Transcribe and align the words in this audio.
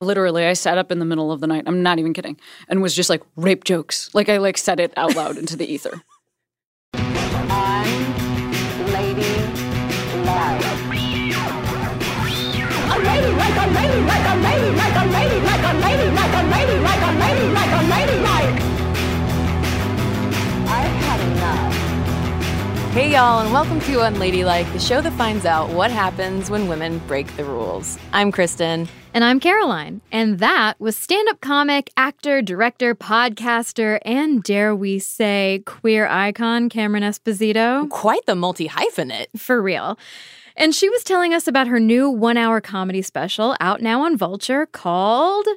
Literally, 0.00 0.46
I 0.46 0.52
sat 0.52 0.78
up 0.78 0.92
in 0.92 1.00
the 1.00 1.04
middle 1.04 1.32
of 1.32 1.40
the 1.40 1.48
night. 1.48 1.64
I'm 1.66 1.82
not 1.82 1.98
even 1.98 2.12
kidding, 2.12 2.38
and 2.68 2.80
was 2.80 2.94
just 2.94 3.10
like 3.10 3.22
rape 3.34 3.64
jokes. 3.64 4.10
Like 4.14 4.28
I 4.28 4.36
like 4.36 4.56
said 4.56 4.78
it 4.78 4.92
out 4.96 5.16
loud 5.16 5.36
into 5.36 5.56
the 5.56 5.66
ether. 5.66 6.02
Hey, 14.38 14.87
y'all, 23.18 23.40
and 23.40 23.52
welcome 23.52 23.80
to 23.80 24.00
Unladylike, 24.02 24.72
the 24.72 24.78
show 24.78 25.00
that 25.00 25.12
finds 25.14 25.44
out 25.44 25.68
what 25.70 25.90
happens 25.90 26.50
when 26.50 26.68
women 26.68 26.98
break 27.08 27.26
the 27.36 27.42
rules. 27.42 27.98
I'm 28.12 28.30
Cristen. 28.30 28.86
And 29.12 29.24
I'm 29.24 29.40
Caroline. 29.40 30.00
And 30.12 30.38
that 30.38 30.78
was 30.78 30.96
stand 30.96 31.28
up 31.28 31.40
comic, 31.40 31.90
actor, 31.96 32.40
director, 32.42 32.94
podcaster, 32.94 33.98
and 34.04 34.40
dare 34.44 34.72
we 34.72 35.00
say 35.00 35.64
queer 35.66 36.06
icon 36.06 36.68
Cameron 36.68 37.02
Esposito. 37.02 37.90
Quite 37.90 38.24
the 38.26 38.36
multi 38.36 38.68
hyphenate. 38.68 39.36
For 39.36 39.60
real. 39.60 39.98
And 40.54 40.72
she 40.72 40.88
was 40.88 41.02
telling 41.02 41.34
us 41.34 41.48
about 41.48 41.66
her 41.66 41.80
new 41.80 42.08
one 42.08 42.36
hour 42.36 42.60
comedy 42.60 43.02
special 43.02 43.56
out 43.58 43.82
now 43.82 44.02
on 44.02 44.16
Vulture 44.16 44.66
called 44.66 45.48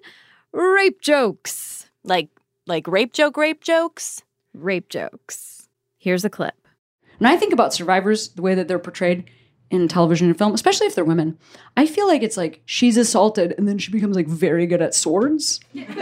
Rape 0.51 0.99
Jokes. 0.99 1.91
Like, 2.03 2.29
like 2.65 2.87
rape 2.87 3.13
joke, 3.13 3.37
rape 3.37 3.63
jokes? 3.63 4.23
Rape 4.51 4.89
Jokes. 4.89 5.67
Here's 5.99 6.25
a 6.25 6.29
clip. 6.31 6.55
When 7.21 7.31
I 7.31 7.37
think 7.37 7.53
about 7.53 7.71
survivors, 7.71 8.29
the 8.29 8.41
way 8.41 8.55
that 8.55 8.67
they're 8.67 8.79
portrayed 8.79 9.29
in 9.69 9.87
television 9.87 10.29
and 10.29 10.35
film, 10.35 10.55
especially 10.55 10.87
if 10.87 10.95
they're 10.95 11.05
women, 11.05 11.37
I 11.77 11.85
feel 11.85 12.07
like 12.07 12.23
it's 12.23 12.35
like 12.35 12.63
she's 12.65 12.97
assaulted 12.97 13.53
and 13.59 13.67
then 13.67 13.77
she 13.77 13.91
becomes 13.91 14.15
like 14.15 14.25
very 14.25 14.65
good 14.65 14.81
at 14.81 14.95
swords. 14.95 15.59
Do 15.73 15.81
you 15.81 15.85
know 15.85 15.93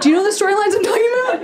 the 0.00 0.34
storylines 0.34 0.74
I'm 0.74 0.82
talking 0.82 1.10
about? 1.12 1.40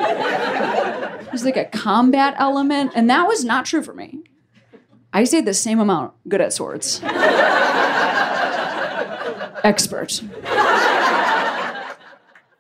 There's 1.26 1.44
like 1.44 1.58
a 1.58 1.66
combat 1.66 2.36
element, 2.38 2.92
and 2.94 3.10
that 3.10 3.28
was 3.28 3.44
not 3.44 3.66
true 3.66 3.82
for 3.82 3.92
me. 3.92 4.22
I 5.12 5.24
stayed 5.24 5.44
the 5.44 5.52
same 5.52 5.78
amount 5.78 6.14
good 6.26 6.40
at 6.40 6.54
swords. 6.54 7.02
Expert. 9.62 10.22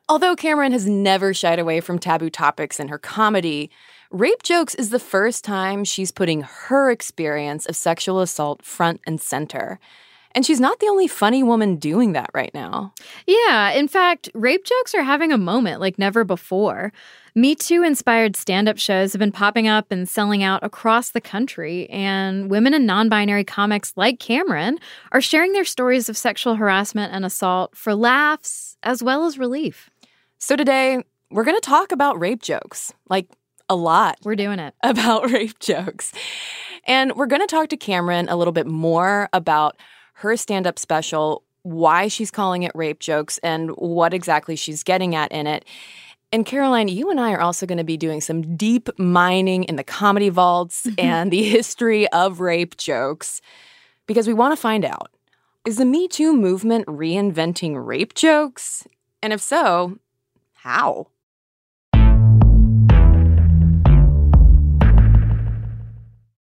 Although 0.06 0.36
Cameron 0.36 0.72
has 0.72 0.86
never 0.86 1.32
shied 1.32 1.58
away 1.58 1.80
from 1.80 1.98
taboo 1.98 2.28
topics 2.28 2.78
in 2.78 2.88
her 2.88 2.98
comedy, 2.98 3.70
Rape 4.12 4.42
Jokes 4.42 4.74
is 4.74 4.90
the 4.90 4.98
first 4.98 5.42
time 5.42 5.84
she's 5.84 6.12
putting 6.12 6.42
her 6.42 6.90
experience 6.90 7.64
of 7.64 7.74
sexual 7.74 8.20
assault 8.20 8.62
front 8.62 9.00
and 9.06 9.18
center. 9.18 9.80
And 10.34 10.44
she's 10.44 10.60
not 10.60 10.80
the 10.80 10.88
only 10.88 11.08
funny 11.08 11.42
woman 11.42 11.76
doing 11.76 12.12
that 12.12 12.28
right 12.34 12.52
now. 12.52 12.92
Yeah, 13.26 13.70
in 13.70 13.88
fact, 13.88 14.28
rape 14.34 14.66
jokes 14.66 14.94
are 14.94 15.02
having 15.02 15.32
a 15.32 15.38
moment 15.38 15.80
like 15.80 15.98
never 15.98 16.24
before. 16.24 16.92
Me 17.34 17.54
Too 17.54 17.82
inspired 17.82 18.36
stand 18.36 18.68
up 18.68 18.76
shows 18.76 19.14
have 19.14 19.18
been 19.18 19.32
popping 19.32 19.66
up 19.66 19.90
and 19.90 20.06
selling 20.06 20.42
out 20.42 20.62
across 20.62 21.12
the 21.12 21.20
country, 21.20 21.88
and 21.88 22.50
women 22.50 22.74
and 22.74 22.86
non 22.86 23.08
binary 23.08 23.44
comics 23.44 23.94
like 23.96 24.18
Cameron 24.18 24.78
are 25.12 25.22
sharing 25.22 25.54
their 25.54 25.64
stories 25.64 26.10
of 26.10 26.18
sexual 26.18 26.56
harassment 26.56 27.14
and 27.14 27.24
assault 27.24 27.74
for 27.74 27.94
laughs 27.94 28.76
as 28.82 29.02
well 29.02 29.24
as 29.24 29.38
relief. 29.38 29.88
So 30.36 30.54
today, 30.54 31.02
we're 31.30 31.44
going 31.44 31.56
to 31.56 31.66
talk 31.66 31.92
about 31.92 32.20
rape 32.20 32.42
jokes. 32.42 32.92
Like, 33.08 33.26
a 33.68 33.76
lot. 33.76 34.18
We're 34.22 34.36
doing 34.36 34.58
it. 34.58 34.74
About 34.82 35.30
rape 35.30 35.58
jokes. 35.58 36.12
And 36.86 37.14
we're 37.14 37.26
going 37.26 37.42
to 37.42 37.46
talk 37.46 37.68
to 37.68 37.76
Cameron 37.76 38.28
a 38.28 38.36
little 38.36 38.52
bit 38.52 38.66
more 38.66 39.28
about 39.32 39.76
her 40.14 40.36
stand 40.36 40.66
up 40.66 40.78
special, 40.78 41.44
why 41.62 42.08
she's 42.08 42.30
calling 42.30 42.64
it 42.64 42.72
rape 42.74 42.98
jokes, 42.98 43.38
and 43.38 43.70
what 43.70 44.12
exactly 44.12 44.56
she's 44.56 44.82
getting 44.82 45.14
at 45.14 45.30
in 45.30 45.46
it. 45.46 45.64
And 46.32 46.46
Caroline, 46.46 46.88
you 46.88 47.10
and 47.10 47.20
I 47.20 47.32
are 47.32 47.40
also 47.40 47.66
going 47.66 47.78
to 47.78 47.84
be 47.84 47.96
doing 47.96 48.20
some 48.20 48.56
deep 48.56 48.88
mining 48.98 49.64
in 49.64 49.76
the 49.76 49.84
comedy 49.84 50.30
vaults 50.30 50.88
and 50.98 51.30
the 51.30 51.42
history 51.42 52.08
of 52.08 52.40
rape 52.40 52.76
jokes 52.76 53.40
because 54.06 54.26
we 54.26 54.34
want 54.34 54.52
to 54.52 54.60
find 54.60 54.84
out 54.84 55.10
is 55.64 55.76
the 55.76 55.84
Me 55.84 56.08
Too 56.08 56.36
movement 56.36 56.86
reinventing 56.86 57.86
rape 57.86 58.14
jokes? 58.14 58.86
And 59.22 59.32
if 59.32 59.40
so, 59.40 59.98
how? 60.54 61.06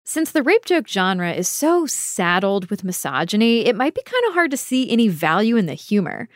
Since 0.06 0.32
the 0.32 0.42
rape 0.42 0.66
joke 0.66 0.86
genre 0.86 1.32
is 1.32 1.48
so 1.48 1.86
saddled 1.86 2.68
with 2.68 2.84
misogyny, 2.84 3.64
it 3.64 3.74
might 3.74 3.94
be 3.94 4.02
kind 4.02 4.22
of 4.28 4.34
hard 4.34 4.50
to 4.50 4.56
see 4.58 4.90
any 4.90 5.08
value 5.08 5.56
in 5.56 5.64
the 5.64 5.72
humor. 5.72 6.28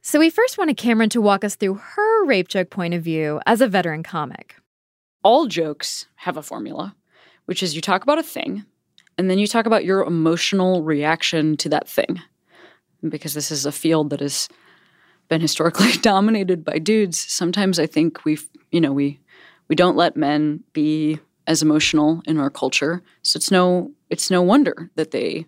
So 0.00 0.20
we 0.20 0.30
first 0.30 0.56
wanted 0.56 0.76
Cameron 0.76 1.10
to 1.10 1.20
walk 1.20 1.42
us 1.42 1.56
through 1.56 1.74
her 1.74 2.24
rape 2.24 2.46
joke 2.46 2.70
point 2.70 2.94
of 2.94 3.02
view 3.02 3.40
as 3.44 3.60
a 3.60 3.66
veteran 3.66 4.04
comic. 4.04 4.54
All 5.24 5.48
jokes 5.48 6.06
have 6.14 6.36
a 6.36 6.42
formula, 6.42 6.94
which 7.46 7.64
is 7.64 7.74
you 7.74 7.80
talk 7.80 8.04
about 8.04 8.20
a 8.20 8.22
thing, 8.22 8.64
and 9.18 9.28
then 9.28 9.40
you 9.40 9.48
talk 9.48 9.66
about 9.66 9.84
your 9.84 10.04
emotional 10.04 10.84
reaction 10.84 11.56
to 11.56 11.68
that 11.70 11.88
thing. 11.88 12.22
Because 13.06 13.34
this 13.34 13.50
is 13.50 13.66
a 13.66 13.72
field 13.72 14.10
that 14.10 14.20
has 14.20 14.48
been 15.28 15.40
historically 15.40 15.92
dominated 16.00 16.64
by 16.64 16.78
dudes, 16.78 17.18
sometimes 17.18 17.80
I 17.80 17.86
think 17.86 18.24
we, 18.24 18.38
you 18.70 18.80
know, 18.80 18.92
we 18.92 19.18
we 19.66 19.74
don't 19.74 19.96
let 19.96 20.16
men 20.16 20.62
be 20.72 21.18
as 21.46 21.62
emotional 21.62 22.22
in 22.26 22.38
our 22.38 22.50
culture. 22.50 23.02
So 23.22 23.36
it's 23.38 23.50
no 23.50 23.92
it's 24.10 24.30
no 24.30 24.42
wonder 24.42 24.90
that 24.96 25.10
they 25.10 25.46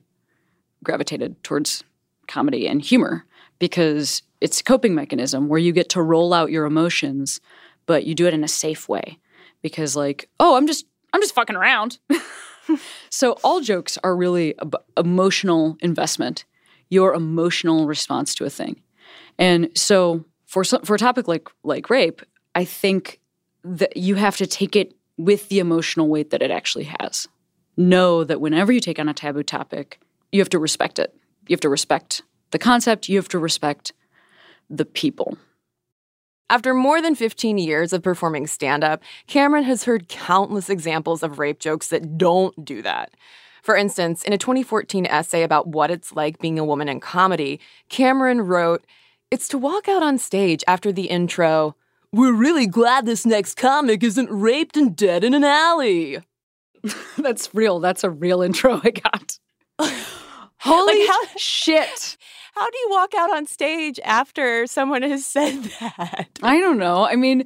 gravitated 0.84 1.42
towards 1.42 1.84
comedy 2.26 2.66
and 2.68 2.82
humor 2.82 3.24
because 3.58 4.22
it's 4.40 4.60
a 4.60 4.64
coping 4.64 4.94
mechanism 4.94 5.48
where 5.48 5.58
you 5.58 5.72
get 5.72 5.88
to 5.90 6.02
roll 6.02 6.32
out 6.32 6.50
your 6.50 6.64
emotions, 6.64 7.40
but 7.86 8.04
you 8.04 8.14
do 8.14 8.26
it 8.26 8.34
in 8.34 8.44
a 8.44 8.48
safe 8.48 8.88
way. 8.88 9.18
Because 9.62 9.96
like, 9.96 10.28
oh, 10.38 10.56
I'm 10.56 10.66
just 10.66 10.86
I'm 11.12 11.20
just 11.20 11.34
fucking 11.34 11.56
around. 11.56 11.98
so 13.10 13.32
all 13.42 13.60
jokes 13.60 13.98
are 14.04 14.14
really 14.14 14.54
emotional 14.96 15.76
investment, 15.80 16.44
your 16.90 17.14
emotional 17.14 17.86
response 17.86 18.34
to 18.36 18.44
a 18.44 18.50
thing. 18.50 18.80
And 19.38 19.70
so 19.74 20.24
for 20.46 20.64
some, 20.64 20.82
for 20.82 20.94
a 20.94 20.98
topic 20.98 21.26
like 21.26 21.48
like 21.64 21.90
rape, 21.90 22.22
I 22.54 22.64
think 22.64 23.20
that 23.64 23.96
you 23.96 24.14
have 24.14 24.36
to 24.36 24.46
take 24.46 24.76
it 24.76 24.94
with 25.18 25.48
the 25.48 25.58
emotional 25.58 26.08
weight 26.08 26.30
that 26.30 26.42
it 26.42 26.50
actually 26.50 26.88
has. 27.00 27.28
Know 27.76 28.24
that 28.24 28.40
whenever 28.40 28.72
you 28.72 28.80
take 28.80 28.98
on 28.98 29.08
a 29.08 29.14
taboo 29.14 29.42
topic, 29.42 30.00
you 30.32 30.40
have 30.40 30.48
to 30.50 30.58
respect 30.58 30.98
it. 30.98 31.14
You 31.46 31.54
have 31.54 31.60
to 31.60 31.68
respect 31.68 32.22
the 32.50 32.58
concept, 32.58 33.08
you 33.08 33.16
have 33.16 33.28
to 33.28 33.38
respect 33.38 33.92
the 34.70 34.84
people. 34.84 35.36
After 36.50 36.72
more 36.72 37.02
than 37.02 37.14
15 37.14 37.58
years 37.58 37.92
of 37.92 38.02
performing 38.02 38.46
stand 38.46 38.82
up, 38.82 39.02
Cameron 39.26 39.64
has 39.64 39.84
heard 39.84 40.08
countless 40.08 40.70
examples 40.70 41.22
of 41.22 41.38
rape 41.38 41.58
jokes 41.58 41.88
that 41.88 42.16
don't 42.16 42.64
do 42.64 42.80
that. 42.80 43.12
For 43.62 43.76
instance, 43.76 44.22
in 44.22 44.32
a 44.32 44.38
2014 44.38 45.04
essay 45.04 45.42
about 45.42 45.66
what 45.66 45.90
it's 45.90 46.12
like 46.12 46.38
being 46.38 46.58
a 46.58 46.64
woman 46.64 46.88
in 46.88 47.00
comedy, 47.00 47.60
Cameron 47.90 48.40
wrote, 48.40 48.82
It's 49.30 49.48
to 49.48 49.58
walk 49.58 49.88
out 49.88 50.02
on 50.02 50.16
stage 50.16 50.64
after 50.66 50.90
the 50.90 51.06
intro, 51.06 51.76
we're 52.12 52.32
really 52.32 52.66
glad 52.66 53.06
this 53.06 53.26
next 53.26 53.56
comic 53.56 54.02
isn't 54.02 54.30
raped 54.30 54.76
and 54.76 54.96
dead 54.96 55.24
in 55.24 55.34
an 55.34 55.44
alley. 55.44 56.18
That's 57.18 57.54
real. 57.54 57.80
That's 57.80 58.04
a 58.04 58.10
real 58.10 58.42
intro 58.42 58.80
I 58.82 58.90
got. 58.90 59.38
Holy 60.60 60.98
Like, 61.00 61.08
how- 61.08 61.36
shit. 61.36 62.16
How 62.54 62.68
do 62.68 62.76
you 62.78 62.88
walk 62.90 63.14
out 63.14 63.32
on 63.32 63.46
stage 63.46 64.00
after 64.02 64.66
someone 64.66 65.02
has 65.02 65.24
said 65.24 65.62
that? 65.78 66.28
I 66.42 66.58
don't 66.58 66.78
know. 66.78 67.04
I 67.04 67.14
mean, 67.14 67.44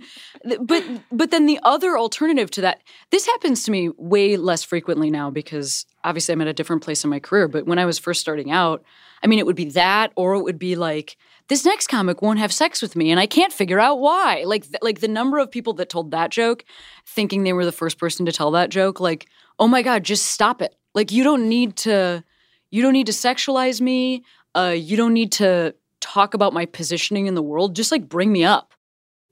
but 0.59 0.83
but 1.11 1.31
then 1.31 1.45
the 1.45 1.61
other 1.65 1.99
alternative 1.99 2.51
to 2.53 2.63
that, 2.63 2.81
this 3.11 3.27
happens 3.27 3.63
to 3.65 3.71
me 3.71 3.91
way 3.99 4.39
less 4.39 4.63
frequently 4.65 5.11
now 5.11 5.29
because 5.29 5.85
obviously 6.03 6.33
I'm 6.33 6.41
at 6.41 6.47
a 6.49 6.55
different 6.55 6.83
place 6.83 7.05
in 7.05 7.11
my 7.11 7.21
career. 7.21 7.47
But 7.47 7.67
when 7.67 7.79
I 7.79 7.85
was 7.85 7.99
first 7.99 8.23
starting 8.23 8.51
out, 8.51 8.83
I 9.23 9.27
mean, 9.27 9.39
it 9.39 9.45
would 9.45 9.55
be 9.57 9.69
that, 9.71 10.13
or 10.17 10.35
it 10.37 10.45
would 10.45 10.59
be 10.59 10.77
like 10.77 11.19
this 11.49 11.65
next 11.65 11.89
comic 11.89 12.23
won't 12.23 12.39
have 12.39 12.53
sex 12.53 12.81
with 12.81 12.97
me, 12.97 13.11
and 13.11 13.21
I 13.21 13.27
can't 13.27 13.53
figure 13.53 13.81
out 13.81 14.01
why. 14.01 14.45
Like 14.47 14.63
th- 14.65 14.83
like 14.83 15.01
the 15.01 15.09
number 15.09 15.39
of 15.39 15.51
people 15.51 15.73
that 15.75 15.89
told 15.89 16.11
that 16.11 16.31
joke, 16.31 16.65
thinking 17.07 17.43
they 17.43 17.53
were 17.53 17.65
the 17.65 17.73
first 17.73 17.99
person 17.99 18.27
to 18.27 18.33
tell 18.33 18.51
that 18.53 18.71
joke, 18.71 19.01
like 19.01 19.29
oh 19.59 19.69
my 19.69 19.83
god, 19.83 20.05
just 20.05 20.27
stop 20.27 20.63
it. 20.63 20.75
Like 20.95 21.13
you 21.13 21.25
don't 21.25 21.49
need 21.49 21.77
to, 21.79 22.25
you 22.71 22.83
don't 22.83 22.93
need 22.93 23.07
to 23.07 23.13
sexualize 23.13 23.81
me. 23.81 24.25
Uh, 24.55 24.75
you 24.77 24.97
don't 24.97 25.15
need 25.15 25.33
to 25.33 25.75
talk 26.01 26.35
about 26.35 26.53
my 26.53 26.67
positioning 26.67 27.27
in 27.27 27.35
the 27.35 27.43
world. 27.43 27.77
Just 27.77 27.93
like 27.93 28.09
bring 28.09 28.33
me 28.33 28.45
up. 28.45 28.73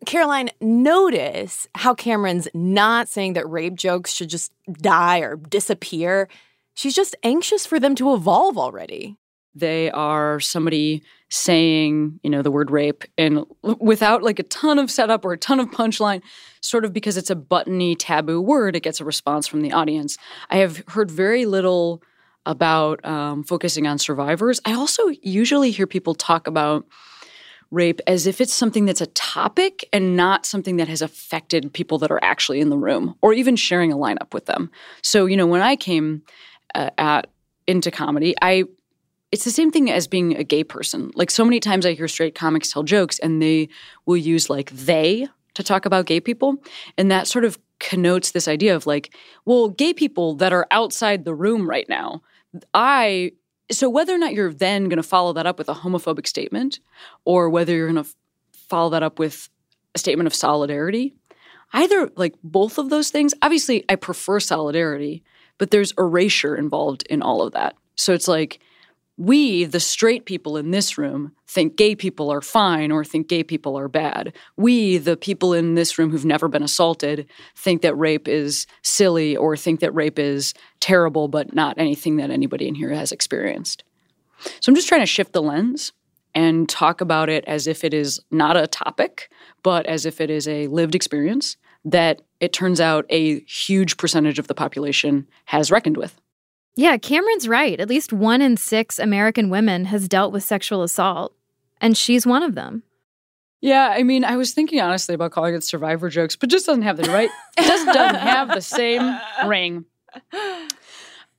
Caroline, 0.06 0.48
notice 0.60 1.66
how 1.74 1.94
Cameron's 1.94 2.48
not 2.54 3.08
saying 3.08 3.34
that 3.34 3.48
rape 3.48 3.74
jokes 3.74 4.12
should 4.12 4.30
just 4.30 4.52
die 4.72 5.18
or 5.18 5.36
disappear. 5.36 6.28
She's 6.74 6.94
just 6.94 7.14
anxious 7.22 7.66
for 7.66 7.78
them 7.78 7.94
to 7.96 8.14
evolve 8.14 8.56
already. 8.56 9.16
they 9.54 9.90
are 9.90 10.40
somebody 10.40 11.02
saying, 11.30 12.18
you 12.22 12.28
know, 12.28 12.42
the 12.42 12.50
word 12.50 12.70
rape 12.70 13.04
and 13.16 13.44
without 13.62 14.22
like 14.22 14.40
a 14.40 14.44
ton 14.44 14.78
of 14.78 14.90
setup 14.90 15.24
or 15.24 15.32
a 15.32 15.38
ton 15.38 15.60
of 15.60 15.70
punchline, 15.70 16.20
sort 16.60 16.84
of 16.84 16.92
because 16.92 17.16
it's 17.16 17.30
a 17.30 17.36
buttony 17.36 17.94
taboo 17.94 18.40
word, 18.40 18.74
it 18.74 18.82
gets 18.82 19.00
a 19.00 19.04
response 19.04 19.46
from 19.46 19.62
the 19.62 19.72
audience. 19.72 20.18
I 20.50 20.56
have 20.56 20.82
heard 20.88 21.10
very 21.10 21.46
little 21.46 22.02
about 22.46 23.04
um, 23.04 23.44
focusing 23.44 23.86
on 23.86 23.98
survivors. 23.98 24.60
I 24.64 24.72
also 24.72 25.08
usually 25.22 25.70
hear 25.70 25.86
people 25.86 26.14
talk 26.14 26.48
about 26.48 26.84
rape 27.70 28.00
as 28.08 28.26
if 28.26 28.40
it's 28.40 28.52
something 28.52 28.84
that's 28.84 29.00
a 29.00 29.06
topic 29.06 29.88
and 29.92 30.16
not 30.16 30.44
something 30.44 30.78
that 30.78 30.88
has 30.88 31.00
affected 31.00 31.72
people 31.72 31.98
that 31.98 32.10
are 32.10 32.18
actually 32.22 32.60
in 32.60 32.70
the 32.70 32.76
room 32.76 33.14
or 33.22 33.32
even 33.32 33.54
sharing 33.54 33.92
a 33.92 33.96
lineup 33.96 34.34
with 34.34 34.46
them. 34.46 34.68
So, 35.02 35.26
you 35.26 35.36
know, 35.36 35.46
when 35.46 35.60
I 35.60 35.76
came 35.76 36.22
uh, 36.74 36.90
at 36.98 37.28
into 37.68 37.92
comedy, 37.92 38.34
I 38.42 38.64
it's 39.32 39.44
the 39.44 39.50
same 39.50 39.70
thing 39.70 39.90
as 39.90 40.06
being 40.06 40.36
a 40.36 40.44
gay 40.44 40.64
person. 40.64 41.10
Like 41.14 41.30
so 41.30 41.44
many 41.44 41.60
times 41.60 41.86
I 41.86 41.92
hear 41.92 42.08
straight 42.08 42.34
comics 42.34 42.72
tell 42.72 42.82
jokes 42.82 43.18
and 43.20 43.40
they 43.40 43.68
will 44.06 44.16
use 44.16 44.50
like 44.50 44.70
they 44.70 45.28
to 45.54 45.62
talk 45.62 45.86
about 45.86 46.06
gay 46.06 46.20
people. 46.20 46.56
And 46.98 47.10
that 47.10 47.26
sort 47.26 47.44
of 47.44 47.58
connotes 47.78 48.32
this 48.32 48.48
idea 48.48 48.74
of 48.74 48.86
like, 48.86 49.14
well, 49.44 49.68
gay 49.68 49.94
people 49.94 50.34
that 50.36 50.52
are 50.52 50.66
outside 50.70 51.24
the 51.24 51.34
room 51.34 51.68
right 51.68 51.88
now, 51.88 52.22
I 52.74 53.32
so 53.70 53.88
whether 53.88 54.12
or 54.12 54.18
not 54.18 54.34
you're 54.34 54.52
then 54.52 54.88
going 54.88 54.96
to 54.96 55.02
follow 55.02 55.32
that 55.32 55.46
up 55.46 55.56
with 55.56 55.68
a 55.68 55.74
homophobic 55.74 56.26
statement 56.26 56.80
or 57.24 57.48
whether 57.48 57.72
you're 57.72 57.90
going 57.90 58.04
to 58.04 58.10
follow 58.52 58.90
that 58.90 59.04
up 59.04 59.20
with 59.20 59.48
a 59.94 59.98
statement 59.98 60.26
of 60.26 60.34
solidarity, 60.34 61.14
either 61.72 62.10
like 62.16 62.34
both 62.42 62.78
of 62.78 62.90
those 62.90 63.10
things, 63.10 63.32
obviously 63.42 63.84
I 63.88 63.94
prefer 63.94 64.40
solidarity, 64.40 65.22
but 65.58 65.70
there's 65.70 65.92
erasure 65.98 66.56
involved 66.56 67.04
in 67.08 67.22
all 67.22 67.42
of 67.42 67.52
that. 67.52 67.76
So 67.94 68.12
it's 68.12 68.26
like 68.26 68.60
we, 69.20 69.66
the 69.66 69.80
straight 69.80 70.24
people 70.24 70.56
in 70.56 70.70
this 70.70 70.96
room, 70.96 71.32
think 71.46 71.76
gay 71.76 71.94
people 71.94 72.30
are 72.30 72.40
fine 72.40 72.90
or 72.90 73.04
think 73.04 73.28
gay 73.28 73.44
people 73.44 73.78
are 73.78 73.86
bad. 73.86 74.32
We, 74.56 74.96
the 74.96 75.14
people 75.14 75.52
in 75.52 75.74
this 75.74 75.98
room 75.98 76.10
who've 76.10 76.24
never 76.24 76.48
been 76.48 76.62
assaulted, 76.62 77.26
think 77.54 77.82
that 77.82 77.94
rape 77.96 78.26
is 78.26 78.66
silly 78.80 79.36
or 79.36 79.58
think 79.58 79.80
that 79.80 79.94
rape 79.94 80.18
is 80.18 80.54
terrible, 80.80 81.28
but 81.28 81.54
not 81.54 81.76
anything 81.76 82.16
that 82.16 82.30
anybody 82.30 82.66
in 82.66 82.74
here 82.74 82.94
has 82.94 83.12
experienced. 83.12 83.84
So 84.38 84.70
I'm 84.70 84.74
just 84.74 84.88
trying 84.88 85.02
to 85.02 85.06
shift 85.06 85.34
the 85.34 85.42
lens 85.42 85.92
and 86.34 86.66
talk 86.66 87.02
about 87.02 87.28
it 87.28 87.44
as 87.46 87.66
if 87.66 87.84
it 87.84 87.92
is 87.92 88.20
not 88.30 88.56
a 88.56 88.66
topic, 88.66 89.30
but 89.62 89.84
as 89.84 90.06
if 90.06 90.22
it 90.22 90.30
is 90.30 90.48
a 90.48 90.66
lived 90.68 90.94
experience 90.94 91.58
that 91.84 92.22
it 92.40 92.54
turns 92.54 92.80
out 92.80 93.04
a 93.10 93.40
huge 93.40 93.98
percentage 93.98 94.38
of 94.38 94.46
the 94.46 94.54
population 94.54 95.26
has 95.44 95.70
reckoned 95.70 95.98
with. 95.98 96.19
Yeah, 96.76 96.96
Cameron's 96.96 97.48
right. 97.48 97.78
At 97.78 97.88
least 97.88 98.12
one 98.12 98.40
in 98.40 98.56
six 98.56 98.98
American 98.98 99.50
women 99.50 99.86
has 99.86 100.08
dealt 100.08 100.32
with 100.32 100.44
sexual 100.44 100.82
assault, 100.82 101.34
and 101.80 101.96
she's 101.96 102.26
one 102.26 102.42
of 102.42 102.54
them. 102.54 102.82
Yeah, 103.60 103.90
I 103.92 104.04
mean, 104.04 104.24
I 104.24 104.36
was 104.36 104.52
thinking 104.52 104.80
honestly 104.80 105.14
about 105.14 105.32
calling 105.32 105.54
it 105.54 105.62
survivor 105.62 106.08
jokes, 106.08 106.34
but 106.34 106.48
just 106.48 106.64
doesn't 106.64 106.82
have 106.82 106.96
the 106.96 107.10
right, 107.10 107.28
just 107.60 107.84
doesn't 107.86 108.20
have 108.20 108.48
the 108.48 108.62
same 108.62 109.18
ring. 109.46 109.84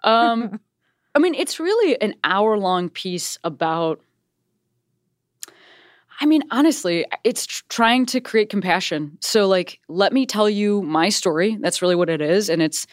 Um, 0.04 0.60
I 1.16 1.20
mean, 1.20 1.34
it's 1.36 1.60
really 1.60 2.00
an 2.02 2.16
hour 2.24 2.58
long 2.58 2.90
piece 2.90 3.38
about. 3.44 4.02
I 6.20 6.28
mean, 6.28 6.44
honestly, 6.52 7.06
it's 7.24 7.48
tr- 7.48 7.64
trying 7.70 8.06
to 8.08 8.22
create 8.22 8.50
compassion. 8.50 9.18
So, 9.22 9.48
like, 9.48 9.80
let 9.88 10.14
me 10.14 10.28
tell 10.28 10.50
you 10.50 10.84
my 10.84 11.10
story. 11.10 11.58
That's 11.60 11.82
really 11.82 11.96
what 11.96 12.10
it 12.10 12.22
is, 12.22 12.50
and 12.50 12.62
it's. 12.62 12.86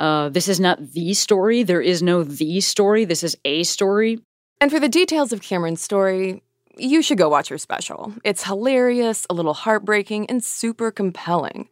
Uh, 0.00 0.28
this 0.28 0.48
is 0.48 0.60
not 0.60 0.92
the 0.92 1.14
story. 1.14 1.62
There 1.62 1.80
is 1.80 2.02
no 2.02 2.22
the 2.24 2.60
story. 2.60 3.04
This 3.04 3.22
is 3.22 3.36
a 3.44 3.62
story. 3.62 4.20
And 4.60 4.70
for 4.70 4.80
the 4.80 4.88
details 4.88 5.32
of 5.32 5.42
Cameron's 5.42 5.82
story, 5.82 6.42
you 6.76 7.02
should 7.02 7.18
go 7.18 7.28
watch 7.28 7.48
her 7.48 7.58
special. 7.58 8.12
It's 8.24 8.44
hilarious, 8.44 9.26
a 9.30 9.34
little 9.34 9.54
heartbreaking, 9.54 10.26
and 10.26 10.42
super 10.42 10.90
compelling. 10.90 11.68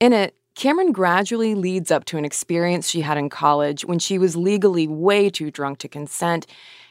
In 0.00 0.12
it, 0.12 0.34
Cameron 0.54 0.92
gradually 0.92 1.54
leads 1.54 1.90
up 1.90 2.04
to 2.06 2.18
an 2.18 2.24
experience 2.24 2.88
she 2.88 3.00
had 3.00 3.18
in 3.18 3.28
college 3.28 3.84
when 3.84 3.98
she 3.98 4.18
was 4.18 4.36
legally 4.36 4.86
way 4.86 5.28
too 5.28 5.50
drunk 5.50 5.78
to 5.78 5.88
consent, 5.88 6.46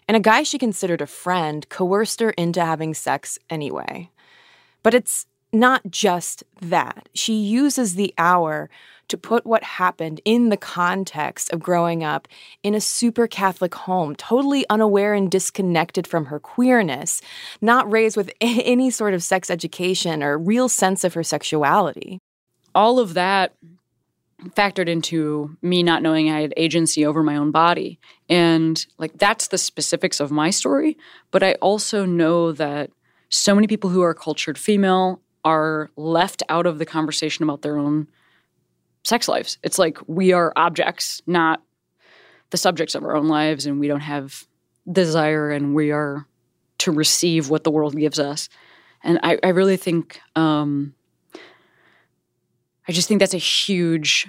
and 0.08 0.18
a 0.18 0.20
guy 0.20 0.44
she 0.44 0.58
considered 0.58 1.02
a 1.02 1.08
friend 1.08 1.68
coerced 1.70 2.20
her 2.20 2.32
into 2.32 2.64
having 2.64 2.94
sex 2.94 3.40
anyway. 3.50 4.10
But 4.82 4.94
it's 4.94 5.28
not 5.54 5.82
just 5.90 6.44
that. 6.62 7.08
She 7.14 7.36
uses 7.36 7.96
the 7.96 8.14
hour 8.18 8.70
to 9.08 9.18
put 9.18 9.46
what 9.46 9.64
happened 9.64 10.22
in 10.26 10.50
the 10.50 10.58
context 10.58 11.52
of 11.52 11.60
growing 11.60 12.04
up 12.04 12.28
in 12.64 12.74
a 12.74 12.82
super 12.82 13.28
Catholic 13.28 13.76
home, 13.76 14.16
totally 14.16 14.66
unaware 14.70 15.14
and 15.14 15.30
disconnected 15.30 16.08
from 16.08 16.26
her 16.26 16.40
queerness, 16.40 17.22
not 17.62 17.92
raised 17.92 18.18
with 18.18 18.32
any 18.42 18.90
sort 18.90 19.14
of 19.14 19.24
sex 19.24 19.50
education 19.50 20.24
or 20.24 20.38
real 20.38 20.70
sense 20.70 21.04
of 21.04 21.14
her 21.14 21.24
sexuality. 21.24 22.20
all 22.76 23.00
of 23.00 23.14
that 23.14 23.54
factored 24.50 24.90
into 24.90 25.56
me 25.62 25.84
not 25.84 26.02
knowing 26.02 26.30
I 26.30 26.42
had 26.42 26.54
agency 26.58 27.06
over 27.06 27.24
my 27.24 27.36
own 27.36 27.52
body. 27.52 28.00
And 28.30 28.86
like 28.98 29.18
that's 29.18 29.48
the 29.48 29.58
specifics 29.58 30.20
of 30.20 30.32
my 30.32 30.50
story. 30.50 30.98
But 31.32 31.44
I 31.44 31.54
also 31.56 32.06
know 32.06 32.52
that 32.52 32.92
so 33.30 33.56
many 33.56 33.68
people 33.68 33.90
who 33.90 34.02
are 34.02 34.14
cultured 34.14 34.58
female 34.58 35.22
are 35.46 35.92
left 35.96 36.44
out 36.50 36.66
of 36.66 36.78
the 36.78 36.86
conversation 36.86 37.44
about 37.44 37.62
their 37.62 37.78
own 37.78 38.08
sex 39.04 39.28
lives. 39.28 39.58
It's 39.64 39.80
like 39.80 39.98
we 40.08 40.32
are 40.32 40.54
objects, 40.56 41.22
not 41.28 41.62
the 42.50 42.58
subjects 42.58 42.96
of 42.96 43.04
our 43.04 43.16
own 43.16 43.28
lives, 43.28 43.66
and 43.66 43.80
we 43.80 43.88
don't 43.88 44.00
have 44.00 44.46
desire 44.92 45.50
and 45.50 45.74
we 45.74 45.92
are 45.92 46.26
to 46.80 46.92
receive 46.92 47.50
what 47.50 47.64
the 47.64 47.72
world 47.72 47.96
gives 47.96 48.20
us. 48.20 48.50
And 49.04 49.20
I, 49.24 49.38
I 49.44 49.50
really 49.50 49.78
think 49.78 50.20
um, 50.36 50.94
I 52.88 52.92
just 52.92 53.08
think 53.08 53.20
that's 53.20 53.34
a 53.34 53.38
huge, 53.38 54.28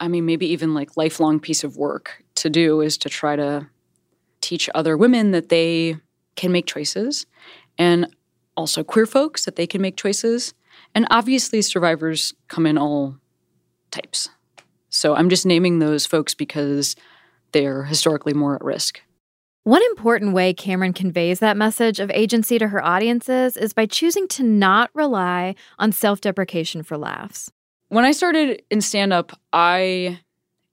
I 0.00 0.08
mean, 0.08 0.26
maybe 0.26 0.46
even 0.46 0.74
like 0.74 0.96
lifelong 0.96 1.40
piece 1.40 1.64
of 1.64 1.76
work 1.76 2.22
to 2.36 2.50
do 2.50 2.80
is 2.80 2.98
to 2.98 3.08
try 3.08 3.36
to 3.36 3.68
teach 4.40 4.68
other 4.74 4.96
women 4.96 5.30
that 5.32 5.48
they 5.48 5.96
can 6.36 6.52
make 6.52 6.66
choices 6.66 7.26
and 7.78 8.06
also 8.56 8.84
queer 8.84 9.06
folks 9.06 9.44
that 9.44 9.56
they 9.56 9.66
can 9.66 9.80
make 9.80 9.96
choices. 9.96 10.54
And 10.94 11.06
obviously, 11.10 11.62
survivors 11.62 12.34
come 12.48 12.66
in 12.66 12.78
all 12.78 13.16
types. 13.90 14.28
So 14.90 15.14
I'm 15.14 15.28
just 15.28 15.46
naming 15.46 15.78
those 15.78 16.06
folks 16.06 16.34
because 16.34 16.96
they're 17.52 17.84
historically 17.84 18.34
more 18.34 18.54
at 18.56 18.64
risk. 18.64 19.00
One 19.64 19.82
important 19.82 20.32
way 20.32 20.54
Cameron 20.54 20.94
conveys 20.94 21.40
that 21.40 21.56
message 21.56 22.00
of 22.00 22.10
agency 22.12 22.58
to 22.58 22.68
her 22.68 22.82
audiences 22.82 23.56
is 23.56 23.74
by 23.74 23.84
choosing 23.84 24.26
to 24.28 24.42
not 24.42 24.90
rely 24.94 25.54
on 25.78 25.92
self 25.92 26.20
deprecation 26.20 26.82
for 26.82 26.96
laughs. 26.96 27.50
When 27.88 28.04
I 28.04 28.12
started 28.12 28.62
in 28.70 28.80
stand 28.80 29.12
up, 29.12 29.38
I 29.52 30.20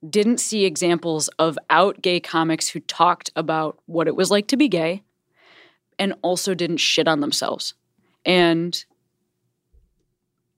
didn't 0.10 0.40
see 0.40 0.66
examples 0.66 1.28
of 1.40 1.58
out 1.70 2.02
gay 2.02 2.20
comics 2.20 2.70
who 2.70 2.80
talked 2.80 3.30
about 3.36 3.80
what 3.86 4.08
it 4.08 4.16
was 4.16 4.32
like 4.32 4.48
to 4.48 4.58
be 4.58 4.68
gay 4.68 5.04
and 5.98 6.14
also 6.22 6.54
didn't 6.54 6.78
shit 6.78 7.08
on 7.08 7.20
themselves. 7.20 7.74
And 8.26 8.84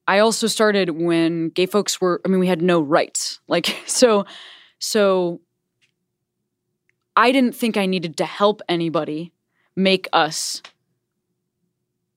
I 0.08 0.20
also 0.20 0.48
started 0.48 0.92
when 0.92 1.50
gay 1.50 1.66
folks 1.66 2.00
were 2.00 2.22
I 2.26 2.30
mean 2.30 2.40
we 2.40 2.48
had 2.48 2.62
no 2.62 2.82
rights. 2.82 3.40
Like 3.48 3.76
so 3.86 4.26
so 4.80 5.42
I 7.16 7.32
didn't 7.32 7.56
think 7.56 7.78
I 7.78 7.86
needed 7.86 8.18
to 8.18 8.26
help 8.26 8.62
anybody 8.70 9.34
make 9.76 10.08
us 10.14 10.62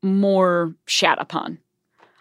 more 0.03 0.75
shat 0.87 1.21
upon. 1.21 1.59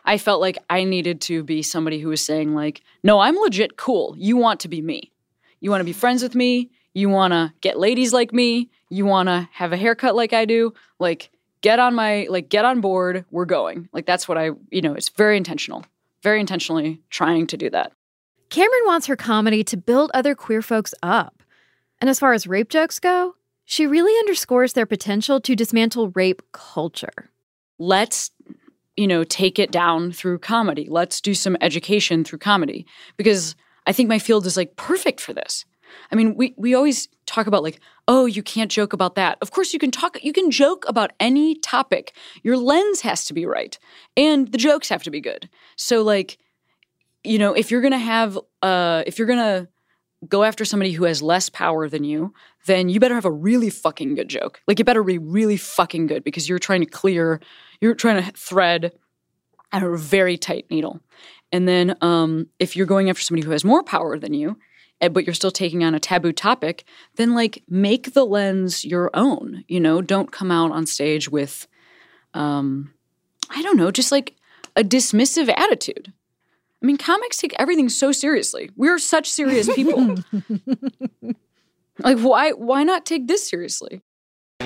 I 0.05 0.17
felt 0.17 0.41
like 0.41 0.57
I 0.69 0.85
needed 0.85 1.21
to 1.21 1.43
be 1.43 1.61
somebody 1.61 1.99
who 1.99 2.09
was 2.09 2.23
saying 2.23 2.55
like, 2.55 2.81
"No, 3.03 3.19
I'm 3.19 3.35
legit 3.35 3.77
cool. 3.77 4.15
You 4.17 4.37
want 4.37 4.61
to 4.61 4.67
be 4.67 4.81
me. 4.81 5.11
You 5.59 5.69
want 5.69 5.81
to 5.81 5.85
be 5.85 5.93
friends 5.93 6.23
with 6.23 6.35
me. 6.35 6.71
you 6.93 7.07
want 7.07 7.31
to 7.33 7.53
get 7.61 7.77
ladies 7.77 8.11
like 8.13 8.33
me, 8.33 8.69
you 8.89 9.05
want 9.05 9.27
to 9.27 9.47
have 9.53 9.71
a 9.71 9.77
haircut 9.77 10.15
like 10.15 10.33
I 10.33 10.45
do, 10.45 10.73
like 10.99 11.29
get 11.61 11.79
on 11.79 11.95
my 11.95 12.27
like 12.29 12.49
get 12.49 12.65
on 12.65 12.81
board, 12.81 13.25
we're 13.31 13.45
going. 13.45 13.89
Like 13.93 14.05
that's 14.05 14.27
what 14.27 14.37
I, 14.37 14.51
you 14.71 14.81
know, 14.81 14.93
it's 14.93 15.09
very 15.09 15.37
intentional. 15.37 15.85
Very 16.21 16.39
intentionally 16.39 17.01
trying 17.09 17.47
to 17.47 17.57
do 17.57 17.69
that. 17.69 17.93
Cameron 18.49 18.81
wants 18.85 19.07
her 19.07 19.15
comedy 19.15 19.63
to 19.65 19.77
build 19.77 20.11
other 20.13 20.35
queer 20.35 20.61
folks 20.61 20.93
up. 21.03 21.43
And 22.01 22.09
as 22.09 22.19
far 22.19 22.33
as 22.33 22.47
rape 22.47 22.69
jokes 22.69 22.99
go, 22.99 23.35
she 23.65 23.85
really 23.85 24.17
underscores 24.19 24.73
their 24.73 24.85
potential 24.85 25.39
to 25.41 25.55
dismantle 25.55 26.09
rape 26.09 26.41
culture. 26.51 27.29
Let's 27.77 28.31
you 28.99 29.07
know, 29.07 29.23
take 29.23 29.59
it 29.59 29.71
down 29.71 30.11
through 30.11 30.39
comedy. 30.39 30.85
Let's 30.89 31.21
do 31.21 31.33
some 31.33 31.55
education 31.61 32.25
through 32.25 32.39
comedy 32.39 32.85
because 33.15 33.55
I 33.87 33.93
think 33.93 34.09
my 34.09 34.19
field 34.19 34.45
is 34.45 34.57
like 34.57 34.75
perfect 34.75 35.21
for 35.21 35.31
this. 35.31 35.63
I 36.11 36.15
mean, 36.15 36.35
we 36.35 36.53
we 36.57 36.73
always 36.73 37.07
talk 37.25 37.47
about 37.47 37.63
like, 37.63 37.79
oh, 38.07 38.25
you 38.25 38.43
can't 38.43 38.71
joke 38.71 38.93
about 38.93 39.15
that. 39.15 39.37
Of 39.41 39.51
course 39.51 39.73
you 39.73 39.79
can 39.79 39.91
talk 39.91 40.23
you 40.23 40.33
can 40.33 40.51
joke 40.51 40.85
about 40.87 41.11
any 41.19 41.55
topic. 41.55 42.15
Your 42.43 42.57
lens 42.57 43.01
has 43.01 43.25
to 43.25 43.33
be 43.33 43.45
right 43.45 43.77
and 44.17 44.51
the 44.51 44.57
jokes 44.57 44.89
have 44.89 45.03
to 45.03 45.11
be 45.11 45.21
good. 45.21 45.49
So 45.75 46.01
like, 46.01 46.37
you 47.23 47.37
know, 47.37 47.53
if 47.53 47.71
you're 47.71 47.81
to 47.91 47.97
have 47.97 48.37
uh 48.61 49.03
if 49.05 49.17
you're 49.17 49.27
to 49.37 49.67
go 50.27 50.43
after 50.43 50.65
somebody 50.65 50.91
who 50.91 51.05
has 51.05 51.21
less 51.21 51.49
power 51.49 51.87
than 51.87 52.03
you, 52.03 52.33
then 52.65 52.89
you 52.89 52.99
better 52.99 53.15
have 53.15 53.25
a 53.25 53.31
really 53.31 53.69
fucking 53.69 54.15
good 54.15 54.27
joke. 54.27 54.61
Like 54.67 54.79
it 54.79 54.85
better 54.85 55.03
be 55.03 55.17
really 55.17 55.55
fucking 55.57 56.07
good 56.07 56.23
because 56.23 56.49
you're 56.49 56.59
trying 56.59 56.81
to 56.81 56.85
clear 56.85 57.39
you're 57.79 57.95
trying 57.95 58.23
to 58.23 58.31
thread 58.31 58.91
a 59.71 59.97
very 59.97 60.37
tight 60.37 60.65
needle. 60.69 60.99
And 61.51 61.67
then 61.67 61.95
um, 62.01 62.47
if 62.59 62.75
you're 62.75 62.85
going 62.85 63.09
after 63.09 63.21
somebody 63.21 63.45
who 63.45 63.51
has 63.51 63.63
more 63.63 63.83
power 63.83 64.17
than 64.17 64.33
you, 64.33 64.57
but 65.07 65.25
you're 65.25 65.33
still 65.33 65.51
taking 65.51 65.83
on 65.83 65.95
a 65.95 65.99
taboo 65.99 66.33
topic, 66.33 66.83
then 67.15 67.33
like 67.33 67.63
make 67.69 68.13
the 68.13 68.25
lens 68.25 68.83
your 68.83 69.09
own. 69.13 69.63
You 69.67 69.79
know, 69.79 70.01
don't 70.01 70.31
come 70.31 70.51
out 70.51 70.71
on 70.71 70.85
stage 70.85 71.29
with, 71.29 71.67
um, 72.33 72.93
I 73.49 73.61
don't 73.61 73.77
know, 73.77 73.91
just 73.91 74.11
like 74.11 74.35
a 74.75 74.83
dismissive 74.83 75.49
attitude. 75.55 76.11
I 76.81 76.85
mean, 76.85 76.97
comics 76.97 77.37
take 77.37 77.53
everything 77.59 77.89
so 77.89 78.11
seriously. 78.11 78.69
We're 78.75 78.99
such 78.99 79.29
serious 79.29 79.73
people. 79.75 80.17
like, 81.99 82.19
why 82.19 82.51
why 82.51 82.83
not 82.83 83.05
take 83.05 83.27
this 83.27 83.47
seriously? 83.47 84.01
To 84.59 84.65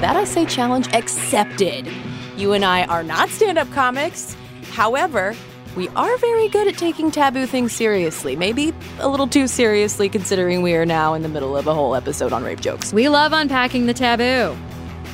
that 0.00 0.16
I 0.16 0.24
say 0.24 0.46
challenge 0.46 0.92
accepted. 0.92 1.88
You 2.36 2.52
and 2.52 2.64
I 2.64 2.84
are 2.86 3.04
not 3.04 3.28
stand 3.28 3.58
up 3.58 3.70
comics. 3.70 4.36
However, 4.72 5.36
we 5.76 5.88
are 5.90 6.16
very 6.18 6.48
good 6.48 6.68
at 6.68 6.76
taking 6.76 7.10
taboo 7.10 7.46
things 7.46 7.72
seriously. 7.72 8.36
Maybe 8.36 8.72
a 9.00 9.08
little 9.08 9.26
too 9.26 9.46
seriously, 9.46 10.08
considering 10.08 10.62
we 10.62 10.74
are 10.74 10.86
now 10.86 11.14
in 11.14 11.22
the 11.22 11.28
middle 11.28 11.56
of 11.56 11.66
a 11.66 11.74
whole 11.74 11.94
episode 11.94 12.32
on 12.32 12.44
rape 12.44 12.60
jokes. 12.60 12.92
We 12.92 13.08
love 13.08 13.32
unpacking 13.32 13.86
the 13.86 13.94
taboo. 13.94 14.56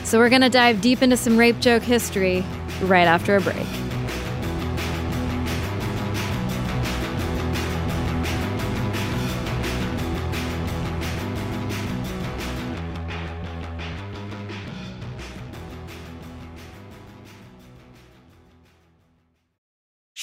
So 0.05 0.19
we're 0.19 0.29
going 0.29 0.43
to 0.43 0.51
dive 0.51 0.81
deep 0.81 1.03
into 1.03 1.17
some 1.17 1.37
rape 1.37 1.61
joke 1.61 1.83
history 1.83 2.45
right 2.83 3.07
after 3.07 3.37
a 3.37 3.41
break. 3.41 3.67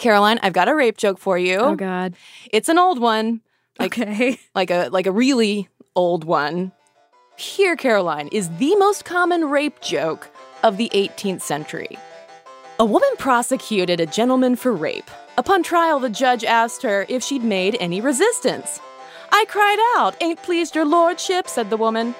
Caroline, 0.00 0.40
I've 0.42 0.54
got 0.54 0.68
a 0.68 0.74
rape 0.74 0.96
joke 0.96 1.18
for 1.18 1.38
you. 1.38 1.58
Oh 1.58 1.76
God. 1.76 2.14
It's 2.50 2.70
an 2.70 2.78
old 2.78 2.98
one. 2.98 3.42
Like, 3.78 3.98
okay. 3.98 4.40
Like 4.54 4.70
a 4.70 4.88
like 4.90 5.06
a 5.06 5.12
really 5.12 5.68
old 5.94 6.24
one. 6.24 6.72
Here, 7.36 7.76
Caroline, 7.76 8.28
is 8.28 8.50
the 8.58 8.74
most 8.76 9.04
common 9.04 9.44
rape 9.44 9.80
joke 9.80 10.28
of 10.62 10.76
the 10.76 10.90
18th 10.94 11.42
century. 11.42 11.98
A 12.78 12.84
woman 12.84 13.10
prosecuted 13.18 14.00
a 14.00 14.06
gentleman 14.06 14.56
for 14.56 14.72
rape. 14.72 15.10
Upon 15.38 15.62
trial, 15.62 16.00
the 16.00 16.10
judge 16.10 16.44
asked 16.44 16.82
her 16.82 17.06
if 17.08 17.22
she'd 17.22 17.44
made 17.44 17.76
any 17.78 18.00
resistance. 18.00 18.80
I 19.32 19.44
cried 19.48 19.78
out, 19.96 20.16
Ain't 20.22 20.42
pleased 20.42 20.74
your 20.74 20.86
lordship, 20.86 21.46
said 21.46 21.70
the 21.70 21.76
woman. 21.76 22.14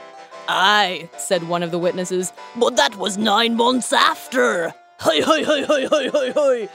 Aye, 0.48 1.08
said 1.16 1.48
one 1.48 1.62
of 1.62 1.70
the 1.70 1.78
witnesses, 1.78 2.32
but 2.56 2.76
that 2.76 2.96
was 2.96 3.16
nine 3.16 3.56
months 3.56 3.92
after. 3.92 4.74
Hi, 5.00 5.20
hi, 5.20 5.42
hi, 5.42 5.62
hi, 5.62 5.86
hi, 5.86 6.08
hi, 6.08 6.32
hi. 6.36 6.68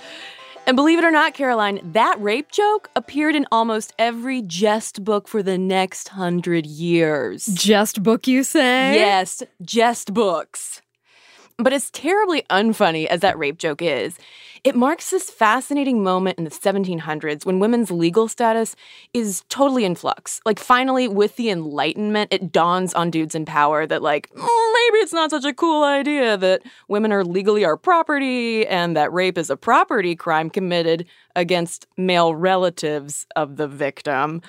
And 0.68 0.76
believe 0.76 0.98
it 0.98 1.06
or 1.06 1.12
not, 1.12 1.36
Caroline, 1.36 1.80
that 1.94 2.16
rape 2.20 2.52
joke 2.52 2.90
appeared 2.96 3.36
in 3.36 3.46
almost 3.52 3.94
every 4.00 4.42
jest 4.42 5.04
book 5.04 5.28
for 5.28 5.44
the 5.44 5.58
next 5.58 6.10
hundred 6.10 6.66
years. 6.66 7.46
Jest 7.46 8.02
book, 8.02 8.28
you 8.28 8.44
say? 8.44 8.96
Yes, 8.96 9.44
jest 9.62 10.14
books. 10.14 10.82
But 11.58 11.72
as 11.72 11.90
terribly 11.92 12.44
unfunny 12.50 13.06
as 13.06 13.22
that 13.22 13.38
rape 13.38 13.58
joke 13.58 13.82
is, 13.82 14.18
it 14.66 14.76
marks 14.76 15.12
this 15.12 15.30
fascinating 15.30 16.04
moment 16.04 16.38
in 16.38 16.44
the 16.44 16.50
1700s 16.50 17.46
when 17.46 17.60
women's 17.60 17.92
legal 17.92 18.28
status 18.28 18.76
is 19.14 19.44
totally 19.48 19.86
in 19.86 19.96
flux. 19.96 20.42
Like, 20.46 20.60
finally, 20.60 21.08
with 21.08 21.38
the 21.38 21.50
Enlightenment, 21.50 22.34
it 22.34 22.52
dawns 22.52 22.94
on 22.94 23.10
dudes 23.10 23.36
in 23.36 23.46
power 23.46 23.88
that, 23.88 24.02
like, 24.02 24.30
mm, 24.32 24.42
maybe 24.42 24.98
it's 24.98 25.14
not 25.14 25.30
such 25.30 25.46
a 25.46 25.54
cool 25.54 25.84
idea 25.84 26.36
that 26.36 26.62
women 26.90 27.14
are 27.14 27.24
legally 27.24 27.64
our 27.64 27.78
property 27.78 28.68
and 28.68 28.98
that 28.98 29.14
rape 29.14 29.38
is 29.38 29.50
a 29.50 29.56
property 29.56 30.16
crime 30.16 30.50
committed 30.50 31.06
against 31.38 31.88
male 31.96 32.36
relatives 32.36 33.28
of 33.38 33.56
the 33.56 33.68
victim. 33.68 34.42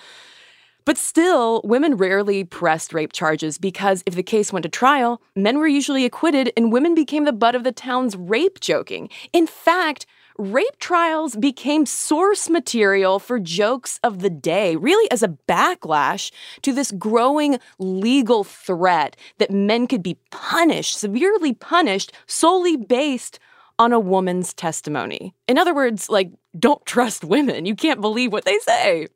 But 0.87 0.97
still, 0.97 1.61
women 1.65 1.97
rarely 1.97 2.45
pressed 2.45 2.95
rape 2.95 3.13
charges 3.13 3.59
because 3.59 4.05
if 4.07 4.15
the 4.15 4.23
case 4.23 4.53
went 4.53 4.63
to 4.63 4.69
trial, 4.69 5.21
men 5.35 5.59
were 5.59 5.67
usually 5.67 6.05
acquitted 6.05 6.53
and 6.57 6.73
women 6.73 6.95
became 6.95 7.25
the 7.25 7.33
butt 7.33 7.57
of 7.57 7.65
the 7.65 7.73
town's 7.73 8.15
rape 8.17 8.61
joking. 8.61 9.11
In 9.33 9.49
fact, 9.49 10.07
rape 10.39 10.79
trials 10.79 11.35
became 11.35 11.87
source 11.87 12.49
material 12.49 13.19
for 13.19 13.41
jokes 13.41 13.99
of 14.05 14.21
the 14.21 14.31
day, 14.31 14.77
really 14.77 15.11
as 15.11 15.25
a 15.25 15.37
backlash 15.49 16.31
to 16.63 16.73
this 16.73 16.93
growing 16.93 17.59
legal 17.81 18.45
threat 18.45 19.17
that 19.39 19.51
men 19.51 19.89
could 19.89 20.05
be 20.05 20.19
punished, 20.31 21.01
severely 21.01 21.53
punished, 21.53 22.13
solely 22.29 22.77
based 22.77 23.41
on 23.79 23.93
a 23.93 24.01
woman's 24.01 24.55
testimony. 24.55 25.35
In 25.49 25.59
other 25.59 25.75
words, 25.75 26.09
like, 26.09 26.31
don't 26.57 26.85
trust 26.87 27.25
women. 27.25 27.67
You 27.67 27.75
can't 27.75 28.01
believe 28.01 28.33
what 28.33 28.45
they 28.45 28.59
say. 28.61 29.09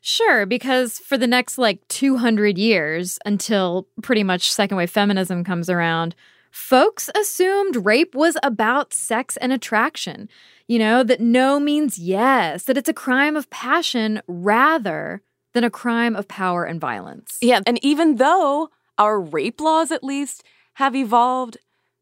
Sure, 0.00 0.46
because 0.46 0.98
for 0.98 1.18
the 1.18 1.26
next 1.26 1.58
like 1.58 1.86
200 1.88 2.56
years 2.56 3.18
until 3.26 3.86
pretty 4.02 4.22
much 4.22 4.50
second 4.50 4.76
wave 4.76 4.90
feminism 4.90 5.44
comes 5.44 5.68
around, 5.68 6.14
folks 6.50 7.10
assumed 7.14 7.84
rape 7.84 8.14
was 8.14 8.36
about 8.42 8.94
sex 8.94 9.36
and 9.36 9.52
attraction. 9.52 10.28
You 10.68 10.78
know, 10.78 11.02
that 11.02 11.20
no 11.20 11.60
means 11.60 11.98
yes, 11.98 12.64
that 12.64 12.78
it's 12.78 12.88
a 12.88 12.94
crime 12.94 13.36
of 13.36 13.50
passion 13.50 14.22
rather 14.26 15.22
than 15.52 15.64
a 15.64 15.70
crime 15.70 16.16
of 16.16 16.28
power 16.28 16.64
and 16.64 16.80
violence. 16.80 17.38
Yeah, 17.42 17.60
and 17.66 17.82
even 17.84 18.16
though 18.16 18.70
our 18.96 19.20
rape 19.20 19.60
laws, 19.60 19.90
at 19.90 20.04
least, 20.04 20.44
have 20.74 20.94
evolved, 20.94 21.58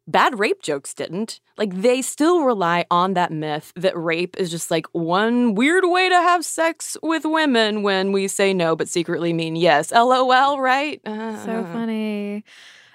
bad 0.06 0.38
rape 0.38 0.62
jokes 0.62 0.94
didn't. 0.94 1.40
Like, 1.58 1.74
they 1.74 2.02
still 2.02 2.44
rely 2.44 2.86
on 2.90 3.14
that 3.14 3.32
myth 3.32 3.72
that 3.76 3.96
rape 3.96 4.36
is 4.38 4.50
just 4.50 4.70
like 4.70 4.86
one 4.92 5.54
weird 5.54 5.84
way 5.84 6.08
to 6.08 6.14
have 6.14 6.44
sex 6.44 6.96
with 7.02 7.24
women 7.24 7.82
when 7.82 8.12
we 8.12 8.28
say 8.28 8.54
no 8.54 8.76
but 8.76 8.88
secretly 8.88 9.32
mean 9.32 9.56
yes. 9.56 9.90
LOL, 9.92 10.60
right? 10.60 11.00
Uh, 11.04 11.36
So 11.44 11.64
funny. 11.64 12.44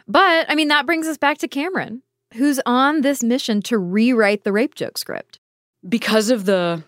But 0.08 0.50
I 0.50 0.56
mean, 0.56 0.70
that 0.70 0.86
brings 0.86 1.08
us 1.08 1.18
back 1.18 1.38
to 1.40 1.48
Cameron, 1.48 2.02
who's 2.34 2.60
on 2.66 3.02
this 3.02 3.22
mission 3.24 3.62
to 3.64 3.78
rewrite 3.78 4.44
the 4.44 4.52
rape 4.52 4.76
joke 4.76 4.98
script. 4.98 5.40
because 5.88 6.30
of 6.30 6.46
the 6.46 6.84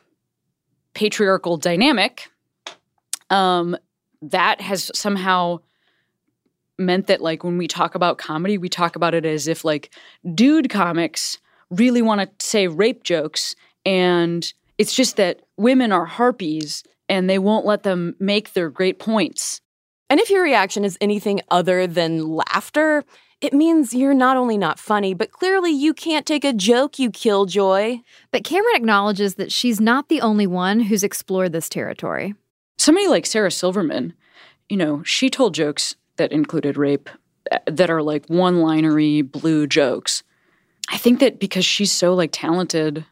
patriarchal 0.94 1.58
dynamic, 1.58 2.30
um, 3.30 3.76
that 4.22 4.62
has 4.62 4.90
somehow 4.96 5.60
meant 6.78 7.08
that 7.08 7.22
like 7.22 7.44
when 7.44 7.58
we 7.58 7.68
talk 7.68 7.96
about 7.96 8.18
comedy, 8.18 8.58
we 8.58 8.70
talk 8.70 8.96
about 8.96 9.14
it 9.14 9.26
as 9.26 9.48
if 9.48 9.64
like 9.66 9.94
dude 10.34 10.70
comics 10.70 11.38
really 11.70 12.02
want 12.02 12.22
to 12.22 12.46
say 12.46 12.68
rape 12.68 13.04
jokes, 13.04 13.56
and 13.86 14.52
it's 14.78 14.96
just 14.96 15.18
that 15.18 15.42
women 15.58 15.92
are 15.92 16.06
harpies 16.06 16.84
and 17.08 17.30
they 17.30 17.40
won't 17.40 17.66
let 17.66 17.84
them 17.84 18.16
make 18.20 18.54
their 18.54 18.70
great 18.70 19.00
points. 19.00 19.62
And 20.10 20.20
if 20.20 20.30
your 20.30 20.44
reaction 20.44 20.86
is 20.86 20.98
anything 21.02 21.42
other 21.50 21.88
than 21.88 22.28
laughter, 22.28 23.04
it 23.42 23.54
means 23.54 23.94
you're 23.94 24.14
not 24.14 24.38
only 24.38 24.58
not 24.58 24.80
funny, 24.80 25.14
but 25.14 25.32
clearly 25.32 25.72
you 25.72 25.94
can't 25.94 26.26
take 26.26 26.44
a 26.44 26.54
joke, 26.54 27.00
you 27.00 27.12
killjoy. 27.12 27.98
But 28.32 28.44
Cameron 28.44 28.76
acknowledges 28.76 29.36
that 29.36 29.52
she's 29.52 29.82
not 29.82 30.10
the 30.10 30.22
only 30.22 30.48
one 30.48 30.80
who's 30.80 31.04
explored 31.04 31.52
this 31.52 31.70
territory. 31.70 32.34
Somebody 32.78 33.08
like 33.08 33.26
Sarah 33.26 33.52
Silverman, 33.52 34.14
you 34.70 34.78
know, 34.78 35.04
she 35.04 35.30
told 35.30 35.54
jokes 35.54 35.96
that 36.18 36.32
included 36.32 36.78
rape 36.78 37.10
uh, 37.52 37.60
that 37.68 37.90
are 37.90 38.02
like 38.02 38.26
one 38.28 38.62
linery 38.62 39.22
blue 39.22 39.68
jokes. 39.68 40.24
I 40.90 40.98
think 40.98 41.20
that 41.20 41.40
because 41.40 41.66
she's 41.66 41.92
so 41.92 42.14
like 42.14 42.30
talented 42.32 43.06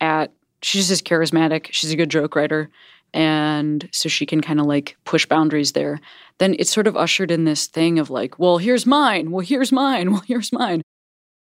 at, 0.00 0.32
she's 0.62 0.88
just 0.88 1.04
charismatic, 1.04 1.68
she's 1.70 1.90
a 1.90 1.96
good 1.96 2.10
joke 2.10 2.36
writer, 2.36 2.70
and 3.12 3.88
so 3.92 4.08
she 4.08 4.26
can 4.26 4.40
kind 4.40 4.60
of 4.60 4.66
like 4.66 4.96
push 5.04 5.26
boundaries 5.26 5.72
there. 5.72 6.00
Then 6.38 6.54
it's 6.58 6.70
sort 6.70 6.86
of 6.86 6.96
ushered 6.96 7.30
in 7.30 7.44
this 7.44 7.66
thing 7.66 7.98
of 7.98 8.10
like, 8.10 8.38
well, 8.38 8.58
here's 8.58 8.86
mine, 8.86 9.30
well, 9.30 9.44
here's 9.44 9.72
mine, 9.72 10.12
well, 10.12 10.22
here's 10.26 10.52
mine. 10.52 10.82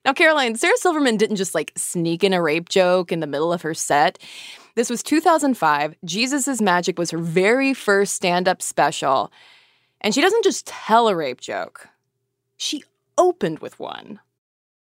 Now, 0.05 0.11
Caroline, 0.13 0.55
Sarah 0.55 0.75
Silverman 0.75 1.15
didn't 1.15 1.37
just 1.37 1.55
like 1.55 1.71
sneak 1.77 2.23
in 2.23 2.33
a 2.33 2.41
rape 2.41 2.67
joke 2.67 3.11
in 3.11 3.21
the 3.21 3.27
middle 3.27 3.53
of 3.53 3.61
her 3.61 3.73
set. 3.73 4.19
This 4.75 4.89
was 4.89 5.01
2005. 5.01 5.95
Jesus 6.03 6.47
Is 6.47 6.61
Magic 6.61 6.99
was 6.99 7.11
her 7.11 7.17
very 7.17 7.73
first 7.73 8.13
stand 8.13 8.47
up 8.47 8.61
special. 8.61 9.31
And 10.01 10.13
she 10.13 10.19
doesn't 10.19 10.43
just 10.43 10.67
tell 10.67 11.07
a 11.07 11.15
rape 11.15 11.39
joke, 11.39 11.87
she 12.57 12.83
opened 13.17 13.59
with 13.59 13.79
one. 13.79 14.19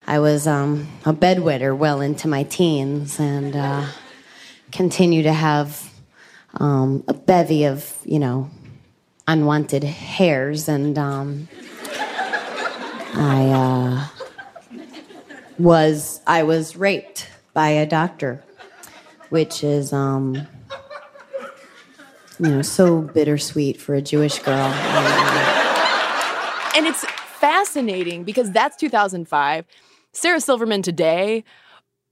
I 0.10 0.20
was 0.20 0.48
um, 0.48 0.88
a 1.06 1.12
bedwetter 1.12 1.78
well 1.78 2.00
into 2.00 2.30
my 2.30 2.44
teens 2.44 3.20
and 3.20 3.54
uh, 3.54 3.86
continue 4.72 5.24
to 5.24 5.34
have 5.34 5.92
um, 6.54 7.04
a 7.10 7.14
bevy 7.14 7.66
of, 7.66 7.94
you 8.06 8.18
know, 8.18 8.50
unwanted 9.28 9.84
hairs. 9.84 10.70
And 10.70 10.98
um, 10.98 11.50
I 13.16 13.50
uh, 13.50 14.08
was 15.60 16.22
I 16.26 16.44
was 16.44 16.78
raped 16.78 17.30
by 17.54 17.68
a 17.70 17.86
doctor, 17.86 18.42
which 19.28 19.62
is 19.62 19.92
um, 19.92 20.48
you 22.40 22.50
know 22.50 22.62
so 22.62 23.02
bittersweet 23.02 23.82
for 23.82 23.94
a 23.94 24.02
Jewish 24.02 24.40
girl. 24.40 24.72
And 26.76 26.88
it's 26.88 27.04
fascinating 27.40 28.24
because 28.24 28.52
that's 28.52 28.78
2005. 28.78 29.66
Sarah 30.14 30.42
Silverman 30.42 30.82
today 30.82 31.44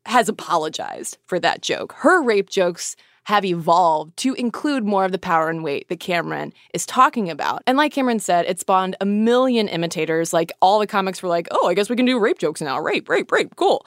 has 0.05 0.29
apologized 0.29 1.17
for 1.25 1.39
that 1.39 1.61
joke. 1.61 1.93
Her 1.93 2.21
rape 2.21 2.49
jokes 2.49 2.95
have 3.25 3.43
evolved 3.43 4.15
to 4.17 4.35
include 4.35 4.85
more 4.85 5.03
of 5.03 5.11
the 5.11 5.17
power 5.17 5.49
and 5.49 5.63
weight 5.63 5.89
that 5.89 5.99
Cameron 5.99 6.53
is 6.75 6.85
talking 6.85 7.29
about. 7.29 7.63
And 7.65 7.75
like 7.75 7.91
Cameron 7.91 8.19
said, 8.19 8.45
it 8.45 8.59
spawned 8.59 8.95
a 9.01 9.05
million 9.05 9.67
imitators. 9.67 10.31
Like 10.31 10.51
all 10.61 10.77
the 10.77 10.85
comics 10.85 11.23
were 11.23 11.29
like, 11.29 11.47
oh, 11.49 11.67
I 11.67 11.73
guess 11.73 11.89
we 11.89 11.95
can 11.95 12.05
do 12.05 12.19
rape 12.19 12.37
jokes 12.37 12.61
now. 12.61 12.79
Rape, 12.79 13.09
rape, 13.09 13.31
rape, 13.31 13.55
cool. 13.55 13.85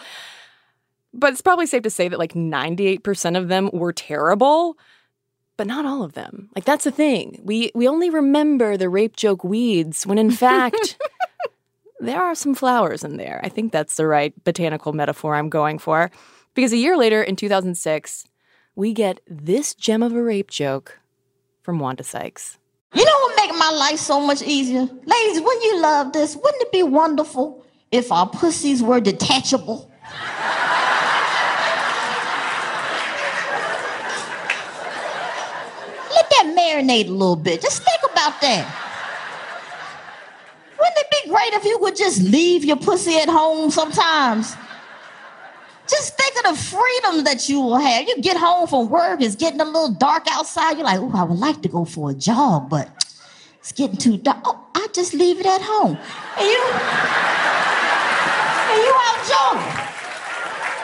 But 1.14 1.32
it's 1.32 1.40
probably 1.40 1.66
safe 1.66 1.84
to 1.84 1.90
say 1.90 2.08
that 2.08 2.18
like 2.18 2.34
98% 2.34 3.38
of 3.38 3.46
them 3.46 3.70
were 3.72 3.92
terrible, 3.92 4.76
but 5.56 5.68
not 5.68 5.86
all 5.86 6.02
of 6.02 6.14
them. 6.14 6.50
Like 6.56 6.64
that's 6.64 6.84
the 6.84 6.90
thing. 6.90 7.40
We 7.44 7.70
we 7.76 7.86
only 7.86 8.10
remember 8.10 8.76
the 8.76 8.88
rape 8.88 9.14
joke 9.14 9.44
weeds 9.44 10.04
when 10.04 10.18
in 10.18 10.30
fact 10.46 10.98
there 12.00 12.22
are 12.22 12.34
some 12.34 12.54
flowers 12.54 13.04
in 13.04 13.16
there. 13.16 13.40
I 13.42 13.48
think 13.48 13.72
that's 13.72 13.96
the 13.96 14.06
right 14.06 14.32
botanical 14.44 14.92
metaphor 14.92 15.34
I'm 15.34 15.48
going 15.48 15.78
for. 15.78 16.10
Because 16.54 16.72
a 16.72 16.76
year 16.76 16.96
later 16.96 17.22
in 17.22 17.36
2006, 17.36 18.24
we 18.74 18.92
get 18.92 19.20
this 19.26 19.74
gem 19.74 20.02
of 20.02 20.12
a 20.12 20.22
rape 20.22 20.50
joke 20.50 20.98
from 21.62 21.78
Wanda 21.78 22.04
Sykes. 22.04 22.58
You 22.94 23.04
know 23.04 23.12
what 23.12 23.36
make 23.36 23.50
my 23.58 23.70
life 23.70 23.98
so 23.98 24.20
much 24.20 24.42
easier? 24.42 24.80
Ladies, 24.80 25.40
wouldn't 25.40 25.64
you 25.64 25.80
love 25.80 26.12
this? 26.12 26.36
Wouldn't 26.36 26.62
it 26.62 26.72
be 26.72 26.82
wonderful 26.82 27.64
if 27.92 28.10
our 28.10 28.28
pussies 28.28 28.82
were 28.82 29.00
detachable? 29.00 29.92
Let 36.14 36.30
that 36.30 36.54
marinate 36.56 37.08
a 37.08 37.12
little 37.12 37.36
bit. 37.36 37.60
Just 37.60 37.82
think 37.82 38.00
about 38.10 38.40
that. 38.40 38.87
Great 41.38 41.52
if 41.52 41.64
you 41.64 41.78
would 41.78 41.94
just 41.94 42.20
leave 42.20 42.64
your 42.64 42.76
pussy 42.76 43.16
at 43.16 43.28
home 43.28 43.70
sometimes? 43.70 44.56
Just 45.88 46.16
think 46.16 46.34
of 46.38 46.42
the 46.50 46.60
freedom 46.60 47.22
that 47.22 47.48
you 47.48 47.60
will 47.60 47.76
have. 47.76 48.08
You 48.08 48.20
get 48.20 48.36
home 48.36 48.66
from 48.66 48.88
work, 48.88 49.22
it's 49.22 49.36
getting 49.36 49.60
a 49.60 49.64
little 49.64 49.92
dark 49.92 50.24
outside. 50.32 50.78
You're 50.78 50.84
like, 50.84 50.98
oh, 50.98 51.12
I 51.14 51.22
would 51.22 51.38
like 51.38 51.62
to 51.62 51.68
go 51.68 51.84
for 51.84 52.10
a 52.10 52.14
jog, 52.14 52.68
but 52.68 52.90
it's 53.60 53.70
getting 53.70 53.96
too 53.96 54.16
dark. 54.16 54.38
Oh, 54.46 54.66
I 54.74 54.88
just 54.92 55.14
leave 55.14 55.38
it 55.38 55.46
at 55.46 55.60
home. 55.62 55.96
And 56.38 56.48
you, 56.48 56.62
and 58.66 58.82
you 58.82 58.92
out 59.06 59.22
jogging. 59.30 59.78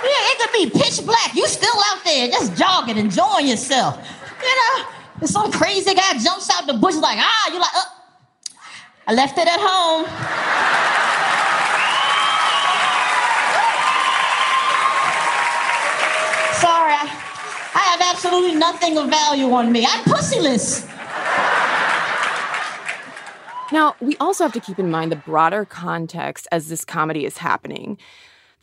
Yeah, 0.04 0.30
it 0.30 0.38
could 0.38 0.52
be 0.52 0.70
pitch 0.70 1.04
black. 1.04 1.34
You 1.34 1.48
still 1.48 1.82
out 1.90 2.04
there 2.04 2.28
just 2.28 2.56
jogging, 2.56 2.96
enjoying 2.96 3.48
yourself. 3.48 3.98
You 4.40 4.54
know, 4.54 4.86
and 5.20 5.28
some 5.28 5.50
crazy 5.50 5.94
guy 5.94 6.12
jumps 6.12 6.48
out 6.54 6.68
the 6.68 6.74
bush 6.74 6.94
like, 6.94 7.18
ah, 7.18 7.50
you're 7.50 7.60
like, 7.60 7.74
uh, 7.74 8.03
I 9.06 9.12
left 9.12 9.36
it 9.36 9.46
at 9.46 9.60
home. 9.60 10.06
Sorry, 16.58 16.94
I, 16.94 17.04
I 17.74 17.80
have 17.80 18.00
absolutely 18.14 18.54
nothing 18.54 18.96
of 18.96 19.10
value 19.10 19.52
on 19.52 19.70
me. 19.70 19.86
I'm 19.86 20.04
pussyless. 20.04 20.90
Now, 23.72 23.94
we 24.00 24.16
also 24.18 24.44
have 24.44 24.52
to 24.54 24.60
keep 24.60 24.78
in 24.78 24.90
mind 24.90 25.12
the 25.12 25.16
broader 25.16 25.66
context 25.66 26.46
as 26.50 26.68
this 26.68 26.84
comedy 26.84 27.26
is 27.26 27.38
happening. 27.38 27.98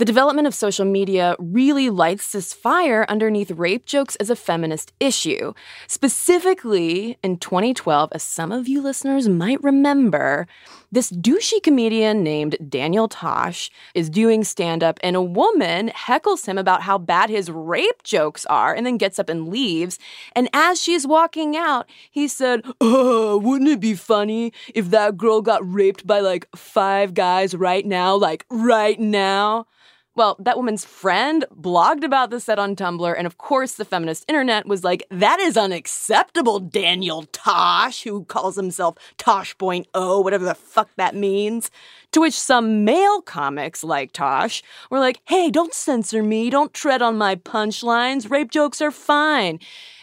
The 0.01 0.05
development 0.05 0.47
of 0.47 0.55
social 0.55 0.83
media 0.83 1.35
really 1.37 1.91
lights 1.91 2.31
this 2.31 2.53
fire 2.53 3.05
underneath 3.07 3.51
rape 3.51 3.85
jokes 3.85 4.15
as 4.15 4.31
a 4.31 4.35
feminist 4.35 4.93
issue. 4.99 5.53
Specifically, 5.85 7.19
in 7.21 7.37
2012, 7.37 8.09
as 8.11 8.23
some 8.23 8.51
of 8.51 8.67
you 8.67 8.81
listeners 8.81 9.29
might 9.29 9.61
remember, 9.63 10.47
this 10.91 11.11
douchey 11.11 11.61
comedian 11.61 12.23
named 12.23 12.57
Daniel 12.67 13.07
Tosh 13.07 13.69
is 13.93 14.09
doing 14.09 14.43
stand 14.43 14.83
up, 14.83 14.99
and 15.03 15.15
a 15.15 15.21
woman 15.21 15.89
heckles 15.89 16.47
him 16.47 16.57
about 16.57 16.81
how 16.81 16.97
bad 16.97 17.29
his 17.29 17.51
rape 17.51 18.01
jokes 18.01 18.43
are 18.47 18.73
and 18.73 18.87
then 18.87 18.97
gets 18.97 19.19
up 19.19 19.29
and 19.29 19.49
leaves. 19.49 19.99
And 20.35 20.49
as 20.51 20.81
she's 20.81 21.05
walking 21.05 21.55
out, 21.55 21.87
he 22.09 22.27
said, 22.27 22.65
Oh, 22.81 23.37
wouldn't 23.37 23.69
it 23.69 23.79
be 23.79 23.93
funny 23.93 24.51
if 24.73 24.89
that 24.89 25.15
girl 25.15 25.43
got 25.43 25.61
raped 25.63 26.07
by 26.07 26.21
like 26.21 26.47
five 26.55 27.13
guys 27.13 27.53
right 27.53 27.85
now? 27.85 28.15
Like, 28.15 28.47
right 28.49 28.99
now? 28.99 29.67
Well, 30.13 30.35
that 30.39 30.57
woman's 30.57 30.83
friend 30.83 31.45
blogged 31.55 32.03
about 32.03 32.31
the 32.31 32.41
set 32.41 32.59
on 32.59 32.75
Tumblr, 32.75 33.15
and 33.17 33.25
of 33.25 33.37
course, 33.37 33.75
the 33.75 33.85
feminist 33.85 34.25
internet 34.27 34.67
was 34.67 34.83
like, 34.83 35.05
that 35.09 35.39
is 35.39 35.55
unacceptable, 35.55 36.59
Daniel 36.59 37.23
Tosh, 37.31 38.03
who 38.03 38.25
calls 38.25 38.57
himself 38.57 38.97
Tosh.0, 39.17 40.23
whatever 40.23 40.43
the 40.43 40.53
fuck 40.53 40.89
that 40.97 41.15
means. 41.15 41.71
To 42.11 42.19
which 42.19 42.37
some 42.37 42.83
male 42.83 43.21
comics 43.21 43.85
like 43.85 44.11
Tosh 44.11 44.61
were 44.89 44.99
like, 44.99 45.21
hey, 45.29 45.49
don't 45.49 45.73
censor 45.73 46.21
me, 46.21 46.49
don't 46.49 46.73
tread 46.73 47.01
on 47.01 47.17
my 47.17 47.35
punchlines, 47.35 48.29
rape 48.29 48.51
jokes 48.51 48.81
are 48.81 48.91
fine. 48.91 49.59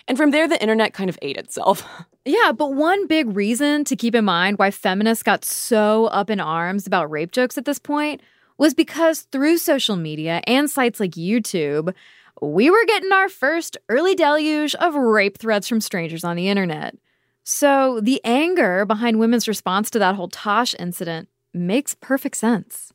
And 0.06 0.16
from 0.16 0.30
there, 0.30 0.48
the 0.48 0.60
internet 0.62 0.94
kind 0.94 1.10
of 1.10 1.18
ate 1.20 1.36
itself. 1.36 1.86
Yeah, 2.24 2.52
but 2.52 2.74
one 2.74 3.06
big 3.06 3.34
reason 3.34 3.84
to 3.84 3.96
keep 3.96 4.14
in 4.14 4.26
mind 4.26 4.58
why 4.58 4.70
feminists 4.70 5.22
got 5.22 5.46
so 5.46 6.06
up 6.08 6.28
in 6.28 6.40
arms 6.40 6.86
about 6.86 7.10
rape 7.10 7.32
jokes 7.32 7.56
at 7.56 7.64
this 7.64 7.78
point 7.78 8.20
was 8.58 8.74
because 8.74 9.22
through 9.32 9.58
social 9.58 9.96
media 9.96 10.42
and 10.46 10.68
sites 10.68 11.00
like 11.00 11.12
YouTube, 11.12 11.94
we 12.42 12.70
were 12.70 12.84
getting 12.86 13.12
our 13.12 13.28
first 13.28 13.78
early 13.88 14.14
deluge 14.14 14.74
of 14.76 14.94
rape 14.94 15.38
threats 15.38 15.68
from 15.68 15.80
strangers 15.80 16.24
on 16.24 16.36
the 16.36 16.48
internet. 16.48 16.96
So 17.44 18.00
the 18.00 18.20
anger 18.24 18.84
behind 18.84 19.18
women's 19.18 19.48
response 19.48 19.90
to 19.90 19.98
that 20.00 20.16
whole 20.16 20.28
Tosh 20.28 20.74
incident 20.78 21.28
makes 21.54 21.94
perfect 21.94 22.36
sense. 22.36 22.92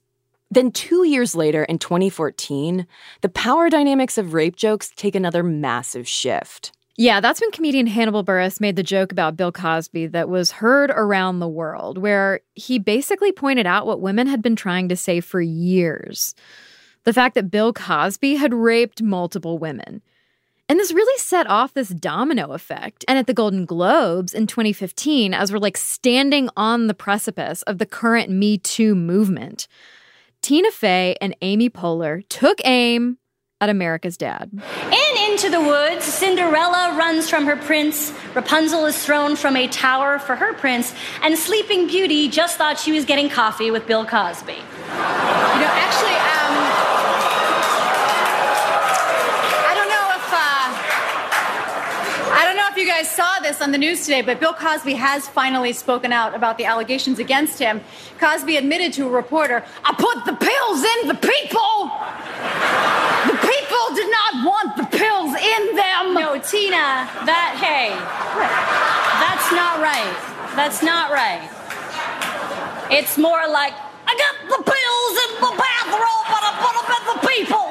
Then, 0.52 0.72
two 0.72 1.08
years 1.08 1.34
later, 1.34 1.64
in 1.64 1.80
2014, 1.80 2.86
the 3.22 3.30
power 3.30 3.72
dynamics 3.72 4.20
of 4.20 4.36
rape 4.36 4.56
jokes 4.56 4.92
take 4.96 5.16
another 5.16 5.42
massive 5.42 6.08
shift. 6.08 6.72
Yeah, 6.96 7.22
that's 7.22 7.42
when 7.42 7.52
comedian 7.52 7.88
Hannibal 7.88 8.24
Buress 8.24 8.62
made 8.62 8.76
the 8.76 8.84
joke 8.84 9.12
about 9.12 9.36
Bill 9.36 9.52
Cosby 9.52 10.08
that 10.08 10.30
was 10.30 10.52
heard 10.52 10.92
around 10.92 11.40
the 11.40 11.48
world, 11.48 11.98
where 11.98 12.42
he 12.54 12.78
basically 12.78 13.32
pointed 13.32 13.66
out 13.66 13.88
what 13.88 14.00
women 14.00 14.28
had 14.28 14.44
been 14.44 14.56
trying 14.56 14.90
to 14.90 14.96
say 14.96 15.20
for 15.20 15.42
years 15.42 16.36
the 17.04 17.14
fact 17.14 17.36
that 17.36 17.52
Bill 17.52 17.74
Cosby 17.74 18.36
had 18.36 18.54
raped 18.54 19.02
multiple 19.02 19.58
women. 19.58 20.02
And 20.70 20.80
this 20.80 20.94
really 20.94 21.20
set 21.20 21.48
off 21.48 21.74
this 21.74 21.90
domino 21.90 22.54
effect. 22.54 23.04
And 23.08 23.20
at 23.20 23.28
the 23.28 23.34
Golden 23.34 23.66
Globes 23.66 24.34
in 24.34 24.48
2015, 24.48 25.34
as 25.34 25.52
we're 25.52 25.60
like 25.60 25.78
standing 25.78 26.50
on 26.56 26.88
the 26.88 26.94
precipice 26.94 27.62
of 27.64 27.78
the 27.78 27.86
current 27.86 28.30
Me 28.30 28.58
Too 28.58 28.96
movement, 28.96 29.68
Tina 30.42 30.72
Fey 30.72 31.16
and 31.22 31.36
Amy 31.42 31.70
Poehler 31.70 32.24
took 32.30 32.60
aim 32.66 33.18
at 33.64 33.70
America's 33.70 34.18
dad. 34.18 34.52
In 34.52 35.32
Into 35.32 35.50
the 35.50 35.62
Woods, 35.62 36.04
Cinderella 36.04 36.96
runs 36.98 37.30
from 37.30 37.46
her 37.46 37.56
prince, 37.56 38.12
Rapunzel 38.36 38.86
is 38.86 39.06
thrown 39.06 39.38
from 39.38 39.56
a 39.56 39.70
tower 39.70 40.20
for 40.20 40.36
her 40.36 40.54
prince, 40.54 40.94
and 41.22 41.38
Sleeping 41.38 41.88
Beauty 41.88 42.28
just 42.28 42.58
thought 42.58 42.78
she 42.78 42.92
was 42.92 43.06
getting 43.06 43.30
coffee 43.30 43.72
with 43.72 43.88
Bill 43.88 44.06
Cosby. 44.06 44.52
You 44.52 44.60
know, 44.60 45.72
actually, 45.80 46.12
um, 46.12 46.44
you 52.83 52.83
guys 52.94 53.10
saw 53.10 53.40
this 53.40 53.60
on 53.60 53.72
the 53.72 53.78
news 53.80 54.06
today, 54.06 54.22
but 54.22 54.40
Bill 54.40 54.54
Cosby 54.54 54.94
has 54.94 55.28
finally 55.28 55.74
spoken 55.74 56.14
out 56.14 56.36
about 56.36 56.60
the 56.60 56.66
allegations 56.66 57.18
against 57.18 57.58
him. 57.58 57.82
Cosby 58.20 58.56
admitted 58.56 58.94
to 58.94 59.08
a 59.08 59.10
reporter, 59.10 59.66
I 59.84 59.96
put 59.98 60.26
the 60.26 60.38
pills 60.38 60.84
in 60.94 61.08
the 61.08 61.16
people. 61.16 61.90
The 63.26 63.38
people 63.42 63.86
did 63.96 64.12
not 64.12 64.46
want 64.46 64.78
the 64.78 64.86
pills 64.96 65.34
in 65.34 65.76
them. 65.76 66.14
No, 66.14 66.38
Tina, 66.38 67.10
that, 67.26 67.58
hey, 67.58 67.98
that's 69.26 69.52
not 69.52 69.82
right. 69.82 70.54
That's 70.56 70.84
not 70.84 71.10
right. 71.10 71.50
It's 72.92 73.18
more 73.18 73.48
like, 73.50 73.74
I 74.06 74.14
got 74.16 74.34
the 74.50 74.62
pills 74.64 75.16
in 75.24 75.32
the 75.42 75.54
bathroom, 75.58 76.24
but 76.30 76.44
I 76.44 76.52
put 76.64 76.74
them 76.80 76.88
in 76.96 77.04
the 77.10 77.18
people. 77.28 77.68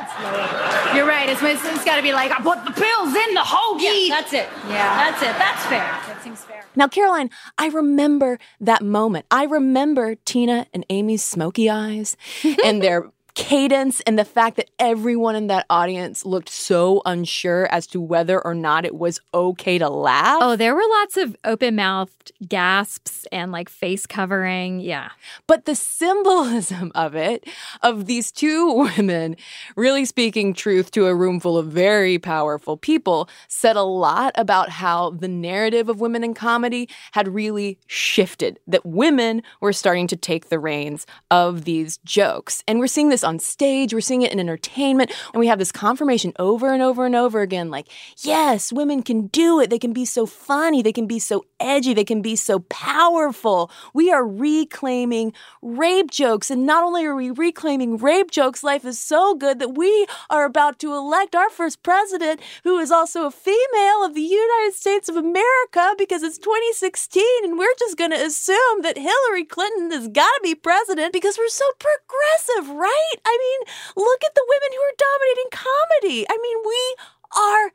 You're 0.96 1.06
right. 1.06 1.28
It's, 1.28 1.42
it's 1.42 1.84
got 1.84 1.96
to 1.96 2.02
be 2.02 2.12
like, 2.12 2.30
I 2.30 2.40
put 2.40 2.64
the 2.64 2.72
pills 2.72 3.14
in 3.14 3.34
the 3.34 3.40
hoagie. 3.40 4.08
Yeah, 4.08 4.20
that's 4.20 4.32
it. 4.32 4.48
Yeah. 4.68 5.10
That's 5.10 5.22
it. 5.22 5.38
That's 5.38 5.66
fair. 5.66 5.78
That 5.80 6.22
seems 6.22 6.40
fair. 6.40 6.64
Now, 6.74 6.88
Caroline, 6.88 7.30
I 7.58 7.68
remember 7.68 8.38
that 8.60 8.82
moment. 8.82 9.26
I 9.30 9.44
remember 9.44 10.14
Tina 10.14 10.66
and 10.72 10.86
Amy's 10.88 11.22
smoky 11.22 11.68
eyes 11.68 12.16
and 12.64 12.82
their 12.82 13.10
cadence 13.34 14.00
and 14.02 14.18
the 14.18 14.24
fact 14.24 14.56
that 14.56 14.70
everyone 14.78 15.34
in 15.34 15.46
that 15.46 15.64
audience 15.70 16.26
looked 16.26 16.50
so 16.50 17.00
unsure 17.06 17.66
as 17.72 17.86
to 17.86 18.00
whether 18.00 18.44
or 18.44 18.54
not 18.54 18.84
it 18.84 18.94
was 18.94 19.20
okay 19.32 19.78
to 19.78 19.88
laugh. 19.88 20.38
Oh, 20.42 20.56
there 20.56 20.74
were 20.74 20.82
lots 21.00 21.16
of 21.16 21.36
open 21.44 21.76
mouthed 21.76 22.32
gasps 22.46 23.26
and 23.32 23.50
like 23.50 23.68
face 23.68 24.06
covering. 24.06 24.80
Yeah. 24.80 25.10
But 25.46 25.64
the 25.64 25.74
symbolism 25.74 26.92
of 26.94 27.14
it, 27.14 27.48
of 27.82 28.06
these 28.06 28.30
two 28.30 28.72
women 28.96 29.36
really 29.76 30.04
speaking 30.04 30.52
truth 30.52 30.90
to 30.92 31.06
a 31.06 31.14
room 31.14 31.40
full 31.40 31.56
of 31.56 31.66
very 31.68 32.18
powerful 32.18 32.76
people, 32.76 33.28
said 33.48 33.76
a 33.76 33.82
lot 33.82 34.32
about 34.34 34.68
how 34.68 35.10
the 35.10 35.28
narrative 35.28 35.88
of 35.88 36.00
women 36.00 36.22
in 36.22 36.34
comedy 36.34 36.88
had 37.12 37.28
really 37.28 37.78
shifted, 37.86 38.58
that 38.66 38.84
women 38.84 39.42
were 39.60 39.72
starting 39.72 40.06
to 40.06 40.16
take 40.16 40.48
the 40.48 40.58
reins 40.58 41.06
of 41.30 41.64
these 41.64 41.98
jokes. 41.98 42.62
And 42.68 42.78
we're 42.78 42.86
seeing 42.86 43.08
this 43.08 43.21
on 43.24 43.38
stage, 43.38 43.92
we're 43.92 44.00
seeing 44.00 44.22
it 44.22 44.32
in 44.32 44.40
entertainment, 44.40 45.12
and 45.32 45.40
we 45.40 45.46
have 45.46 45.58
this 45.58 45.72
confirmation 45.72 46.32
over 46.38 46.72
and 46.72 46.82
over 46.82 47.06
and 47.06 47.14
over 47.14 47.40
again 47.40 47.70
like, 47.70 47.88
yes, 48.18 48.72
women 48.72 49.02
can 49.02 49.28
do 49.28 49.60
it. 49.60 49.70
They 49.70 49.78
can 49.78 49.92
be 49.92 50.04
so 50.04 50.26
funny, 50.26 50.82
they 50.82 50.92
can 50.92 51.06
be 51.06 51.18
so 51.18 51.44
edgy, 51.60 51.94
they 51.94 52.04
can 52.04 52.22
be 52.22 52.36
so 52.36 52.60
powerful. 52.60 53.70
We 53.94 54.12
are 54.12 54.26
reclaiming 54.26 55.32
rape 55.60 56.10
jokes. 56.10 56.50
And 56.50 56.66
not 56.66 56.84
only 56.84 57.04
are 57.04 57.14
we 57.14 57.30
reclaiming 57.30 57.96
rape 57.96 58.30
jokes, 58.30 58.64
life 58.64 58.84
is 58.84 58.98
so 58.98 59.34
good 59.34 59.58
that 59.58 59.74
we 59.74 60.06
are 60.30 60.44
about 60.44 60.78
to 60.80 60.92
elect 60.94 61.34
our 61.34 61.50
first 61.50 61.82
president, 61.82 62.40
who 62.64 62.78
is 62.78 62.90
also 62.90 63.26
a 63.26 63.30
female 63.30 64.04
of 64.04 64.14
the 64.14 64.20
United 64.20 64.74
States 64.74 65.08
of 65.08 65.16
America, 65.16 65.94
because 65.98 66.22
it's 66.22 66.38
2016, 66.38 67.22
and 67.44 67.58
we're 67.58 67.74
just 67.78 67.96
going 67.96 68.10
to 68.10 68.24
assume 68.24 68.82
that 68.82 68.98
Hillary 68.98 69.44
Clinton 69.44 69.90
has 69.90 70.08
got 70.08 70.24
to 70.24 70.40
be 70.42 70.54
president 70.54 71.12
because 71.12 71.38
we're 71.38 71.48
so 71.48 71.64
progressive, 71.78 72.74
right? 72.74 73.11
I 73.24 73.38
mean, 73.38 73.74
look 73.96 74.24
at 74.24 74.34
the 74.34 74.46
women 74.48 74.70
who 74.72 74.82
are 74.82 74.98
dominating 74.98 75.50
comedy. 75.50 76.26
I 76.28 76.38
mean, 76.40 76.58
we 76.64 76.96
are 77.36 77.70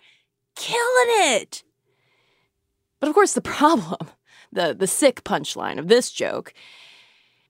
killing 0.55 1.35
it. 1.35 1.63
But 2.99 3.09
of 3.09 3.15
course, 3.15 3.33
the 3.33 3.41
problem, 3.57 4.09
the, 4.51 4.75
the 4.77 4.87
sick 4.87 5.23
punchline 5.23 5.79
of 5.79 5.87
this 5.87 6.11
joke, 6.11 6.53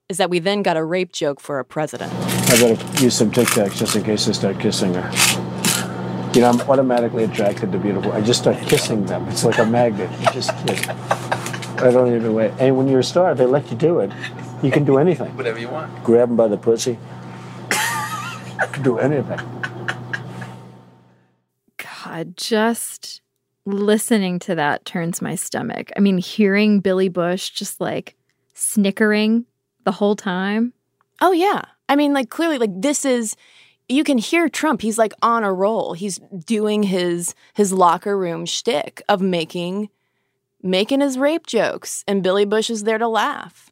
is 0.09 0.17
that 0.17 0.29
we 0.29 0.39
then 0.39 0.63
got 0.63 0.77
a 0.77 0.83
rape 0.83 1.11
joke 1.11 1.39
for 1.39 1.59
a 1.59 1.65
president. 1.65 2.13
I 2.13 2.61
better 2.61 3.03
use 3.03 3.17
some 3.17 3.29
Tic 3.29 3.47
Tacs 3.49 3.75
just 3.75 3.95
in 3.95 4.03
case 4.03 4.27
I 4.29 4.31
start 4.31 4.59
kissing 4.59 4.93
her. 4.93 5.11
You 6.33 6.41
know, 6.41 6.49
I'm 6.49 6.61
automatically 6.69 7.23
attracted 7.23 7.71
to 7.73 7.77
beautiful. 7.77 8.13
I 8.13 8.21
just 8.21 8.39
start 8.41 8.57
kissing 8.67 9.05
them. 9.05 9.27
It's 9.27 9.43
like 9.43 9.57
a 9.57 9.65
magnet. 9.65 10.09
You 10.19 10.27
just 10.31 10.51
kiss. 10.65 10.87
I 10.87 11.91
don't 11.91 12.15
even 12.15 12.33
wait. 12.33 12.51
And 12.59 12.77
when 12.77 12.87
you're 12.87 13.01
a 13.01 13.03
star, 13.03 13.35
they 13.35 13.45
let 13.45 13.69
you 13.69 13.77
do 13.77 13.99
it. 13.99 14.11
You 14.63 14.71
can 14.71 14.85
do 14.85 14.97
anything. 14.97 15.35
Whatever 15.35 15.59
you 15.59 15.69
want. 15.69 16.03
Grab 16.03 16.29
them 16.29 16.37
by 16.37 16.47
the 16.47 16.57
pussy 16.57 16.97
do 18.81 18.97
anything. 18.97 19.39
God, 21.77 22.37
just 22.37 23.21
listening 23.65 24.39
to 24.39 24.55
that 24.55 24.85
turns 24.85 25.21
my 25.21 25.35
stomach. 25.35 25.91
I 25.97 25.99
mean, 25.99 26.17
hearing 26.17 26.79
Billy 26.79 27.09
Bush 27.09 27.49
just 27.49 27.81
like 27.81 28.15
snickering 28.53 29.45
the 29.83 29.91
whole 29.91 30.15
time. 30.15 30.73
Oh, 31.21 31.31
yeah. 31.31 31.63
I 31.89 31.95
mean, 31.95 32.13
like, 32.13 32.29
clearly, 32.29 32.57
like, 32.57 32.81
this 32.81 33.05
is 33.05 33.35
you 33.89 34.03
can 34.03 34.17
hear 34.17 34.49
Trump. 34.49 34.81
He's 34.81 34.97
like 34.97 35.13
on 35.21 35.43
a 35.43 35.53
roll. 35.53 35.93
He's 35.93 36.19
doing 36.45 36.83
his 36.83 37.33
his 37.53 37.71
locker 37.71 38.17
room 38.17 38.45
shtick 38.45 39.01
of 39.07 39.21
making 39.21 39.89
making 40.61 41.01
his 41.01 41.17
rape 41.17 41.47
jokes, 41.47 42.03
and 42.07 42.23
Billy 42.23 42.45
Bush 42.45 42.69
is 42.69 42.83
there 42.83 42.97
to 42.97 43.07
laugh. 43.07 43.71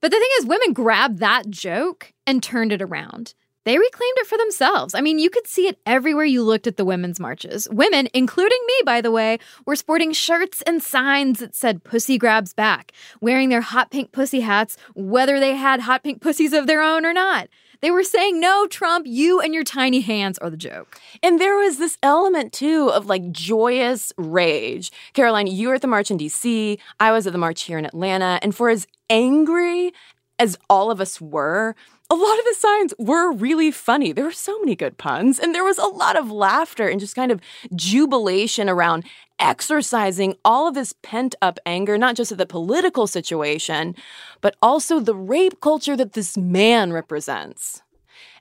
But 0.00 0.10
the 0.10 0.18
thing 0.18 0.28
is, 0.38 0.46
women 0.46 0.72
grabbed 0.72 1.18
that 1.18 1.50
joke 1.50 2.12
and 2.26 2.42
turned 2.42 2.72
it 2.72 2.82
around 2.82 3.34
they 3.66 3.78
reclaimed 3.78 4.16
it 4.18 4.28
for 4.28 4.38
themselves. 4.38 4.94
I 4.94 5.00
mean, 5.00 5.18
you 5.18 5.28
could 5.28 5.48
see 5.48 5.66
it 5.66 5.76
everywhere 5.84 6.24
you 6.24 6.44
looked 6.44 6.68
at 6.68 6.76
the 6.76 6.84
women's 6.84 7.18
marches. 7.18 7.68
Women, 7.68 8.08
including 8.14 8.60
me, 8.64 8.74
by 8.84 9.00
the 9.00 9.10
way, 9.10 9.38
were 9.66 9.74
sporting 9.74 10.12
shirts 10.12 10.62
and 10.62 10.80
signs 10.80 11.40
that 11.40 11.56
said 11.56 11.82
pussy 11.82 12.16
grabs 12.16 12.54
back, 12.54 12.92
wearing 13.20 13.48
their 13.48 13.60
hot 13.62 13.90
pink 13.90 14.12
pussy 14.12 14.40
hats, 14.40 14.76
whether 14.94 15.40
they 15.40 15.56
had 15.56 15.80
hot 15.80 16.04
pink 16.04 16.22
pussies 16.22 16.52
of 16.52 16.68
their 16.68 16.80
own 16.80 17.04
or 17.04 17.12
not. 17.12 17.48
They 17.80 17.90
were 17.90 18.04
saying, 18.04 18.38
no, 18.38 18.68
Trump, 18.68 19.04
you 19.04 19.40
and 19.40 19.52
your 19.52 19.64
tiny 19.64 20.00
hands 20.00 20.38
are 20.38 20.48
the 20.48 20.56
joke. 20.56 21.00
And 21.20 21.40
there 21.40 21.56
was 21.56 21.78
this 21.78 21.98
element, 22.04 22.52
too, 22.52 22.88
of 22.90 23.06
like 23.06 23.32
joyous 23.32 24.12
rage. 24.16 24.92
Caroline, 25.12 25.48
you 25.48 25.68
were 25.68 25.74
at 25.74 25.82
the 25.82 25.88
march 25.88 26.10
in 26.12 26.18
DC. 26.18 26.78
I 27.00 27.10
was 27.10 27.26
at 27.26 27.32
the 27.32 27.38
march 27.38 27.62
here 27.62 27.78
in 27.78 27.84
Atlanta. 27.84 28.38
And 28.42 28.54
for 28.54 28.70
as 28.70 28.86
angry 29.10 29.92
as 30.38 30.56
all 30.70 30.90
of 30.90 31.00
us 31.00 31.20
were, 31.20 31.74
a 32.08 32.14
lot 32.14 32.38
of 32.38 32.44
the 32.44 32.54
signs 32.58 32.94
were 32.98 33.32
really 33.32 33.70
funny. 33.70 34.12
There 34.12 34.24
were 34.24 34.32
so 34.32 34.58
many 34.60 34.76
good 34.76 34.96
puns, 34.96 35.38
and 35.38 35.54
there 35.54 35.64
was 35.64 35.78
a 35.78 35.86
lot 35.86 36.16
of 36.16 36.30
laughter 36.30 36.88
and 36.88 37.00
just 37.00 37.16
kind 37.16 37.32
of 37.32 37.40
jubilation 37.74 38.68
around 38.68 39.04
exercising 39.38 40.34
all 40.44 40.68
of 40.68 40.74
this 40.74 40.94
pent 41.02 41.34
up 41.42 41.58
anger, 41.66 41.98
not 41.98 42.16
just 42.16 42.32
at 42.32 42.38
the 42.38 42.46
political 42.46 43.06
situation, 43.06 43.94
but 44.40 44.56
also 44.62 45.00
the 45.00 45.14
rape 45.14 45.60
culture 45.60 45.96
that 45.96 46.12
this 46.12 46.36
man 46.36 46.92
represents. 46.92 47.82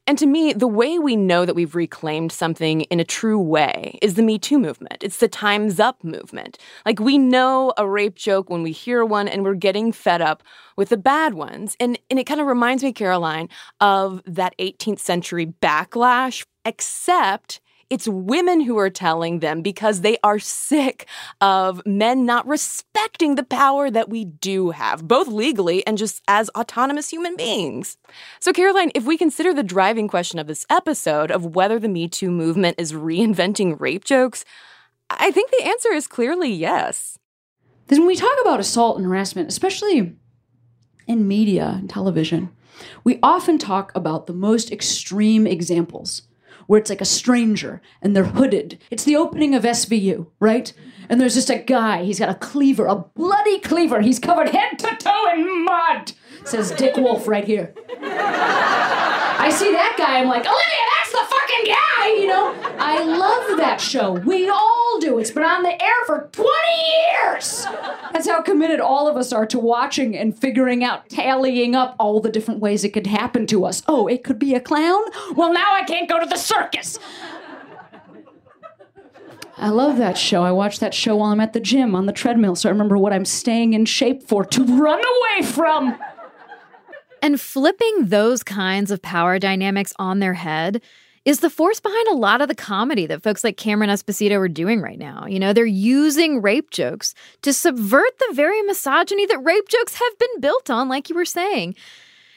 And 0.07 0.19
to 0.19 0.27
me, 0.27 0.53
the 0.53 0.67
way 0.67 0.99
we 0.99 1.15
know 1.15 1.45
that 1.45 1.55
we've 1.55 1.73
reclaimed 1.73 2.31
something 2.31 2.81
in 2.81 2.99
a 2.99 3.03
true 3.03 3.39
way 3.39 3.97
is 4.03 4.13
the 4.13 4.21
Me 4.21 4.37
Too 4.37 4.59
movement. 4.59 5.03
It's 5.03 5.17
the 5.17 5.27
Time's 5.27 5.79
Up 5.79 6.03
movement. 6.03 6.59
Like, 6.85 6.99
we 6.99 7.17
know 7.17 7.73
a 7.75 7.89
rape 7.89 8.13
joke 8.13 8.47
when 8.47 8.61
we 8.61 8.71
hear 8.71 9.03
one 9.03 9.27
and 9.27 9.43
we're 9.43 9.55
getting 9.55 9.91
fed 9.91 10.21
up 10.21 10.43
with 10.77 10.89
the 10.89 10.97
bad 10.97 11.33
ones. 11.33 11.75
And, 11.79 11.97
and 12.11 12.19
it 12.19 12.25
kind 12.25 12.39
of 12.39 12.45
reminds 12.45 12.83
me, 12.83 12.93
Caroline, 12.93 13.49
of 13.81 14.21
that 14.27 14.55
18th 14.59 14.99
century 14.99 15.47
backlash, 15.47 16.45
except 16.65 17.59
it's 17.89 18.07
women 18.07 18.61
who 18.61 18.77
are 18.77 18.89
telling 18.89 19.39
them 19.39 19.61
because 19.61 20.01
they 20.01 20.17
are 20.23 20.39
sick 20.39 21.07
of 21.41 21.81
men 21.85 22.25
not 22.25 22.47
respecting 22.47 23.35
the 23.35 23.43
power 23.43 23.91
that 23.91 24.09
we 24.09 24.25
do 24.25 24.71
have, 24.71 25.07
both 25.07 25.27
legally 25.27 25.85
and 25.85 25.97
just 25.97 26.21
as 26.27 26.49
autonomous 26.57 27.09
human 27.09 27.35
beings. 27.35 27.97
So, 28.39 28.53
Caroline, 28.53 28.91
if 28.95 29.05
we 29.05 29.17
consider 29.17 29.53
the 29.53 29.63
driving 29.63 30.07
question 30.07 30.39
of 30.39 30.47
this 30.47 30.65
episode 30.69 31.31
of 31.31 31.55
whether 31.55 31.79
the 31.79 31.87
Me 31.89 32.07
Too 32.07 32.31
movement 32.31 32.79
is 32.79 32.93
reinventing 32.93 33.79
rape 33.79 34.05
jokes, 34.05 34.45
I 35.09 35.31
think 35.31 35.51
the 35.51 35.65
answer 35.65 35.93
is 35.93 36.07
clearly 36.07 36.51
yes. 36.51 37.19
Because 37.85 37.99
when 37.99 38.07
we 38.07 38.15
talk 38.15 38.35
about 38.41 38.59
assault 38.59 38.97
and 38.97 39.05
harassment, 39.05 39.49
especially 39.49 40.15
in 41.07 41.27
media 41.27 41.75
and 41.79 41.89
television, 41.89 42.49
we 43.03 43.19
often 43.21 43.57
talk 43.57 43.91
about 43.95 44.25
the 44.25 44.33
most 44.33 44.71
extreme 44.71 45.45
examples 45.45 46.23
where 46.67 46.79
it's 46.79 46.89
like 46.89 47.01
a 47.01 47.05
stranger 47.05 47.81
and 48.01 48.15
they're 48.15 48.23
hooded. 48.23 48.79
It's 48.89 49.03
the 49.03 49.15
opening 49.15 49.55
of 49.55 49.63
SVU, 49.63 50.27
right? 50.39 50.71
And 51.09 51.21
there's 51.21 51.35
just 51.35 51.49
a 51.49 51.59
guy, 51.59 52.03
he's 52.03 52.19
got 52.19 52.29
a 52.29 52.35
cleaver, 52.35 52.87
a 52.87 52.95
bloody 52.95 53.59
cleaver. 53.59 54.01
He's 54.01 54.19
covered 54.19 54.49
head 54.49 54.79
to 54.79 54.95
toe 54.97 55.29
in 55.33 55.63
mud, 55.63 56.13
says 56.43 56.71
Dick 56.71 56.97
Wolf 56.97 57.27
right 57.27 57.45
here. 57.45 57.73
I 58.01 59.49
see 59.51 59.71
that 59.71 59.95
guy, 59.97 60.19
I'm 60.19 60.27
like, 60.27 60.45
Olivia, 60.45 60.94
that's 61.05 61.29
the 61.29 61.35
fucking 61.35 61.65
guy, 61.65 62.07
you 62.19 62.27
know? 62.27 62.55
I 62.79 63.03
love 63.03 63.57
that 63.57 63.79
show. 63.79 64.13
We 64.13 64.49
all 64.49 64.99
do. 64.99 65.19
It's 65.19 65.31
been 65.31 65.43
on 65.43 65.63
the 65.63 65.81
air 65.81 66.05
for 66.05 66.29
20 66.31 66.49
years. 67.21 67.65
That's 68.11 68.27
how 68.27 68.41
committed 68.41 68.79
all 68.79 69.07
of 69.07 69.17
us 69.17 69.31
are 69.31 69.45
to 69.47 69.59
watching 69.59 70.15
and 70.15 70.37
figuring 70.37 70.83
out, 70.83 71.09
tallying 71.09 71.75
up 71.75 71.95
all 71.99 72.19
the 72.19 72.31
different 72.31 72.59
ways 72.59 72.83
it 72.83 72.93
could 72.93 73.07
happen 73.07 73.45
to 73.47 73.65
us. 73.65 73.83
Oh, 73.87 74.07
it 74.07 74.23
could 74.23 74.39
be 74.39 74.55
a 74.55 74.59
clown? 74.59 75.01
Well, 75.35 75.53
now 75.53 75.73
I 75.73 75.83
can't 75.83 76.09
go 76.09 76.19
to 76.19 76.25
the 76.25 76.37
circus. 76.37 76.97
I 79.57 79.69
love 79.69 79.97
that 79.97 80.17
show. 80.17 80.43
I 80.43 80.51
watch 80.51 80.79
that 80.79 80.93
show 80.93 81.15
while 81.15 81.31
I'm 81.31 81.39
at 81.39 81.53
the 81.53 81.61
gym 81.61 81.95
on 81.95 82.07
the 82.07 82.13
treadmill, 82.13 82.55
so 82.55 82.67
I 82.67 82.71
remember 82.71 82.97
what 82.97 83.13
I'm 83.13 83.25
staying 83.25 83.73
in 83.73 83.85
shape 83.85 84.23
for 84.27 84.43
to 84.43 84.63
run 84.63 84.99
away 84.99 85.47
from. 85.47 85.97
And 87.25 87.41
flipping 87.41 88.09
those 88.09 88.43
kinds 88.43 88.91
of 88.91 89.01
power 89.01 89.39
dynamics 89.39 89.91
on 89.97 90.19
their 90.19 90.35
head 90.35 90.79
is 91.25 91.39
the 91.39 91.49
force 91.49 91.79
behind 91.79 92.07
a 92.07 92.13
lot 92.13 92.39
of 92.39 92.47
the 92.47 92.53
comedy 92.53 93.07
that 93.07 93.23
folks 93.23 93.43
like 93.43 93.57
Cameron 93.57 93.89
Esposito 93.89 94.37
are 94.37 94.47
doing 94.47 94.79
right 94.79 94.99
now. 94.99 95.25
You 95.25 95.39
know, 95.39 95.51
they're 95.51 95.65
using 95.65 96.43
rape 96.43 96.69
jokes 96.69 97.15
to 97.41 97.51
subvert 97.51 98.19
the 98.19 98.35
very 98.35 98.61
misogyny 98.61 99.25
that 99.25 99.43
rape 99.43 99.67
jokes 99.69 99.95
have 99.95 100.19
been 100.19 100.39
built 100.39 100.69
on, 100.69 100.87
like 100.87 101.09
you 101.09 101.15
were 101.15 101.25
saying. 101.25 101.73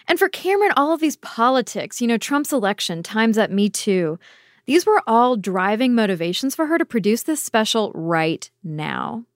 And 0.07 0.19
for 0.19 0.31
Cameron, 0.31 0.73
all 0.75 0.95
of 0.95 1.01
these 1.01 1.17
politics, 1.17 2.01
you 2.01 2.07
know, 2.07 2.17
Trump's 2.17 2.55
election, 2.55 3.03
Time's 3.03 3.37
Up, 3.37 3.51
Me 3.51 3.69
Too, 3.69 4.19
these 4.65 4.87
were 4.87 5.03
all 5.07 5.37
driving 5.37 5.95
motivations 5.95 6.55
for 6.55 6.65
her 6.65 6.79
to 6.79 6.87
produce 6.87 7.25
this 7.25 7.45
special 7.45 7.93
right 7.95 8.51
now 8.65 9.27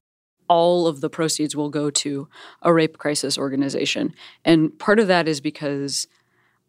all 0.48 0.87
of 0.87 1.00
the 1.00 1.11
proceeds 1.11 1.57
will 1.57 1.70
go 1.70 1.90
to 1.90 2.28
a 2.62 2.72
rape 2.72 2.98
crisis 2.98 3.38
organization. 3.38 4.14
And 4.44 4.78
part 4.78 4.98
of 4.98 5.09
that 5.09 5.28
is 5.28 5.40
because 5.40 6.07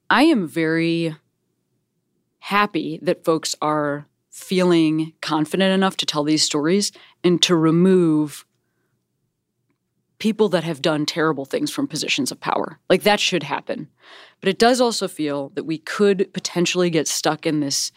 I 0.09 0.23
am 0.23 0.47
very 0.47 1.15
happy 2.39 2.99
that 3.01 3.23
folks 3.23 3.55
are 3.61 4.07
feeling 4.29 5.13
confident 5.21 5.73
enough 5.73 5.95
to 5.97 6.05
tell 6.05 6.23
these 6.23 6.43
stories 6.43 6.91
and 7.23 7.41
to 7.41 7.55
remove 7.55 8.45
people 10.19 10.49
that 10.49 10.63
have 10.63 10.81
done 10.81 11.05
terrible 11.05 11.45
things 11.45 11.69
from 11.69 11.87
positions 11.87 12.31
of 12.31 12.39
power. 12.39 12.79
Like 12.89 13.03
that 13.03 13.19
should 13.19 13.43
happen. 13.43 13.89
But 14.39 14.49
it 14.49 14.59
does 14.59 14.81
also 14.81 15.07
feel 15.07 15.49
that 15.55 15.65
we 15.65 15.77
could 15.77 16.33
potentially 16.33 16.89
get 16.89 17.07
stuck 17.07 17.45
in 17.45 17.59
this 17.59 17.91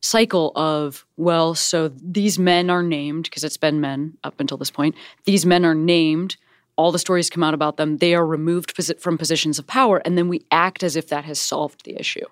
cycle 0.00 0.52
of 0.54 1.04
well 1.16 1.54
so 1.54 1.88
these 1.88 2.38
men 2.38 2.70
are 2.70 2.82
named 2.82 3.24
because 3.24 3.42
it's 3.44 3.56
been 3.56 3.80
men 3.80 4.16
up 4.22 4.38
until 4.40 4.56
this 4.56 4.70
point 4.70 4.94
these 5.24 5.44
men 5.44 5.64
are 5.64 5.74
named 5.74 6.36
all 6.76 6.92
the 6.92 6.98
stories 6.98 7.28
come 7.28 7.42
out 7.42 7.54
about 7.54 7.76
them 7.76 7.96
they 7.96 8.14
are 8.14 8.26
removed 8.26 8.72
from 9.00 9.18
positions 9.18 9.58
of 9.58 9.66
power 9.66 9.98
and 10.04 10.16
then 10.16 10.28
we 10.28 10.44
act 10.52 10.82
as 10.82 10.94
if 10.94 11.08
that 11.08 11.24
has 11.24 11.38
solved 11.38 11.84
the 11.84 11.98
issue 11.98 12.24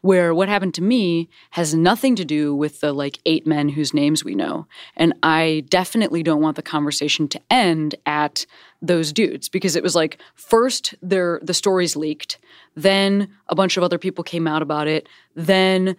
where 0.00 0.34
what 0.34 0.48
happened 0.48 0.74
to 0.74 0.82
me 0.82 1.28
has 1.50 1.74
nothing 1.74 2.16
to 2.16 2.24
do 2.24 2.54
with 2.54 2.80
the 2.80 2.92
like 2.92 3.18
eight 3.26 3.46
men 3.46 3.68
whose 3.68 3.94
names 3.94 4.24
we 4.24 4.34
know. 4.34 4.66
And 4.96 5.14
i 5.22 5.64
definitely 5.68 6.22
don't 6.22 6.42
want 6.42 6.56
the 6.56 6.62
conversation 6.62 7.28
to 7.28 7.40
end 7.50 7.94
at 8.06 8.46
those 8.80 9.12
dudes 9.12 9.48
because 9.48 9.76
it 9.76 9.82
was 9.82 9.94
like 9.94 10.18
first 10.34 10.94
their 11.00 11.40
the 11.42 11.54
stories 11.54 11.94
leaked 11.94 12.38
then 12.74 13.28
a 13.48 13.54
bunch 13.54 13.76
of 13.76 13.82
other 13.84 13.98
people 13.98 14.24
came 14.24 14.46
out 14.48 14.60
about 14.62 14.88
it 14.88 15.08
then 15.36 15.96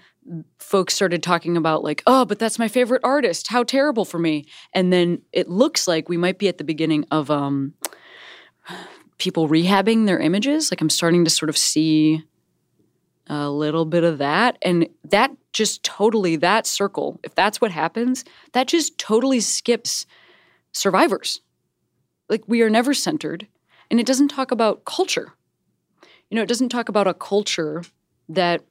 folks 0.58 0.94
started 0.94 1.22
talking 1.22 1.58
about 1.58 1.84
like 1.84 2.04
oh 2.08 2.26
but 2.26 2.40
that's 2.40 2.60
my 2.60 2.68
favorite 2.68 3.02
artist. 3.04 3.48
How 3.48 3.64
terrible 3.64 4.06
for 4.06 4.20
me. 4.20 4.46
And 4.74 4.92
then 4.92 5.22
it 5.32 5.50
looks 5.50 5.88
like 5.88 6.10
we 6.10 6.18
might 6.18 6.40
be 6.40 6.48
at 6.48 6.58
the 6.58 6.64
beginning 6.64 7.06
of 7.12 7.30
um 7.30 7.74
people 9.18 9.48
rehabbing 9.48 10.06
their 10.06 10.20
images. 10.20 10.72
Like 10.72 10.82
i'm 10.82 10.90
starting 10.90 11.24
to 11.26 11.30
sort 11.30 11.50
of 11.50 11.58
see 11.58 12.24
a 13.28 13.50
little 13.50 13.86
bit 13.86 14.04
of 14.04 14.18
that. 14.18 14.58
And 14.62 14.88
that 15.06 15.32
just 15.54 15.84
totally 15.84 16.36
that 16.38 16.66
circle 16.66 17.20
if 17.24 17.36
that's 17.36 17.62
what 17.62 17.72
happens 17.72 18.26
that 18.54 18.68
just 18.68 18.98
totally 18.98 19.40
skips 19.40 20.06
survivors. 20.72 21.42
Like 22.30 22.44
we 22.48 22.62
are 22.62 22.70
never 22.70 22.94
centered 22.94 23.48
and 23.92 24.00
it 24.00 24.06
doesn't 24.06 24.30
talk 24.30 24.52
about 24.52 24.86
culture. 24.86 25.34
You 26.30 26.36
know 26.36 26.42
it 26.42 26.50
doesn't 26.50 26.70
talk 26.70 26.90
about 26.90 27.08
a 27.08 27.14
culture 27.14 27.84
that 28.30 28.64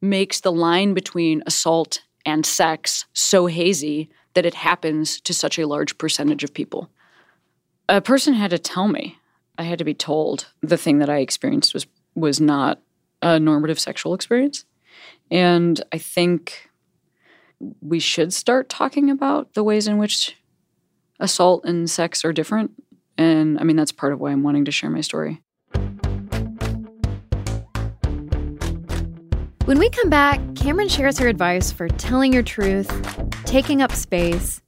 makes 0.00 0.40
the 0.40 0.52
line 0.52 0.94
between 0.94 1.42
assault 1.46 2.02
and 2.24 2.46
sex 2.46 3.06
so 3.12 3.46
hazy 3.46 4.08
that 4.34 4.46
it 4.46 4.54
happens 4.54 5.20
to 5.22 5.34
such 5.34 5.58
a 5.58 5.66
large 5.66 5.98
percentage 5.98 6.44
of 6.44 6.54
people. 6.54 6.90
A 7.88 8.00
person 8.00 8.34
had 8.34 8.50
to 8.50 8.58
tell 8.58 8.86
me, 8.86 9.18
I 9.56 9.64
had 9.64 9.78
to 9.78 9.84
be 9.84 9.94
told 9.94 10.46
the 10.60 10.76
thing 10.76 10.98
that 10.98 11.10
I 11.10 11.18
experienced 11.18 11.74
was 11.74 11.86
was 12.14 12.40
not 12.40 12.80
a 13.22 13.38
normative 13.38 13.78
sexual 13.78 14.14
experience. 14.14 14.64
And 15.30 15.80
I 15.92 15.98
think 15.98 16.68
we 17.80 17.98
should 17.98 18.32
start 18.32 18.68
talking 18.68 19.10
about 19.10 19.54
the 19.54 19.64
ways 19.64 19.88
in 19.88 19.98
which 19.98 20.36
assault 21.20 21.64
and 21.64 21.90
sex 21.90 22.24
are 22.24 22.32
different. 22.32 22.72
And 23.16 23.58
I 23.58 23.64
mean, 23.64 23.76
that's 23.76 23.92
part 23.92 24.12
of 24.12 24.20
why 24.20 24.30
I'm 24.30 24.42
wanting 24.42 24.64
to 24.66 24.70
share 24.70 24.90
my 24.90 25.00
story. 25.00 25.42
When 29.64 29.78
we 29.78 29.90
come 29.90 30.08
back, 30.08 30.40
Cameron 30.54 30.88
shares 30.88 31.18
her 31.18 31.28
advice 31.28 31.70
for 31.70 31.88
telling 31.88 32.32
your 32.32 32.42
truth, 32.42 32.90
taking 33.44 33.82
up 33.82 33.92
space, 33.92 34.62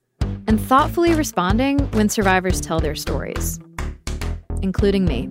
and 0.47 0.61
thoughtfully 0.61 1.15
responding 1.15 1.79
when 1.93 2.09
survivors 2.11 2.61
tell 2.61 2.81
their 2.81 2.95
stories, 2.95 3.59
including 4.61 5.07
me. 5.07 5.31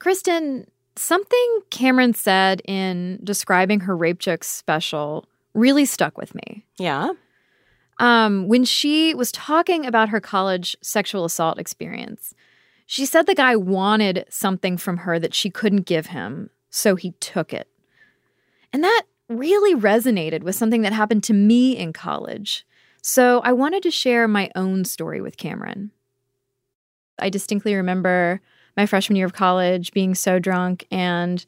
Cristen, 0.00 0.66
something 0.96 1.60
Cameron 1.70 2.12
said 2.12 2.60
in 2.66 3.20
describing 3.22 3.80
her 3.80 3.96
rape 3.96 4.18
jokes 4.18 4.48
special 4.48 5.26
really 5.54 5.84
stuck 5.84 6.18
with 6.18 6.34
me. 6.34 6.66
Yeah. 6.76 7.10
Um, 8.00 8.48
when 8.48 8.64
she 8.64 9.14
was 9.14 9.30
talking 9.30 9.86
about 9.86 10.08
her 10.08 10.20
college 10.20 10.76
sexual 10.82 11.24
assault 11.24 11.60
experience, 11.60 12.34
she 12.86 13.06
said 13.06 13.26
the 13.26 13.34
guy 13.34 13.54
wanted 13.54 14.24
something 14.28 14.76
from 14.76 14.98
her 14.98 15.20
that 15.20 15.34
she 15.34 15.50
couldn't 15.50 15.86
give 15.86 16.06
him, 16.06 16.50
so 16.68 16.96
he 16.96 17.12
took 17.20 17.52
it. 17.52 17.68
And 18.72 18.82
that 18.82 19.04
really 19.28 19.74
resonated 19.74 20.42
with 20.42 20.56
something 20.56 20.82
that 20.82 20.92
happened 20.92 21.22
to 21.24 21.32
me 21.32 21.76
in 21.76 21.92
college. 21.92 22.66
So 23.06 23.40
I 23.40 23.52
wanted 23.52 23.82
to 23.82 23.90
share 23.90 24.26
my 24.26 24.50
own 24.56 24.86
story 24.86 25.20
with 25.20 25.36
Cameron. 25.36 25.90
I 27.18 27.28
distinctly 27.28 27.74
remember 27.74 28.40
my 28.78 28.86
freshman 28.86 29.16
year 29.16 29.26
of 29.26 29.34
college 29.34 29.92
being 29.92 30.14
so 30.14 30.38
drunk 30.38 30.86
and 30.90 31.44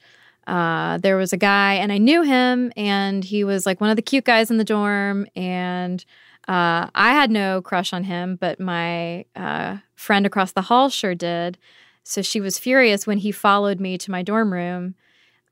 uh, 0.46 0.98
there 0.98 1.16
was 1.16 1.32
a 1.32 1.38
guy, 1.38 1.74
and 1.74 1.90
I 1.90 1.98
knew 1.98 2.22
him, 2.22 2.72
and 2.76 3.24
he 3.24 3.42
was 3.42 3.66
like 3.66 3.80
one 3.80 3.90
of 3.90 3.96
the 3.96 4.02
cute 4.02 4.24
guys 4.24 4.48
in 4.48 4.58
the 4.58 4.64
dorm. 4.64 5.26
And 5.34 6.04
uh, 6.46 6.88
I 6.94 7.14
had 7.14 7.32
no 7.32 7.62
crush 7.62 7.92
on 7.92 8.04
him, 8.04 8.36
but 8.36 8.60
my 8.60 9.24
uh, 9.34 9.78
friend 9.96 10.24
across 10.24 10.52
the 10.52 10.62
hall 10.62 10.88
sure 10.88 11.16
did. 11.16 11.58
So 12.04 12.22
she 12.22 12.40
was 12.40 12.60
furious 12.60 13.08
when 13.08 13.18
he 13.18 13.32
followed 13.32 13.80
me 13.80 13.98
to 13.98 14.10
my 14.12 14.22
dorm 14.22 14.52
room 14.52 14.94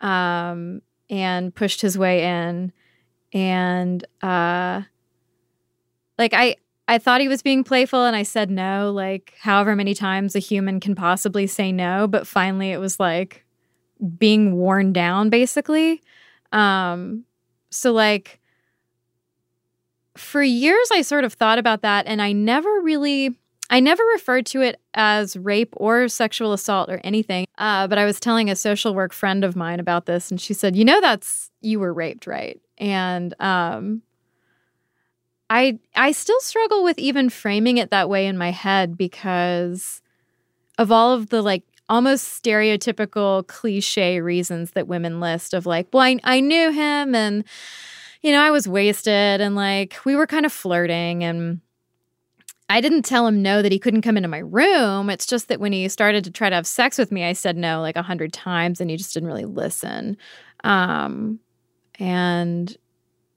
um, 0.01 0.81
and 1.11 1.53
pushed 1.53 1.81
his 1.81 1.99
way 1.99 2.23
in. 2.25 2.73
And 3.33 4.07
uh, 4.23 4.83
like, 6.19 6.33
I, 6.35 6.57
I 6.87 6.99
thought 6.99 7.21
he 7.21 7.29
was 7.29 7.43
being 7.43 7.65
playful 7.65 8.05
and 8.05 8.15
I 8.15 8.23
said 8.23 8.51
no, 8.51 8.93
like 8.93 9.35
however 9.41 9.75
many 9.75 9.95
times 9.95 10.37
a 10.37 10.39
human 10.39 10.81
can 10.81 10.95
possibly 10.95 11.47
say 11.47 11.73
no. 11.73 12.07
But 12.07 12.27
finally, 12.27 12.71
it 12.73 12.79
was 12.79 13.01
like 13.01 13.45
being 14.19 14.57
worn 14.57 14.93
down, 14.93 15.31
basically. 15.31 16.03
Um, 16.53 17.25
so, 17.71 17.93
like, 17.93 18.41
for 20.17 20.43
years, 20.43 20.89
I 20.93 21.03
sort 21.03 21.25
of 21.25 21.33
thought 21.33 21.59
about 21.59 21.83
that 21.83 22.07
and 22.07 22.23
I 22.23 22.33
never 22.33 22.81
really. 22.81 23.37
I 23.71 23.81
never 23.81 24.03
referred 24.13 24.45
to 24.47 24.61
it 24.61 24.79
as 24.93 25.39
rape 25.39 25.73
or 25.79 26.07
sexual 26.09 26.53
assault 26.53 26.91
or 26.91 27.01
anything. 27.03 27.47
Uh, 27.57 27.89
but 27.89 27.97
I 27.97 28.05
was 28.05 28.21
telling 28.21 28.51
a 28.51 28.57
social 28.57 28.95
work 28.95 29.15
friend 29.15 29.43
of 29.43 29.57
mine 29.57 29.81
about 29.81 30.05
this, 30.05 30.31
and 30.31 30.39
she 30.39 30.53
said, 30.53 30.77
"You 30.77 30.85
know, 30.85 31.01
that's 31.01 31.51
you 31.63 31.81
were 31.81 31.93
raped, 31.93 32.27
right?" 32.27 32.61
And 32.77 33.35
um, 33.41 34.03
I 35.51 35.79
I 35.95 36.13
still 36.13 36.41
struggle 36.41 36.85
with 36.85 36.99
even 36.99 37.31
framing 37.31 37.79
it 37.79 37.91
that 37.91 38.09
way 38.09 38.27
in 38.27 38.39
my 38.39 38.51
head 38.51 38.97
because 38.97 40.01
of 40.79 40.91
all 40.91 41.13
of 41.13 41.29
the 41.29 41.43
like 41.43 41.63
almost 41.89 42.43
stereotypical 42.43 43.47
cliche 43.47 44.21
reasons 44.21 44.71
that 44.73 44.89
women 44.89 45.21
list 45.21 45.53
of 45.53 45.67
like, 45.67 45.87
well, 45.93 46.03
I, 46.03 46.19
I 46.25 46.41
knew 46.41 46.71
him 46.71 47.15
and 47.15 47.45
you 48.23 48.33
know, 48.33 48.41
I 48.41 48.51
was 48.51 48.67
wasted 48.67 49.41
and 49.41 49.55
like 49.55 49.97
we 50.07 50.17
were 50.17 50.27
kind 50.27 50.47
of 50.47 50.53
flirting 50.53 51.23
and 51.23 51.61
I 52.71 52.81
didn't 52.81 53.03
tell 53.03 53.27
him 53.27 53.43
no 53.43 53.61
that 53.61 53.71
he 53.71 53.79
couldn't 53.79 54.01
come 54.01 54.17
into 54.17 54.29
my 54.29 54.39
room. 54.39 55.11
It's 55.11 55.27
just 55.27 55.49
that 55.49 55.61
when 55.61 55.73
he 55.73 55.87
started 55.89 56.25
to 56.25 56.31
try 56.31 56.49
to 56.49 56.57
have 56.57 56.67
sex 56.67 56.97
with 56.97 57.13
me, 57.13 57.23
I 57.25 57.35
said 57.35 57.59
no 57.59 57.83
like 57.83 57.97
a 57.97 58.03
hundred 58.03 58.33
times 58.33 58.81
and 58.81 58.89
he 58.89 58.97
just 58.97 59.13
didn't 59.13 59.29
really 59.29 59.45
listen. 59.45 60.17
Um, 60.65 61.41
and 61.99 62.75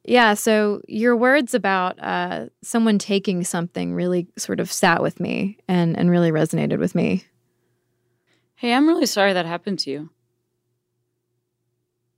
yeah, 0.07 0.33
so 0.33 0.81
your 0.87 1.15
words 1.15 1.53
about 1.53 2.01
uh, 2.01 2.47
someone 2.63 2.97
taking 2.97 3.43
something 3.43 3.93
really 3.93 4.27
sort 4.37 4.61
of 4.61 4.71
sat 4.71 5.01
with 5.01 5.19
me 5.19 5.57
and, 5.67 5.97
and 5.97 6.09
really 6.09 6.31
resonated 6.31 6.79
with 6.79 6.95
me. 6.95 7.25
Hey, 8.55 8.73
I'm 8.73 8.87
really 8.87 9.05
sorry 9.05 9.33
that 9.33 9.45
happened 9.45 9.79
to 9.79 9.91
you. 9.91 10.09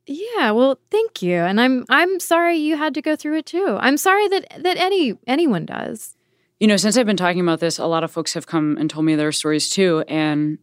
Yeah, 0.05 0.51
well, 0.51 0.79
thank 0.89 1.21
you. 1.21 1.35
And 1.35 1.59
I'm 1.59 1.85
I'm 1.89 2.19
sorry 2.19 2.57
you 2.57 2.77
had 2.77 2.93
to 2.93 3.01
go 3.01 3.15
through 3.15 3.37
it 3.37 3.45
too. 3.45 3.77
I'm 3.79 3.97
sorry 3.97 4.27
that 4.29 4.63
that 4.63 4.77
any 4.77 5.17
anyone 5.27 5.65
does. 5.65 6.15
You 6.59 6.67
know, 6.67 6.77
since 6.77 6.97
I've 6.97 7.05
been 7.05 7.17
talking 7.17 7.41
about 7.41 7.59
this, 7.59 7.77
a 7.77 7.85
lot 7.85 8.03
of 8.03 8.11
folks 8.11 8.33
have 8.33 8.47
come 8.47 8.75
and 8.79 8.89
told 8.89 9.05
me 9.05 9.15
their 9.15 9.31
stories 9.31 9.69
too. 9.69 10.03
And 10.07 10.57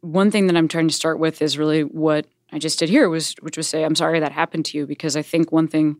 one 0.00 0.30
thing 0.30 0.48
that 0.48 0.56
I'm 0.56 0.68
trying 0.68 0.88
to 0.88 0.94
start 0.94 1.18
with 1.18 1.40
is 1.40 1.56
really 1.56 1.82
what 1.82 2.26
I 2.52 2.58
just 2.58 2.78
did 2.78 2.88
here 2.88 3.08
was 3.08 3.34
which 3.40 3.56
was 3.56 3.68
say, 3.68 3.84
I'm 3.84 3.94
sorry 3.94 4.20
that 4.20 4.32
happened 4.32 4.64
to 4.66 4.78
you, 4.78 4.86
because 4.86 5.16
I 5.16 5.22
think 5.22 5.50
one 5.50 5.68
thing 5.68 5.96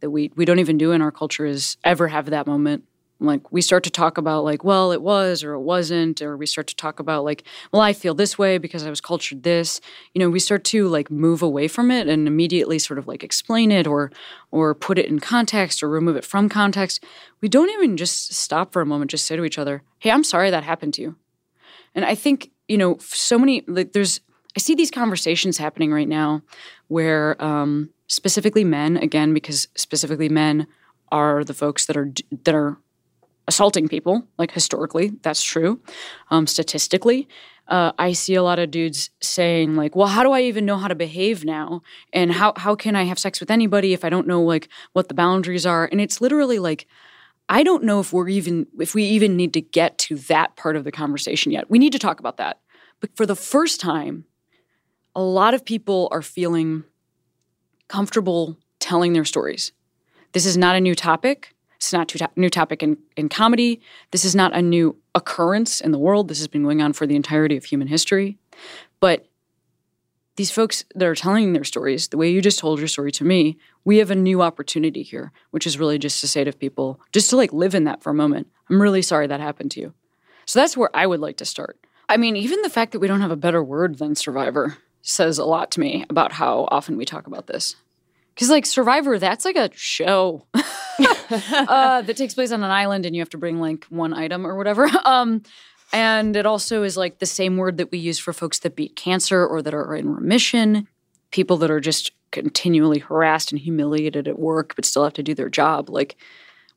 that 0.00 0.10
we 0.10 0.30
we 0.36 0.44
don't 0.44 0.58
even 0.58 0.78
do 0.78 0.92
in 0.92 1.02
our 1.02 1.12
culture 1.12 1.46
is 1.46 1.76
ever 1.84 2.08
have 2.08 2.26
that 2.26 2.46
moment. 2.46 2.84
Like 3.22 3.52
we 3.52 3.60
start 3.60 3.84
to 3.84 3.90
talk 3.90 4.16
about 4.16 4.44
like 4.44 4.64
well 4.64 4.92
it 4.92 5.02
was 5.02 5.44
or 5.44 5.52
it 5.52 5.60
wasn't 5.60 6.22
or 6.22 6.38
we 6.38 6.46
start 6.46 6.66
to 6.68 6.76
talk 6.76 7.00
about 7.00 7.22
like 7.22 7.44
well 7.70 7.82
i 7.82 7.92
feel 7.92 8.14
this 8.14 8.38
way 8.38 8.56
because 8.56 8.86
i 8.86 8.88
was 8.88 9.00
cultured 9.02 9.42
this. 9.42 9.80
You 10.14 10.20
know 10.20 10.30
we 10.30 10.38
start 10.38 10.64
to 10.64 10.88
like 10.88 11.10
move 11.10 11.42
away 11.42 11.68
from 11.68 11.90
it 11.90 12.08
and 12.08 12.26
immediately 12.26 12.78
sort 12.78 12.98
of 12.98 13.06
like 13.06 13.22
explain 13.22 13.70
it 13.72 13.86
or 13.86 14.10
or 14.50 14.74
put 14.74 14.98
it 14.98 15.04
in 15.06 15.20
context 15.20 15.82
or 15.82 15.88
remove 15.90 16.16
it 16.16 16.24
from 16.24 16.48
context. 16.48 17.04
We 17.42 17.48
don't 17.48 17.68
even 17.70 17.98
just 17.98 18.32
stop 18.32 18.72
for 18.72 18.80
a 18.80 18.86
moment 18.86 19.10
just 19.10 19.26
say 19.26 19.36
to 19.36 19.44
each 19.44 19.58
other 19.58 19.82
hey 19.98 20.10
i'm 20.10 20.24
sorry 20.24 20.50
that 20.50 20.64
happened 20.64 20.94
to 20.94 21.02
you. 21.02 21.16
And 21.94 22.06
i 22.06 22.14
think 22.14 22.50
you 22.68 22.78
know 22.78 22.96
so 23.00 23.38
many 23.38 23.64
like 23.66 23.92
there's 23.92 24.20
i 24.56 24.60
see 24.60 24.74
these 24.74 24.90
conversations 24.90 25.58
happening 25.58 25.92
right 25.92 26.08
now 26.08 26.40
where 26.88 27.36
um 27.42 27.90
specifically 28.10 28.64
men 28.64 28.96
again 28.96 29.32
because 29.32 29.68
specifically 29.76 30.28
men 30.28 30.66
are 31.12 31.44
the 31.44 31.54
folks 31.54 31.86
that 31.86 31.96
are 31.96 32.12
that 32.44 32.54
are 32.54 32.76
assaulting 33.46 33.88
people 33.88 34.26
like 34.36 34.50
historically 34.50 35.12
that's 35.22 35.42
true 35.42 35.80
um, 36.30 36.46
statistically. 36.46 37.28
Uh, 37.68 37.92
i 37.98 38.12
see 38.12 38.34
a 38.34 38.42
lot 38.42 38.58
of 38.58 38.68
dudes 38.72 39.10
saying 39.20 39.76
like 39.76 39.94
well 39.94 40.08
how 40.08 40.24
do 40.24 40.32
i 40.32 40.40
even 40.40 40.66
know 40.66 40.76
how 40.76 40.88
to 40.88 40.94
behave 40.96 41.44
now? 41.44 41.82
And 42.12 42.32
how, 42.32 42.52
how 42.56 42.74
can 42.74 42.96
i 42.96 43.04
have 43.04 43.18
sex 43.18 43.38
with 43.38 43.50
anybody 43.50 43.92
if 43.92 44.04
i 44.04 44.08
don't 44.10 44.26
know 44.26 44.42
like 44.42 44.68
what 44.92 45.06
the 45.06 45.14
boundaries 45.14 45.64
are? 45.64 45.88
And 45.90 46.00
it's 46.00 46.20
literally 46.20 46.58
like 46.58 46.86
i 47.48 47.62
don't 47.62 47.84
know 47.84 48.00
if 48.00 48.12
we're 48.12 48.28
even 48.28 48.66
if 48.80 48.92
we 48.92 49.04
even 49.04 49.36
need 49.36 49.52
to 49.54 49.60
get 49.60 49.98
to 49.98 50.16
that 50.16 50.56
part 50.56 50.74
of 50.74 50.82
the 50.82 50.90
conversation 50.90 51.52
yet. 51.52 51.70
We 51.70 51.78
need 51.78 51.92
to 51.92 51.98
talk 52.00 52.18
about 52.18 52.38
that. 52.38 52.58
But 52.98 53.16
for 53.16 53.24
the 53.24 53.36
first 53.36 53.80
time 53.80 54.24
a 55.14 55.22
lot 55.22 55.54
of 55.54 55.64
people 55.64 56.08
are 56.10 56.22
feeling 56.22 56.84
comfortable 57.90 58.56
telling 58.78 59.14
their 59.14 59.24
stories. 59.24 59.72
This 60.32 60.46
is 60.46 60.56
not 60.56 60.76
a 60.76 60.80
new 60.80 60.94
topic. 60.94 61.56
It's 61.74 61.92
not 61.92 62.14
a 62.14 62.30
new 62.36 62.48
topic 62.48 62.84
in, 62.84 62.96
in 63.16 63.28
comedy. 63.28 63.80
This 64.12 64.24
is 64.24 64.36
not 64.36 64.54
a 64.54 64.62
new 64.62 64.96
occurrence 65.16 65.80
in 65.80 65.90
the 65.90 65.98
world. 65.98 66.28
This 66.28 66.38
has 66.38 66.46
been 66.46 66.62
going 66.62 66.80
on 66.80 66.92
for 66.92 67.04
the 67.04 67.16
entirety 67.16 67.56
of 67.56 67.64
human 67.64 67.88
history. 67.88 68.38
But 69.00 69.26
these 70.36 70.52
folks 70.52 70.84
that 70.94 71.08
are 71.08 71.16
telling 71.16 71.52
their 71.52 71.64
stories, 71.64 72.06
the 72.08 72.16
way 72.16 72.30
you 72.30 72.40
just 72.40 72.60
told 72.60 72.78
your 72.78 72.86
story 72.86 73.10
to 73.10 73.24
me, 73.24 73.58
we 73.84 73.98
have 73.98 74.12
a 74.12 74.14
new 74.14 74.40
opportunity 74.40 75.02
here, 75.02 75.32
which 75.50 75.66
is 75.66 75.76
really 75.76 75.98
just 75.98 76.20
to 76.20 76.28
say 76.28 76.44
to 76.44 76.52
people, 76.52 77.00
just 77.10 77.28
to 77.30 77.36
like 77.36 77.52
live 77.52 77.74
in 77.74 77.84
that 77.84 78.04
for 78.04 78.10
a 78.10 78.14
moment. 78.14 78.46
I'm 78.68 78.80
really 78.80 79.02
sorry 79.02 79.26
that 79.26 79.40
happened 79.40 79.72
to 79.72 79.80
you. 79.80 79.94
So 80.46 80.60
that's 80.60 80.76
where 80.76 80.94
I 80.94 81.08
would 81.08 81.20
like 81.20 81.38
to 81.38 81.44
start. 81.44 81.76
I 82.08 82.18
mean, 82.18 82.36
even 82.36 82.62
the 82.62 82.70
fact 82.70 82.92
that 82.92 83.00
we 83.00 83.08
don't 83.08 83.20
have 83.20 83.32
a 83.32 83.36
better 83.36 83.64
word 83.64 83.98
than 83.98 84.14
survivor 84.14 84.78
says 85.02 85.38
a 85.38 85.44
lot 85.44 85.70
to 85.72 85.80
me 85.80 86.04
about 86.10 86.32
how 86.32 86.68
often 86.70 86.96
we 86.96 87.04
talk 87.04 87.26
about 87.26 87.46
this. 87.46 87.76
Because, 88.34 88.50
like, 88.50 88.64
Survivor, 88.64 89.18
that's 89.18 89.44
like 89.44 89.56
a 89.56 89.70
show 89.74 90.46
uh, 90.54 92.02
that 92.02 92.16
takes 92.16 92.34
place 92.34 92.52
on 92.52 92.62
an 92.62 92.70
island 92.70 93.04
and 93.04 93.14
you 93.14 93.20
have 93.20 93.30
to 93.30 93.38
bring 93.38 93.60
like 93.60 93.84
one 93.86 94.14
item 94.14 94.46
or 94.46 94.56
whatever. 94.56 94.88
Um, 95.04 95.42
and 95.92 96.36
it 96.36 96.46
also 96.46 96.84
is 96.84 96.96
like 96.96 97.18
the 97.18 97.26
same 97.26 97.56
word 97.56 97.78
that 97.78 97.90
we 97.90 97.98
use 97.98 98.18
for 98.18 98.32
folks 98.32 98.60
that 98.60 98.76
beat 98.76 98.94
cancer 98.94 99.44
or 99.44 99.60
that 99.60 99.74
are 99.74 99.96
in 99.96 100.08
remission, 100.08 100.86
people 101.32 101.56
that 101.58 101.70
are 101.70 101.80
just 101.80 102.12
continually 102.30 103.00
harassed 103.00 103.50
and 103.50 103.60
humiliated 103.60 104.28
at 104.28 104.38
work 104.38 104.76
but 104.76 104.84
still 104.84 105.02
have 105.02 105.14
to 105.14 105.22
do 105.22 105.34
their 105.34 105.48
job. 105.48 105.90
Like, 105.90 106.16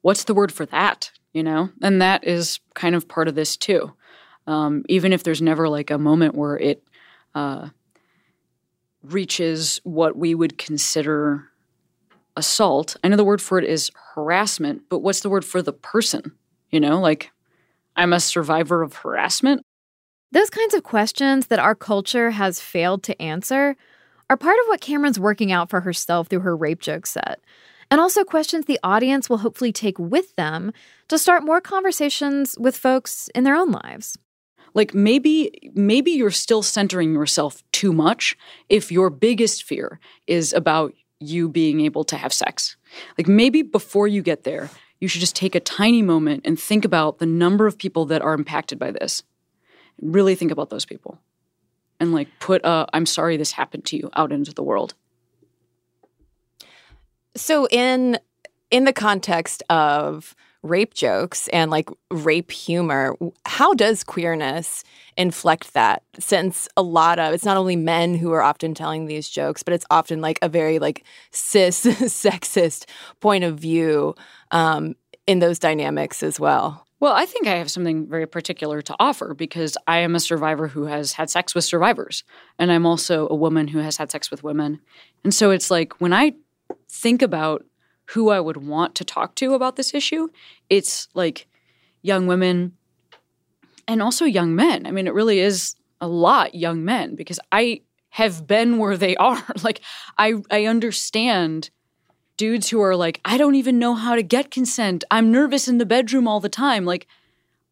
what's 0.02 0.24
the 0.24 0.34
word 0.34 0.52
for 0.52 0.66
that? 0.68 1.12
You 1.32 1.44
know? 1.44 1.70
And 1.82 2.02
that 2.02 2.26
is 2.26 2.60
kind 2.74 2.96
of 2.96 3.08
part 3.08 3.28
of 3.28 3.36
this 3.36 3.56
too. 3.56 3.94
Um, 4.48 4.84
even 4.90 5.14
if 5.14 5.24
there's 5.24 5.42
never 5.42 5.70
like 5.70 5.92
a 5.92 6.00
moment 6.00 6.36
where 6.36 6.58
it, 6.58 6.84
uh, 7.36 7.70
reaches 9.04 9.80
what 9.84 10.16
we 10.16 10.34
would 10.34 10.58
consider 10.58 11.50
assault. 12.36 12.96
I 13.04 13.10
know 13.10 13.18
the 13.18 13.24
word 13.24 13.42
for 13.42 13.60
it 13.60 13.66
is 13.66 13.92
harassment, 14.16 14.84
but 14.90 15.00
what's 15.00 15.22
the 15.22 15.30
word 15.30 15.46
for 15.46 15.62
the 15.62 15.74
person? 15.74 16.32
You 16.72 16.80
know, 16.80 17.00
like 17.00 17.32
I'm 17.96 18.14
a 18.14 18.20
survivor 18.20 18.82
of 18.82 18.96
harassment. 18.96 19.62
Those 20.32 20.50
kinds 20.50 20.74
of 20.74 20.84
questions 20.84 21.48
that 21.48 21.60
our 21.60 21.76
culture 21.76 22.32
has 22.32 22.60
failed 22.60 23.04
to 23.04 23.22
answer 23.22 23.76
are 24.30 24.38
part 24.38 24.58
of 24.62 24.68
what 24.68 24.82
Cameron's 24.82 25.20
working 25.20 25.52
out 25.52 25.70
for 25.70 25.82
herself 25.82 26.28
through 26.28 26.40
her 26.40 26.56
rape 26.56 26.80
joke 26.80 27.06
set. 27.06 27.40
And 27.92 28.02
also 28.02 28.24
questions 28.24 28.66
the 28.66 28.80
audience 28.82 29.30
will 29.30 29.40
hopefully 29.40 29.72
take 29.72 30.00
with 30.00 30.36
them 30.36 30.72
to 31.10 31.20
start 31.20 31.44
more 31.44 31.62
conversations 31.62 32.56
with 32.60 32.76
folks 32.76 33.30
in 33.36 33.44
their 33.44 33.56
own 33.56 33.72
lives 33.72 34.18
like 34.74 34.94
maybe 34.94 35.72
maybe 35.74 36.12
you're 36.12 36.32
still 36.32 36.64
centering 36.64 37.14
yourself 37.14 37.64
too 37.84 37.92
much 37.92 38.38
if 38.70 38.94
your 38.94 39.10
biggest 39.10 39.64
fear 39.64 40.00
is 40.26 40.54
about 40.54 40.94
you 41.20 41.50
being 41.50 41.82
able 41.82 42.06
to 42.06 42.16
have 42.16 42.32
sex. 42.32 42.78
Like 43.18 43.28
maybe 43.28 43.62
before 43.62 44.08
you 44.08 44.22
get 44.22 44.44
there 44.44 44.70
you 45.02 45.10
should 45.10 45.20
just 45.20 45.36
take 45.36 45.54
a 45.54 45.60
tiny 45.60 46.02
moment 46.02 46.44
and 46.46 46.58
think 46.58 46.86
about 46.86 47.20
the 47.20 47.26
number 47.26 47.68
of 47.68 47.78
people 47.78 48.06
that 48.06 48.22
are 48.22 48.34
impacted 48.34 48.80
by 48.80 48.90
this. 48.90 49.22
Really 50.02 50.34
think 50.34 50.50
about 50.50 50.70
those 50.70 50.86
people. 50.86 51.20
And 52.00 52.14
like 52.14 52.30
put 52.40 52.64
uh, 52.64 52.86
i'm 52.94 53.06
sorry 53.06 53.36
this 53.36 53.52
happened 53.52 53.84
to 53.88 53.98
you 53.98 54.10
out 54.16 54.32
into 54.32 54.54
the 54.54 54.64
world. 54.64 54.94
So 57.36 57.68
in 57.68 58.18
in 58.72 58.86
the 58.86 58.94
context 58.94 59.62
of 59.70 60.36
rape 60.64 60.94
jokes 60.94 61.48
and 61.50 61.70
like 61.70 61.90
rape 62.10 62.52
humor. 62.52 63.16
How 63.46 63.74
does 63.74 64.04
queerness 64.04 64.84
inflect 65.18 65.74
that? 65.74 66.04
Since 66.20 66.68
a 66.76 66.82
lot 66.82 67.20
of 67.20 67.34
it's 67.34 67.46
not 67.46 67.58
only 67.58 67.76
men 67.76 68.16
who 68.16 68.32
are 68.32 68.42
often 68.42 68.74
telling 68.74 69.06
these 69.06 69.30
jokes, 69.30 69.62
but 69.62 69.74
it's 69.74 69.86
often 69.92 70.22
like 70.22 70.40
a 70.42 70.50
very 70.50 70.80
like 70.80 71.04
cis 71.32 71.86
sexist 71.86 72.86
point 73.20 73.44
of 73.44 73.60
view 73.60 74.16
um, 74.52 74.96
in 75.28 75.40
those 75.40 75.60
dynamics 75.60 76.24
as 76.24 76.40
well. 76.40 76.88
Well, 77.04 77.14
I 77.14 77.26
think 77.26 77.48
I 77.48 77.56
have 77.56 77.70
something 77.70 78.08
very 78.08 78.26
particular 78.26 78.82
to 78.82 78.96
offer 78.98 79.34
because 79.34 79.76
I 79.88 79.98
am 79.98 80.16
a 80.16 80.22
survivor 80.22 80.70
who 80.70 80.86
has 80.86 81.12
had 81.12 81.30
sex 81.30 81.54
with 81.54 81.66
survivors. 81.66 82.24
And 82.58 82.72
I'm 82.72 82.86
also 82.86 83.28
a 83.28 83.36
woman 83.36 83.68
who 83.68 83.80
has 83.80 83.98
had 83.98 84.10
sex 84.10 84.32
with 84.32 84.42
women. 84.42 84.80
And 85.26 85.34
so 85.34 85.52
it's 85.52 85.70
like 85.70 86.00
when 86.00 86.14
I 86.14 86.32
think 86.88 87.22
about 87.22 87.66
who 88.08 88.30
I 88.30 88.40
would 88.40 88.58
want 88.58 88.96
to 88.96 89.06
talk 89.06 89.36
to 89.36 89.54
about 89.54 89.76
this 89.76 89.94
issue, 89.94 90.30
it's 90.70 91.08
like 91.14 91.48
young 92.02 92.28
women 92.28 92.74
and 93.88 94.02
also 94.02 94.26
young 94.26 94.56
men. 94.56 94.86
I 94.86 94.92
mean, 94.92 95.08
it 95.08 95.14
really 95.14 95.40
is 95.40 95.76
a 96.02 96.08
lot 96.08 96.54
young 96.56 96.84
men 96.84 97.16
because 97.16 97.40
I 97.52 97.82
have 98.10 98.46
been 98.46 98.78
where 98.78 98.98
they 98.98 99.16
are. 99.30 99.44
like 99.64 99.82
I 100.18 100.36
I 100.52 100.66
understand 100.66 101.70
dudes 102.38 102.70
who 102.70 102.82
are 102.82 102.96
like, 102.96 103.22
I 103.24 103.38
don't 103.38 103.56
even 103.56 103.80
know 103.80 103.94
how 103.94 104.16
to 104.16 104.24
get 104.24 104.52
consent. 104.52 105.04
I'm 105.12 105.32
nervous 105.32 105.68
in 105.68 105.78
the 105.78 105.86
bedroom 105.86 106.28
all 106.28 106.40
the 106.40 106.50
time. 106.50 106.86
Like 106.86 107.08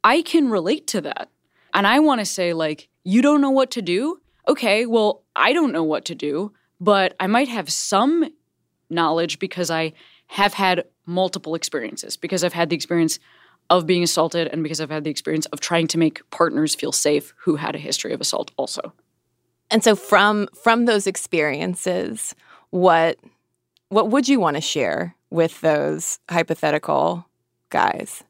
I 0.04 0.22
can 0.22 0.50
relate 0.50 0.88
to 0.88 1.02
that. 1.02 1.30
And 1.74 1.88
I 1.88 2.00
want 2.00 2.20
to 2.20 2.26
say 2.26 2.54
like, 2.54 2.90
you 3.04 3.22
don't 3.22 3.42
know 3.42 3.52
what 3.52 3.72
to 3.72 3.82
do? 3.82 4.22
Okay, 4.48 4.86
well, 4.86 5.24
I 5.36 5.54
don't 5.54 5.72
know 5.72 5.84
what 5.84 6.06
to 6.06 6.16
do, 6.16 6.54
but 6.80 7.16
I 7.20 7.28
might 7.28 7.48
have 7.48 7.72
some 7.72 8.32
knowledge 8.90 9.40
because 9.40 9.72
I 9.72 9.94
have 10.32 10.54
had 10.54 10.86
multiple 11.06 11.56
experiences 11.56 12.16
because 12.16 12.42
I've 12.42 12.54
had 12.54 12.70
the 12.70 12.76
experience 12.76 13.20
of 13.70 13.86
being 13.86 14.02
assaulted 14.02 14.48
and 14.48 14.64
because 14.64 14.80
I've 14.80 14.90
had 14.90 15.04
the 15.04 15.10
experience 15.10 15.46
of 15.48 15.60
trying 15.60 15.88
to 15.88 15.98
make 15.98 16.22
partners 16.30 16.74
feel 16.74 16.94
safe 16.94 17.34
who 17.40 17.58
had 17.58 17.76
a 17.76 17.80
history 17.80 18.14
of 18.14 18.22
assault 18.22 18.50
also. 18.56 18.94
And 19.70 19.84
so 19.84 19.94
from 19.94 20.48
from 20.64 20.86
those 20.86 21.06
experiences, 21.06 22.34
what 22.70 23.20
what 23.90 24.10
would 24.10 24.30
you 24.30 24.40
want 24.40 24.56
to 24.56 24.62
share 24.62 25.18
with 25.30 25.60
those 25.60 26.20
hypothetical 26.30 27.28
guys? 27.70 28.24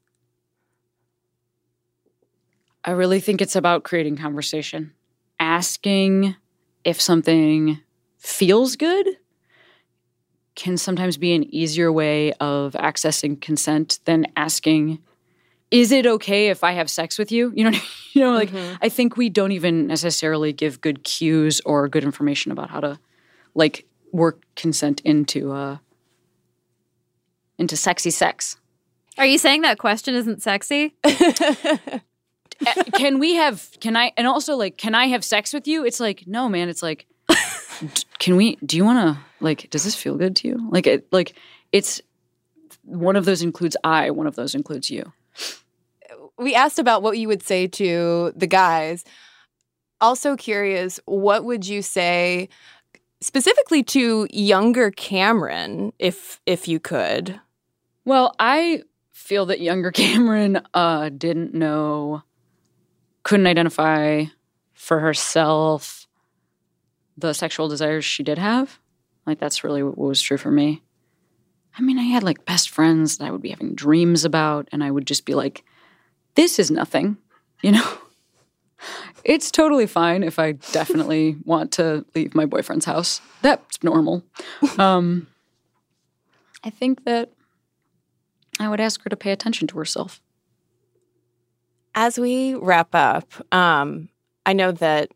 I 2.84 2.92
really 2.92 3.20
think 3.20 3.42
it's 3.42 3.56
about 3.56 3.84
creating 3.84 4.18
conversation. 4.18 4.94
Asking 5.40 6.36
if 6.84 7.00
something 7.00 7.80
feels 8.18 8.76
good 8.76 9.08
can 10.56 10.78
sometimes 10.78 11.18
be 11.18 11.34
an 11.34 11.44
easier 11.54 11.92
way 11.92 12.34
of 12.34 12.74
accessing 12.74 13.40
consent 13.40 14.00
than 14.06 14.28
asking 14.36 15.00
is 15.72 15.94
it 15.94 16.06
okay 16.06 16.50
if 16.50 16.66
I 16.66 16.74
have 16.74 16.90
sex 16.90 17.18
with 17.18 17.32
you? 17.32 17.54
You 17.62 17.72
know, 17.72 17.80
you 18.14 18.22
know, 18.22 18.34
like 18.34 18.50
mm-hmm. 18.50 18.76
I 18.82 18.90
think 18.90 19.16
we 19.16 19.30
don't 19.30 19.54
even 19.54 19.88
necessarily 19.88 20.52
give 20.52 20.82
good 20.82 21.04
cues 21.04 21.62
or 21.66 21.88
good 21.88 22.04
information 22.04 22.52
about 22.52 22.70
how 22.70 22.82
to 22.82 23.00
like 23.56 23.86
work 24.12 24.42
consent 24.56 25.00
into 25.06 25.54
uh 25.54 25.78
into 27.58 27.78
sexy 27.78 28.10
sex. 28.10 28.58
Are 29.18 29.26
you 29.26 29.38
saying 29.38 29.62
that 29.62 29.78
question 29.78 30.16
isn't 30.16 30.42
sexy? 30.42 30.96
Uh, 31.04 31.78
can 32.94 33.20
we 33.20 33.36
have 33.36 33.70
can 33.80 33.96
I 33.96 34.12
and 34.18 34.28
also 34.28 34.56
like 34.56 34.78
can 34.78 34.94
I 34.94 35.06
have 35.08 35.24
sex 35.24 35.54
with 35.54 35.68
you? 35.68 35.86
It's 35.86 36.00
like 36.00 36.28
no 36.28 36.50
man, 36.50 36.68
it's 36.68 36.84
like 36.84 37.06
can 38.20 38.36
we 38.36 38.56
do 38.58 38.78
you 38.78 38.86
want 38.86 39.16
to 39.16 39.22
like 39.40 39.70
does 39.70 39.84
this 39.84 39.96
feel 39.96 40.16
good 40.16 40.36
to 40.38 40.48
you? 40.48 40.70
Like 40.72 40.88
it 40.88 41.08
like 41.12 41.34
it's 41.72 42.02
one 42.84 43.16
of 43.16 43.26
those 43.26 43.42
includes 43.42 43.78
I, 43.84 44.12
one 44.12 44.28
of 44.28 44.36
those 44.36 44.56
includes 44.56 44.90
you 44.90 45.12
we 46.42 46.56
asked 46.56 46.80
about 46.80 47.04
what 47.04 47.18
you 47.18 47.28
would 47.28 47.44
say 47.44 47.68
to 47.68 48.34
the 48.36 48.48
guys. 48.48 49.06
Also 50.02 50.36
curious, 50.36 51.00
what 51.06 51.46
would 51.46 51.68
you 51.68 51.82
say 51.82 52.50
specifically 53.22 53.84
to 53.84 54.28
younger 54.32 54.90
Cameron 54.92 55.94
if 56.00 56.42
if 56.46 56.68
you 56.68 56.80
could? 56.80 57.40
Well, 58.04 58.34
I 58.40 58.84
feel 59.12 59.46
that 59.48 59.62
younger 59.62 59.92
Cameron 59.92 60.62
uh, 60.74 61.10
didn't 61.10 61.54
know, 61.54 62.24
couldn't 63.24 63.48
identify 63.48 64.26
for 64.74 65.00
herself 65.00 66.01
the 67.18 67.34
sexual 67.34 67.68
desires 67.68 68.06
she 68.06 68.24
did 68.24 68.38
have. 68.38 68.80
Like 69.26 69.40
that's 69.40 69.64
really 69.64 69.84
what 69.84 69.98
was 69.98 70.22
true 70.22 70.38
for 70.38 70.52
me. 70.52 70.82
I 71.78 71.82
mean, 71.82 71.98
I 71.98 72.04
had 72.04 72.24
like 72.24 72.46
best 72.46 72.70
friends 72.70 73.18
that 73.18 73.26
I 73.26 73.32
would 73.32 73.42
be 73.42 73.50
having 73.50 73.76
dreams 73.76 74.26
about, 74.26 74.68
and 74.72 74.84
I 74.84 74.92
would 74.92 75.08
just 75.08 75.26
be 75.26 75.36
like, 75.36 75.64
this 76.36 76.60
is 76.60 76.70
nothing, 76.70 77.18
you 77.62 77.72
know? 77.72 77.98
It's 79.24 79.52
totally 79.52 79.86
fine 79.86 80.24
if 80.24 80.40
I 80.40 80.54
definitely 80.54 81.38
want 81.46 81.72
to 81.74 82.04
leave 82.16 82.34
my 82.34 82.46
boyfriend's 82.46 82.86
house. 82.86 83.22
That's 83.42 83.84
normal. 83.84 84.24
Um, 84.80 85.28
I 86.64 86.72
think 86.72 87.06
that 87.06 87.32
I 88.60 88.68
would 88.70 88.82
ask 88.82 89.02
her 89.04 89.10
to 89.10 89.16
pay 89.16 89.32
attention 89.32 89.68
to 89.68 89.78
herself. 89.78 90.20
As 91.94 92.20
we 92.20 92.56
wrap 92.56 92.96
up, 92.96 93.32
um, 93.54 94.10
I 94.46 94.54
know 94.54 94.72
that 94.72 95.12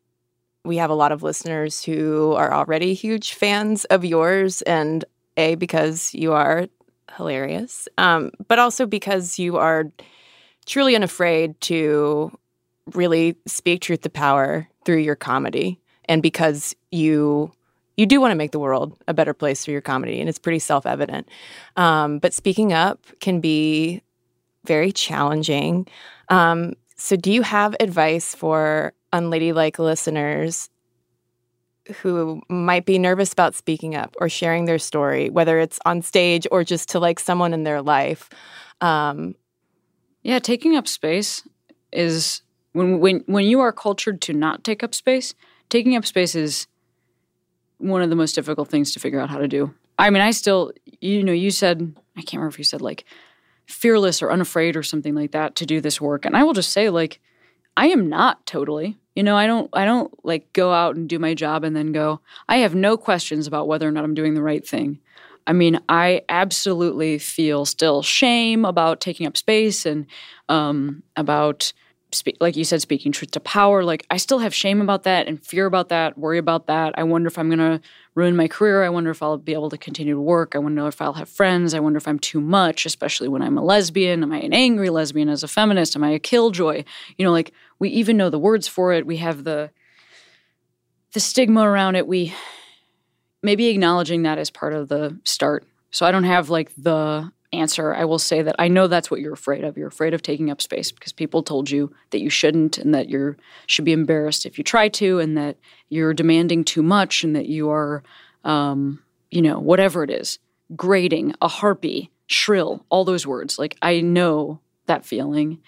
we 0.65 0.77
have 0.77 0.89
a 0.89 0.95
lot 0.95 1.11
of 1.11 1.23
listeners 1.23 1.83
who 1.83 2.33
are 2.33 2.53
already 2.53 2.93
huge 2.93 3.33
fans 3.33 3.85
of 3.85 4.03
yours, 4.03 4.61
and 4.63 5.05
A, 5.37 5.55
because 5.55 6.13
you 6.13 6.33
are 6.33 6.67
hilarious, 7.15 7.87
um, 7.97 8.31
but 8.47 8.59
also 8.59 8.85
because 8.85 9.39
you 9.39 9.57
are 9.57 9.85
truly 10.65 10.95
unafraid 10.95 11.59
to 11.61 12.37
really 12.93 13.35
speak 13.45 13.81
truth 13.81 14.01
to 14.01 14.09
power 14.09 14.67
through 14.85 14.97
your 14.97 15.15
comedy 15.15 15.79
and 16.05 16.21
because 16.21 16.75
you 16.91 17.51
you 17.97 18.05
do 18.05 18.19
want 18.19 18.31
to 18.31 18.35
make 18.35 18.51
the 18.51 18.59
world 18.59 18.97
a 19.07 19.13
better 19.13 19.33
place 19.33 19.63
through 19.63 19.71
your 19.71 19.81
comedy 19.81 20.19
and 20.19 20.29
it's 20.29 20.37
pretty 20.37 20.59
self-evident 20.59 21.27
um, 21.77 22.19
but 22.19 22.33
speaking 22.33 22.73
up 22.73 22.99
can 23.21 23.39
be 23.39 24.01
very 24.65 24.91
challenging 24.91 25.87
um, 26.29 26.73
so 26.95 27.15
do 27.15 27.31
you 27.31 27.41
have 27.41 27.75
advice 27.79 28.35
for 28.35 28.93
unladylike 29.15 29.79
listeners 29.79 30.69
who 32.01 32.41
might 32.49 32.85
be 32.85 32.97
nervous 32.97 33.31
about 33.31 33.53
speaking 33.53 33.95
up 33.95 34.15
or 34.19 34.27
sharing 34.27 34.65
their 34.65 34.79
story 34.79 35.29
whether 35.29 35.59
it's 35.59 35.79
on 35.85 36.01
stage 36.01 36.47
or 36.51 36.63
just 36.63 36.89
to 36.89 36.99
like 36.99 37.19
someone 37.19 37.53
in 37.53 37.63
their 37.63 37.81
life 37.81 38.29
um, 38.81 39.35
yeah, 40.25 40.39
taking 40.39 40.75
up 40.75 40.87
space 40.87 41.47
is 41.93 42.41
when 42.73 42.99
when 42.99 43.23
when 43.27 43.45
you 43.45 43.59
are 43.59 43.71
cultured 43.71 44.21
to 44.21 44.33
not 44.33 44.63
take 44.63 44.83
up 44.83 44.95
space, 44.95 45.35
taking 45.69 45.95
up 45.95 46.05
space 46.05 46.33
is 46.33 46.67
one 47.77 48.01
of 48.01 48.09
the 48.09 48.15
most 48.15 48.33
difficult 48.33 48.69
things 48.69 48.91
to 48.93 48.99
figure 48.99 49.19
out 49.19 49.29
how 49.29 49.37
to 49.37 49.47
do. 49.47 49.73
I 49.99 50.09
mean, 50.09 50.23
I 50.23 50.31
still, 50.31 50.71
you 50.99 51.23
know, 51.23 51.31
you 51.31 51.51
said 51.51 51.95
I 52.17 52.21
can't 52.21 52.39
remember 52.39 52.53
if 52.53 52.57
you 52.57 52.63
said 52.63 52.81
like 52.81 53.05
fearless 53.67 54.23
or 54.23 54.31
unafraid 54.31 54.75
or 54.75 54.83
something 54.83 55.13
like 55.13 55.31
that 55.31 55.55
to 55.57 55.65
do 55.65 55.79
this 55.79 56.01
work, 56.01 56.25
and 56.25 56.35
I 56.35 56.43
will 56.43 56.53
just 56.53 56.71
say 56.71 56.89
like 56.89 57.19
I 57.77 57.87
am 57.87 58.09
not 58.09 58.45
totally. 58.47 58.97
You 59.15 59.23
know, 59.23 59.37
I 59.37 59.47
don't 59.47 59.69
I 59.73 59.85
don't 59.85 60.13
like 60.25 60.51
go 60.53 60.73
out 60.73 60.95
and 60.95 61.07
do 61.07 61.19
my 61.19 61.33
job 61.33 61.63
and 61.63 61.75
then 61.75 61.91
go. 61.91 62.19
I 62.49 62.57
have 62.57 62.75
no 62.75 62.97
questions 62.97 63.47
about 63.47 63.67
whether 63.67 63.87
or 63.87 63.91
not 63.91 64.03
I'm 64.03 64.13
doing 64.13 64.33
the 64.33 64.41
right 64.41 64.65
thing. 64.67 64.99
I 65.47 65.53
mean, 65.53 65.79
I 65.87 66.23
absolutely 66.27 67.19
feel 67.19 67.65
still 67.65 68.01
shame 68.01 68.65
about 68.65 68.99
taking 68.99 69.27
up 69.27 69.37
space 69.37 69.85
and 69.85 70.07
um, 70.49 71.03
about, 71.15 71.71
spe- 72.15 72.39
like 72.39 72.55
you 72.55 72.63
said, 72.63 72.81
speaking 72.81 73.11
truth 73.11 73.31
to 73.31 73.39
power. 73.39 73.83
Like, 73.83 74.05
I 74.09 74.17
still 74.17 74.39
have 74.39 74.53
shame 74.53 74.81
about 74.81 75.03
that 75.03 75.27
and 75.27 75.43
fear 75.43 75.65
about 75.65 75.89
that, 75.89 76.17
worry 76.17 76.37
about 76.37 76.67
that. 76.67 76.97
I 76.97 77.03
wonder 77.03 77.27
if 77.27 77.37
I'm 77.37 77.49
going 77.49 77.59
to 77.59 77.81
ruin 78.15 78.35
my 78.35 78.47
career. 78.47 78.83
I 78.83 78.89
wonder 78.89 79.11
if 79.11 79.21
I'll 79.21 79.37
be 79.37 79.53
able 79.53 79.69
to 79.69 79.77
continue 79.77 80.15
to 80.15 80.21
work. 80.21 80.55
I 80.55 80.59
wonder 80.59 80.87
if 80.87 81.01
I'll 81.01 81.13
have 81.13 81.29
friends. 81.29 81.73
I 81.73 81.79
wonder 81.79 81.97
if 81.97 82.07
I'm 82.07 82.19
too 82.19 82.41
much, 82.41 82.85
especially 82.85 83.27
when 83.27 83.41
I'm 83.41 83.57
a 83.57 83.63
lesbian. 83.63 84.23
Am 84.23 84.31
I 84.31 84.39
an 84.39 84.53
angry 84.53 84.89
lesbian 84.89 85.29
as 85.29 85.43
a 85.43 85.47
feminist? 85.47 85.95
Am 85.95 86.03
I 86.03 86.11
a 86.11 86.19
killjoy? 86.19 86.83
You 87.17 87.25
know, 87.25 87.31
like, 87.31 87.53
we 87.79 87.89
even 87.89 88.17
know 88.17 88.29
the 88.29 88.39
words 88.39 88.67
for 88.67 88.93
it. 88.93 89.05
We 89.05 89.17
have 89.17 89.43
the 89.43 89.71
the 91.11 91.19
stigma 91.21 91.61
around 91.61 91.95
it. 91.95 92.07
We 92.07 92.33
maybe 93.41 93.67
acknowledging 93.67 94.23
that 94.23 94.37
as 94.37 94.49
part 94.49 94.73
of 94.73 94.89
the 94.89 95.17
start. 95.23 95.65
So 95.91 96.05
I 96.05 96.11
don't 96.11 96.25
have 96.25 96.49
like 96.49 96.71
the 96.75 97.31
answer. 97.53 97.93
I 97.93 98.05
will 98.05 98.19
say 98.19 98.41
that 98.41 98.55
I 98.59 98.67
know 98.67 98.87
that's 98.87 99.09
what 99.09 99.19
you're 99.19 99.33
afraid 99.33 99.63
of. 99.63 99.77
You're 99.77 99.87
afraid 99.87 100.13
of 100.13 100.21
taking 100.21 100.49
up 100.49 100.61
space 100.61 100.91
because 100.91 101.13
people 101.13 101.43
told 101.43 101.69
you 101.69 101.93
that 102.11 102.21
you 102.21 102.29
shouldn't 102.29 102.77
and 102.77 102.93
that 102.93 103.09
you 103.09 103.35
should 103.67 103.85
be 103.85 103.93
embarrassed 103.93 104.45
if 104.45 104.57
you 104.57 104.63
try 104.63 104.89
to 104.89 105.19
and 105.19 105.37
that 105.37 105.57
you're 105.89 106.13
demanding 106.13 106.63
too 106.63 106.83
much 106.83 107.23
and 107.23 107.35
that 107.35 107.47
you 107.47 107.69
are 107.69 108.03
um, 108.43 108.99
you 109.31 109.41
know, 109.41 109.59
whatever 109.59 110.03
it 110.03 110.09
is, 110.09 110.39
grating, 110.75 111.33
a 111.41 111.47
harpy, 111.47 112.11
shrill, 112.27 112.85
all 112.89 113.03
those 113.03 113.27
words. 113.27 113.59
Like 113.59 113.77
I 113.81 114.01
know 114.01 114.61
that 114.85 115.05
feeling. 115.05 115.59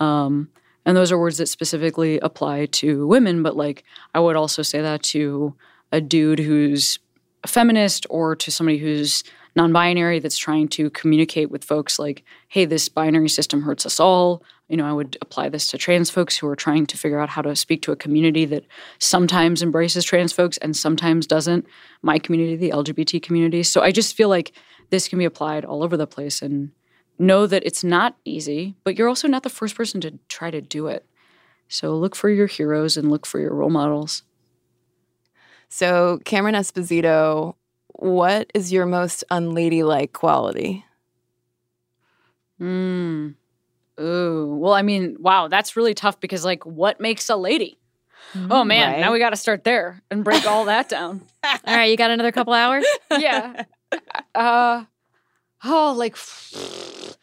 Um, 0.00 0.50
and 0.84 0.96
those 0.96 1.10
are 1.10 1.18
words 1.18 1.38
that 1.38 1.46
specifically 1.46 2.18
apply 2.20 2.66
to 2.66 3.06
women, 3.06 3.42
but 3.42 3.56
like 3.56 3.84
I 4.14 4.20
would 4.20 4.36
also 4.36 4.62
say 4.62 4.82
that 4.82 5.02
to 5.04 5.54
a 5.92 6.00
dude 6.00 6.40
who's 6.40 6.98
a 7.42 7.48
feminist 7.48 8.06
or 8.10 8.36
to 8.36 8.50
somebody 8.50 8.78
who's 8.78 9.24
non-binary 9.56 10.18
that's 10.18 10.38
trying 10.38 10.68
to 10.68 10.90
communicate 10.90 11.50
with 11.50 11.64
folks 11.64 11.98
like 11.98 12.24
hey 12.48 12.64
this 12.64 12.88
binary 12.88 13.28
system 13.28 13.62
hurts 13.62 13.86
us 13.86 14.00
all 14.00 14.42
you 14.68 14.76
know 14.76 14.86
i 14.86 14.92
would 14.92 15.16
apply 15.20 15.48
this 15.48 15.66
to 15.68 15.78
trans 15.78 16.10
folks 16.10 16.36
who 16.36 16.46
are 16.46 16.56
trying 16.56 16.86
to 16.86 16.96
figure 16.96 17.18
out 17.18 17.28
how 17.28 17.42
to 17.42 17.54
speak 17.54 17.82
to 17.82 17.92
a 17.92 17.96
community 17.96 18.44
that 18.44 18.64
sometimes 18.98 19.62
embraces 19.62 20.04
trans 20.04 20.32
folks 20.32 20.56
and 20.58 20.76
sometimes 20.76 21.26
doesn't 21.26 21.66
my 22.02 22.18
community 22.18 22.56
the 22.56 22.70
lgbt 22.70 23.22
community 23.22 23.62
so 23.62 23.80
i 23.80 23.90
just 23.90 24.16
feel 24.16 24.28
like 24.28 24.52
this 24.90 25.08
can 25.08 25.18
be 25.18 25.24
applied 25.24 25.64
all 25.64 25.82
over 25.82 25.96
the 25.96 26.06
place 26.06 26.42
and 26.42 26.70
know 27.18 27.46
that 27.46 27.64
it's 27.64 27.84
not 27.84 28.16
easy, 28.24 28.74
but 28.84 28.96
you're 28.96 29.08
also 29.08 29.28
not 29.28 29.42
the 29.42 29.50
first 29.50 29.76
person 29.76 30.00
to 30.00 30.18
try 30.28 30.50
to 30.50 30.60
do 30.60 30.86
it. 30.86 31.06
So 31.68 31.96
look 31.96 32.14
for 32.14 32.28
your 32.28 32.46
heroes 32.46 32.96
and 32.96 33.10
look 33.10 33.26
for 33.26 33.38
your 33.38 33.54
role 33.54 33.70
models. 33.70 34.22
So, 35.68 36.20
Cameron 36.24 36.54
Esposito, 36.54 37.54
what 38.04 38.50
is 38.54 38.70
your 38.72 38.84
most 38.86 39.24
unladylike 39.30 40.12
quality? 40.12 40.84
Hmm. 42.58 43.30
Ooh. 44.00 44.56
Well, 44.60 44.72
I 44.74 44.82
mean, 44.82 45.16
wow, 45.20 45.48
that's 45.48 45.76
really 45.76 45.94
tough 45.94 46.20
because, 46.20 46.44
like, 46.44 46.64
what 46.66 47.00
makes 47.00 47.28
a 47.30 47.36
lady? 47.36 47.78
Oh 48.50 48.64
man, 48.64 48.92
Right. 48.94 49.00
now 49.00 49.12
we 49.12 49.20
got 49.20 49.30
to 49.30 49.36
start 49.36 49.62
there 49.64 50.02
and 50.10 50.24
break 50.24 50.44
all 50.44 50.64
that 50.64 50.88
down. 50.88 51.22
All 51.44 51.58
right, 51.66 51.84
you 51.90 51.96
got 51.96 52.10
another 52.10 52.32
couple 52.32 52.52
hours? 52.52 52.84
yeah. 53.10 53.64
Uh, 54.34 54.84
oh, 55.62 55.94
like 55.96 56.16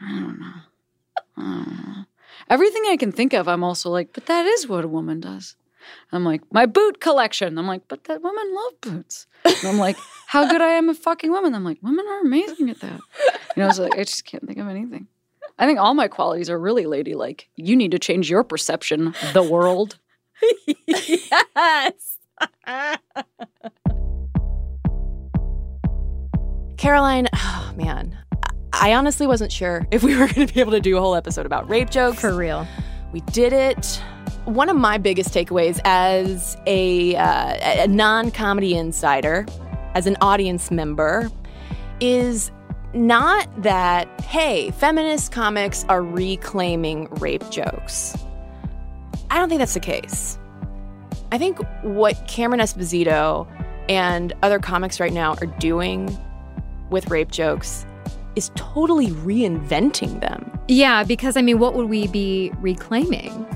I 0.00 0.10
don't 0.20 0.38
know. 0.38 0.52
I 1.36 1.42
don't 1.42 1.66
know. 1.86 2.04
Everything 2.48 2.84
I 2.88 2.96
can 2.96 3.10
think 3.10 3.32
of, 3.32 3.48
I'm 3.48 3.64
also 3.64 3.90
like, 3.90 4.12
but 4.12 4.26
that 4.26 4.46
is 4.46 4.68
what 4.68 4.84
a 4.84 4.88
woman 4.88 5.18
does. 5.18 5.56
I'm 6.12 6.24
like, 6.24 6.42
my 6.52 6.66
boot 6.66 7.00
collection. 7.00 7.58
I'm 7.58 7.66
like, 7.66 7.88
but 7.88 8.04
that 8.04 8.22
women 8.22 8.54
love 8.54 8.80
boots. 8.80 9.26
And 9.44 9.64
I'm 9.64 9.78
like, 9.78 9.96
how 10.26 10.48
good 10.48 10.60
I 10.60 10.70
am 10.70 10.88
a 10.88 10.94
fucking 10.94 11.30
woman. 11.30 11.54
I'm 11.54 11.64
like, 11.64 11.78
women 11.82 12.06
are 12.08 12.20
amazing 12.20 12.70
at 12.70 12.80
that. 12.80 13.00
You 13.56 13.62
know, 13.62 13.68
it's 13.68 13.78
like 13.78 13.94
I 13.94 14.04
just 14.04 14.24
can't 14.24 14.46
think 14.46 14.58
of 14.58 14.68
anything. 14.68 15.08
I 15.58 15.66
think 15.66 15.78
all 15.78 15.94
my 15.94 16.08
qualities 16.08 16.50
are 16.50 16.58
really 16.58 16.86
ladylike. 16.86 17.48
You 17.56 17.76
need 17.76 17.90
to 17.92 17.98
change 17.98 18.28
your 18.28 18.44
perception, 18.44 19.14
the 19.32 19.42
world. 19.42 19.98
yes. 20.86 22.18
Caroline, 26.76 27.28
oh 27.34 27.72
man, 27.76 28.18
I 28.72 28.94
honestly 28.94 29.26
wasn't 29.26 29.50
sure 29.50 29.86
if 29.90 30.02
we 30.02 30.16
were 30.16 30.28
going 30.28 30.46
to 30.46 30.54
be 30.54 30.60
able 30.60 30.72
to 30.72 30.80
do 30.80 30.96
a 30.96 31.00
whole 31.00 31.14
episode 31.14 31.46
about 31.46 31.68
rape 31.68 31.90
jokes. 31.90 32.20
For 32.20 32.34
real. 32.34 32.66
We 33.12 33.20
did 33.20 33.52
it. 33.52 34.02
One 34.44 34.68
of 34.68 34.76
my 34.76 34.98
biggest 34.98 35.30
takeaways 35.30 35.80
as 35.84 36.56
a, 36.66 37.16
uh, 37.16 37.84
a 37.84 37.88
non 37.88 38.30
comedy 38.30 38.74
insider, 38.76 39.46
as 39.94 40.06
an 40.06 40.16
audience 40.20 40.70
member, 40.70 41.30
is 42.00 42.50
not 42.94 43.48
that, 43.62 44.20
hey, 44.22 44.70
feminist 44.72 45.32
comics 45.32 45.84
are 45.88 46.02
reclaiming 46.02 47.08
rape 47.14 47.48
jokes. 47.50 48.16
I 49.30 49.38
don't 49.38 49.48
think 49.48 49.58
that's 49.58 49.74
the 49.74 49.80
case. 49.80 50.38
I 51.32 51.38
think 51.38 51.58
what 51.82 52.26
Cameron 52.28 52.60
Esposito 52.60 53.46
and 53.88 54.32
other 54.42 54.58
comics 54.58 55.00
right 55.00 55.12
now 55.12 55.34
are 55.40 55.46
doing 55.46 56.16
with 56.90 57.10
rape 57.10 57.30
jokes 57.32 57.84
is 58.36 58.50
totally 58.54 59.08
reinventing 59.08 60.20
them. 60.20 60.58
Yeah, 60.68 61.02
because 61.02 61.36
I 61.36 61.42
mean, 61.42 61.58
what 61.58 61.74
would 61.74 61.88
we 61.88 62.06
be 62.06 62.52
reclaiming? 62.60 63.46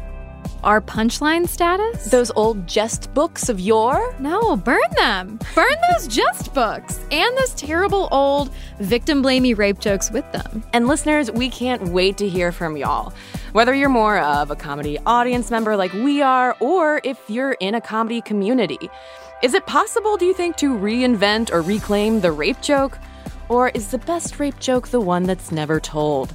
Our 0.63 0.83
punchline 0.83 1.49
status? 1.49 2.11
Those 2.11 2.31
old 2.33 2.67
jest 2.67 3.15
books 3.15 3.49
of 3.49 3.61
yore? 3.61 4.15
No, 4.19 4.57
burn 4.57 4.81
them. 4.97 5.39
Burn 5.55 5.75
those 5.91 6.07
jest 6.07 6.53
books 6.53 7.01
and 7.11 7.37
those 7.39 7.55
terrible 7.55 8.09
old 8.11 8.51
victim 8.79 9.23
blamey 9.23 9.57
rape 9.57 9.79
jokes 9.79 10.11
with 10.11 10.31
them. 10.33 10.63
And 10.75 10.87
listeners, 10.87 11.31
we 11.31 11.49
can't 11.49 11.89
wait 11.89 12.19
to 12.19 12.29
hear 12.29 12.53
from 12.53 12.77
y'all. 12.77 13.15
Whether 13.53 13.75
you're 13.75 13.89
more 13.89 14.19
of 14.19 14.51
a 14.51 14.57
comedy 14.57 14.99
audience 15.07 15.51
member 15.51 15.77
like 15.77 15.93
we 15.95 16.21
are, 16.21 16.57
or 16.61 17.01
if 17.05 17.19
you're 17.29 17.53
in 17.53 17.75
a 17.75 17.81
comedy 17.81 18.21
community. 18.21 18.91
Is 19.43 19.55
it 19.55 19.65
possible, 19.65 20.19
do 20.19 20.27
you 20.27 20.35
think, 20.35 20.57
to 20.59 20.77
reinvent 20.77 21.51
or 21.51 21.63
reclaim 21.63 22.21
the 22.21 22.31
rape 22.31 22.61
joke? 22.61 22.99
Or 23.51 23.71
is 23.71 23.89
the 23.89 23.99
best 23.99 24.39
rape 24.39 24.59
joke 24.61 24.89
the 24.89 25.01
one 25.01 25.25
that's 25.25 25.51
never 25.51 25.81
told? 25.81 26.33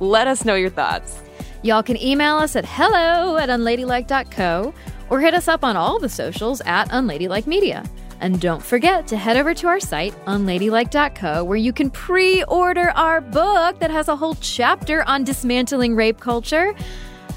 Let 0.00 0.28
us 0.28 0.44
know 0.44 0.54
your 0.54 0.70
thoughts. 0.70 1.20
Y'all 1.62 1.82
can 1.82 2.00
email 2.00 2.36
us 2.36 2.54
at 2.54 2.66
hello 2.66 3.38
at 3.38 3.48
unladylike.co 3.48 4.74
or 5.08 5.20
hit 5.20 5.32
us 5.32 5.48
up 5.48 5.64
on 5.64 5.76
all 5.76 5.98
the 5.98 6.10
socials 6.10 6.60
at 6.66 6.86
unladylike 6.92 7.46
media. 7.46 7.82
And 8.20 8.38
don't 8.38 8.62
forget 8.62 9.06
to 9.08 9.16
head 9.16 9.38
over 9.38 9.54
to 9.54 9.66
our 9.66 9.80
site, 9.80 10.14
unladylike.co, 10.26 11.42
where 11.44 11.56
you 11.56 11.72
can 11.72 11.90
pre 11.90 12.44
order 12.44 12.90
our 12.90 13.22
book 13.22 13.78
that 13.78 13.90
has 13.90 14.08
a 14.08 14.16
whole 14.16 14.34
chapter 14.34 15.02
on 15.04 15.24
dismantling 15.24 15.96
rape 15.96 16.20
culture. 16.20 16.74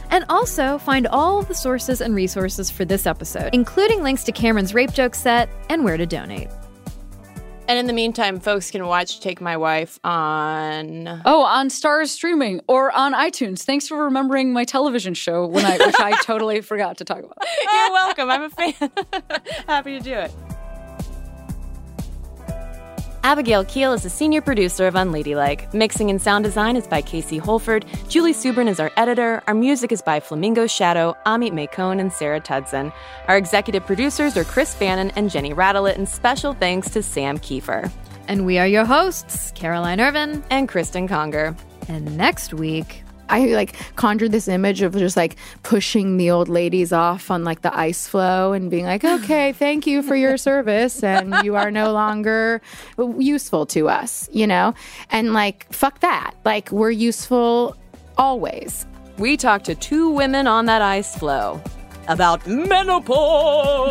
And 0.09 0.25
also 0.27 0.77
find 0.77 1.07
all 1.07 1.41
the 1.41 1.55
sources 1.55 2.01
and 2.01 2.13
resources 2.13 2.69
for 2.69 2.83
this 2.83 3.05
episode, 3.05 3.51
including 3.53 4.03
links 4.03 4.25
to 4.25 4.33
Cameron's 4.33 4.73
rape 4.73 4.91
joke 4.91 5.15
set 5.15 5.47
and 5.69 5.85
where 5.85 5.95
to 5.95 6.05
donate. 6.05 6.49
And 7.67 7.79
in 7.79 7.87
the 7.87 7.93
meantime, 7.93 8.39
folks 8.39 8.69
can 8.69 8.85
watch 8.85 9.19
Take 9.21 9.39
My 9.39 9.55
Wife 9.55 9.99
on. 10.03 11.07
Oh, 11.25 11.43
on 11.43 11.69
Starz 11.69 12.07
streaming 12.07 12.59
or 12.67 12.91
on 12.91 13.13
iTunes. 13.13 13.63
Thanks 13.63 13.87
for 13.87 14.03
remembering 14.03 14.51
my 14.51 14.65
television 14.65 15.13
show 15.13 15.45
when 15.45 15.65
I 15.65 15.77
which 15.77 15.99
I 15.99 16.11
totally 16.23 16.61
forgot 16.61 16.97
to 16.97 17.05
talk 17.05 17.19
about. 17.19 17.37
You're 17.61 17.91
welcome. 17.91 18.29
I'm 18.29 18.43
a 18.43 18.49
fan. 18.49 18.73
Happy 19.67 19.97
to 19.97 20.03
do 20.03 20.13
it. 20.13 20.31
Abigail 23.23 23.63
Keel 23.65 23.93
is 23.93 24.01
the 24.01 24.09
senior 24.09 24.41
producer 24.41 24.87
of 24.87 24.95
Unladylike. 24.95 25.71
Mixing 25.75 26.09
and 26.09 26.19
sound 26.19 26.43
design 26.43 26.75
is 26.75 26.87
by 26.87 27.03
Casey 27.03 27.37
Holford. 27.37 27.85
Julie 28.07 28.33
Subrin 28.33 28.67
is 28.67 28.79
our 28.79 28.91
editor. 28.97 29.43
Our 29.45 29.53
music 29.53 29.91
is 29.91 30.01
by 30.01 30.19
Flamingo 30.19 30.65
Shadow, 30.65 31.15
Amit 31.27 31.51
Makone, 31.51 31.99
and 31.99 32.11
Sarah 32.11 32.41
Tudzin. 32.41 32.91
Our 33.27 33.37
executive 33.37 33.85
producers 33.85 34.35
are 34.37 34.43
Chris 34.43 34.73
Bannon 34.73 35.11
and 35.11 35.29
Jenny 35.29 35.53
Radelet, 35.53 35.95
and 35.95 36.09
special 36.09 36.53
thanks 36.53 36.89
to 36.91 37.03
Sam 37.03 37.37
Kiefer. 37.37 37.91
And 38.27 38.43
we 38.43 38.57
are 38.57 38.67
your 38.67 38.85
hosts, 38.85 39.51
Caroline 39.51 39.99
Ervin 39.99 40.43
and 40.49 40.67
Cristen 40.67 41.07
Conger. 41.07 41.55
And 41.87 42.17
next 42.17 42.55
week, 42.55 43.03
I 43.31 43.45
like 43.47 43.75
conjured 43.95 44.31
this 44.31 44.47
image 44.47 44.81
of 44.81 44.95
just 44.95 45.17
like 45.17 45.37
pushing 45.63 46.17
the 46.17 46.29
old 46.31 46.49
ladies 46.49 46.91
off 46.91 47.31
on 47.31 47.43
like 47.43 47.61
the 47.61 47.75
ice 47.75 48.07
floe 48.07 48.53
and 48.53 48.69
being 48.69 48.85
like, 48.85 49.03
okay, 49.05 49.53
thank 49.53 49.87
you 49.87 50.03
for 50.03 50.15
your 50.15 50.37
service. 50.37 51.01
And 51.03 51.33
you 51.43 51.55
are 51.55 51.71
no 51.71 51.93
longer 51.93 52.61
useful 53.17 53.65
to 53.67 53.89
us, 53.89 54.29
you 54.31 54.45
know? 54.45 54.73
And 55.09 55.33
like, 55.33 55.71
fuck 55.73 56.01
that. 56.01 56.33
Like, 56.45 56.71
we're 56.71 56.91
useful 56.91 57.75
always. 58.17 58.85
We 59.17 59.37
talked 59.37 59.65
to 59.65 59.75
two 59.75 60.09
women 60.09 60.47
on 60.47 60.65
that 60.65 60.81
ice 60.81 61.15
floe 61.17 61.61
about 62.07 62.45
menopause. 62.47 63.81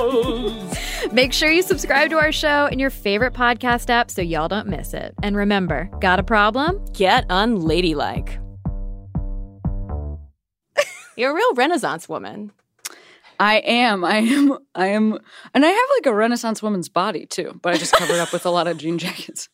Make 1.12 1.32
sure 1.32 1.50
you 1.50 1.62
subscribe 1.62 2.10
to 2.10 2.18
our 2.18 2.32
show 2.32 2.66
in 2.66 2.78
your 2.78 2.90
favorite 2.90 3.32
podcast 3.32 3.88
app 3.88 4.10
so 4.10 4.20
y'all 4.20 4.48
don't 4.48 4.66
miss 4.66 4.92
it. 4.92 5.14
And 5.22 5.36
remember, 5.36 5.88
got 6.00 6.18
a 6.18 6.22
problem? 6.22 6.84
Get 6.92 7.26
unladylike. 7.28 8.38
You're 11.16 11.30
a 11.30 11.34
real 11.34 11.54
Renaissance 11.54 12.08
woman. 12.08 12.52
I 13.38 13.56
am. 13.58 14.04
I 14.04 14.18
am. 14.18 14.58
I 14.74 14.86
am. 14.88 15.18
And 15.54 15.64
I 15.64 15.68
have 15.68 15.88
like 15.98 16.06
a 16.06 16.14
Renaissance 16.14 16.62
woman's 16.62 16.88
body 16.88 17.26
too, 17.26 17.58
but 17.62 17.74
I 17.74 17.78
just 17.78 17.92
cover 17.92 18.12
it 18.12 18.20
up 18.20 18.32
with 18.32 18.46
a 18.46 18.50
lot 18.50 18.66
of 18.68 18.78
jean 18.78 18.98
jackets. 18.98 19.48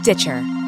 Stitcher. 0.00 0.63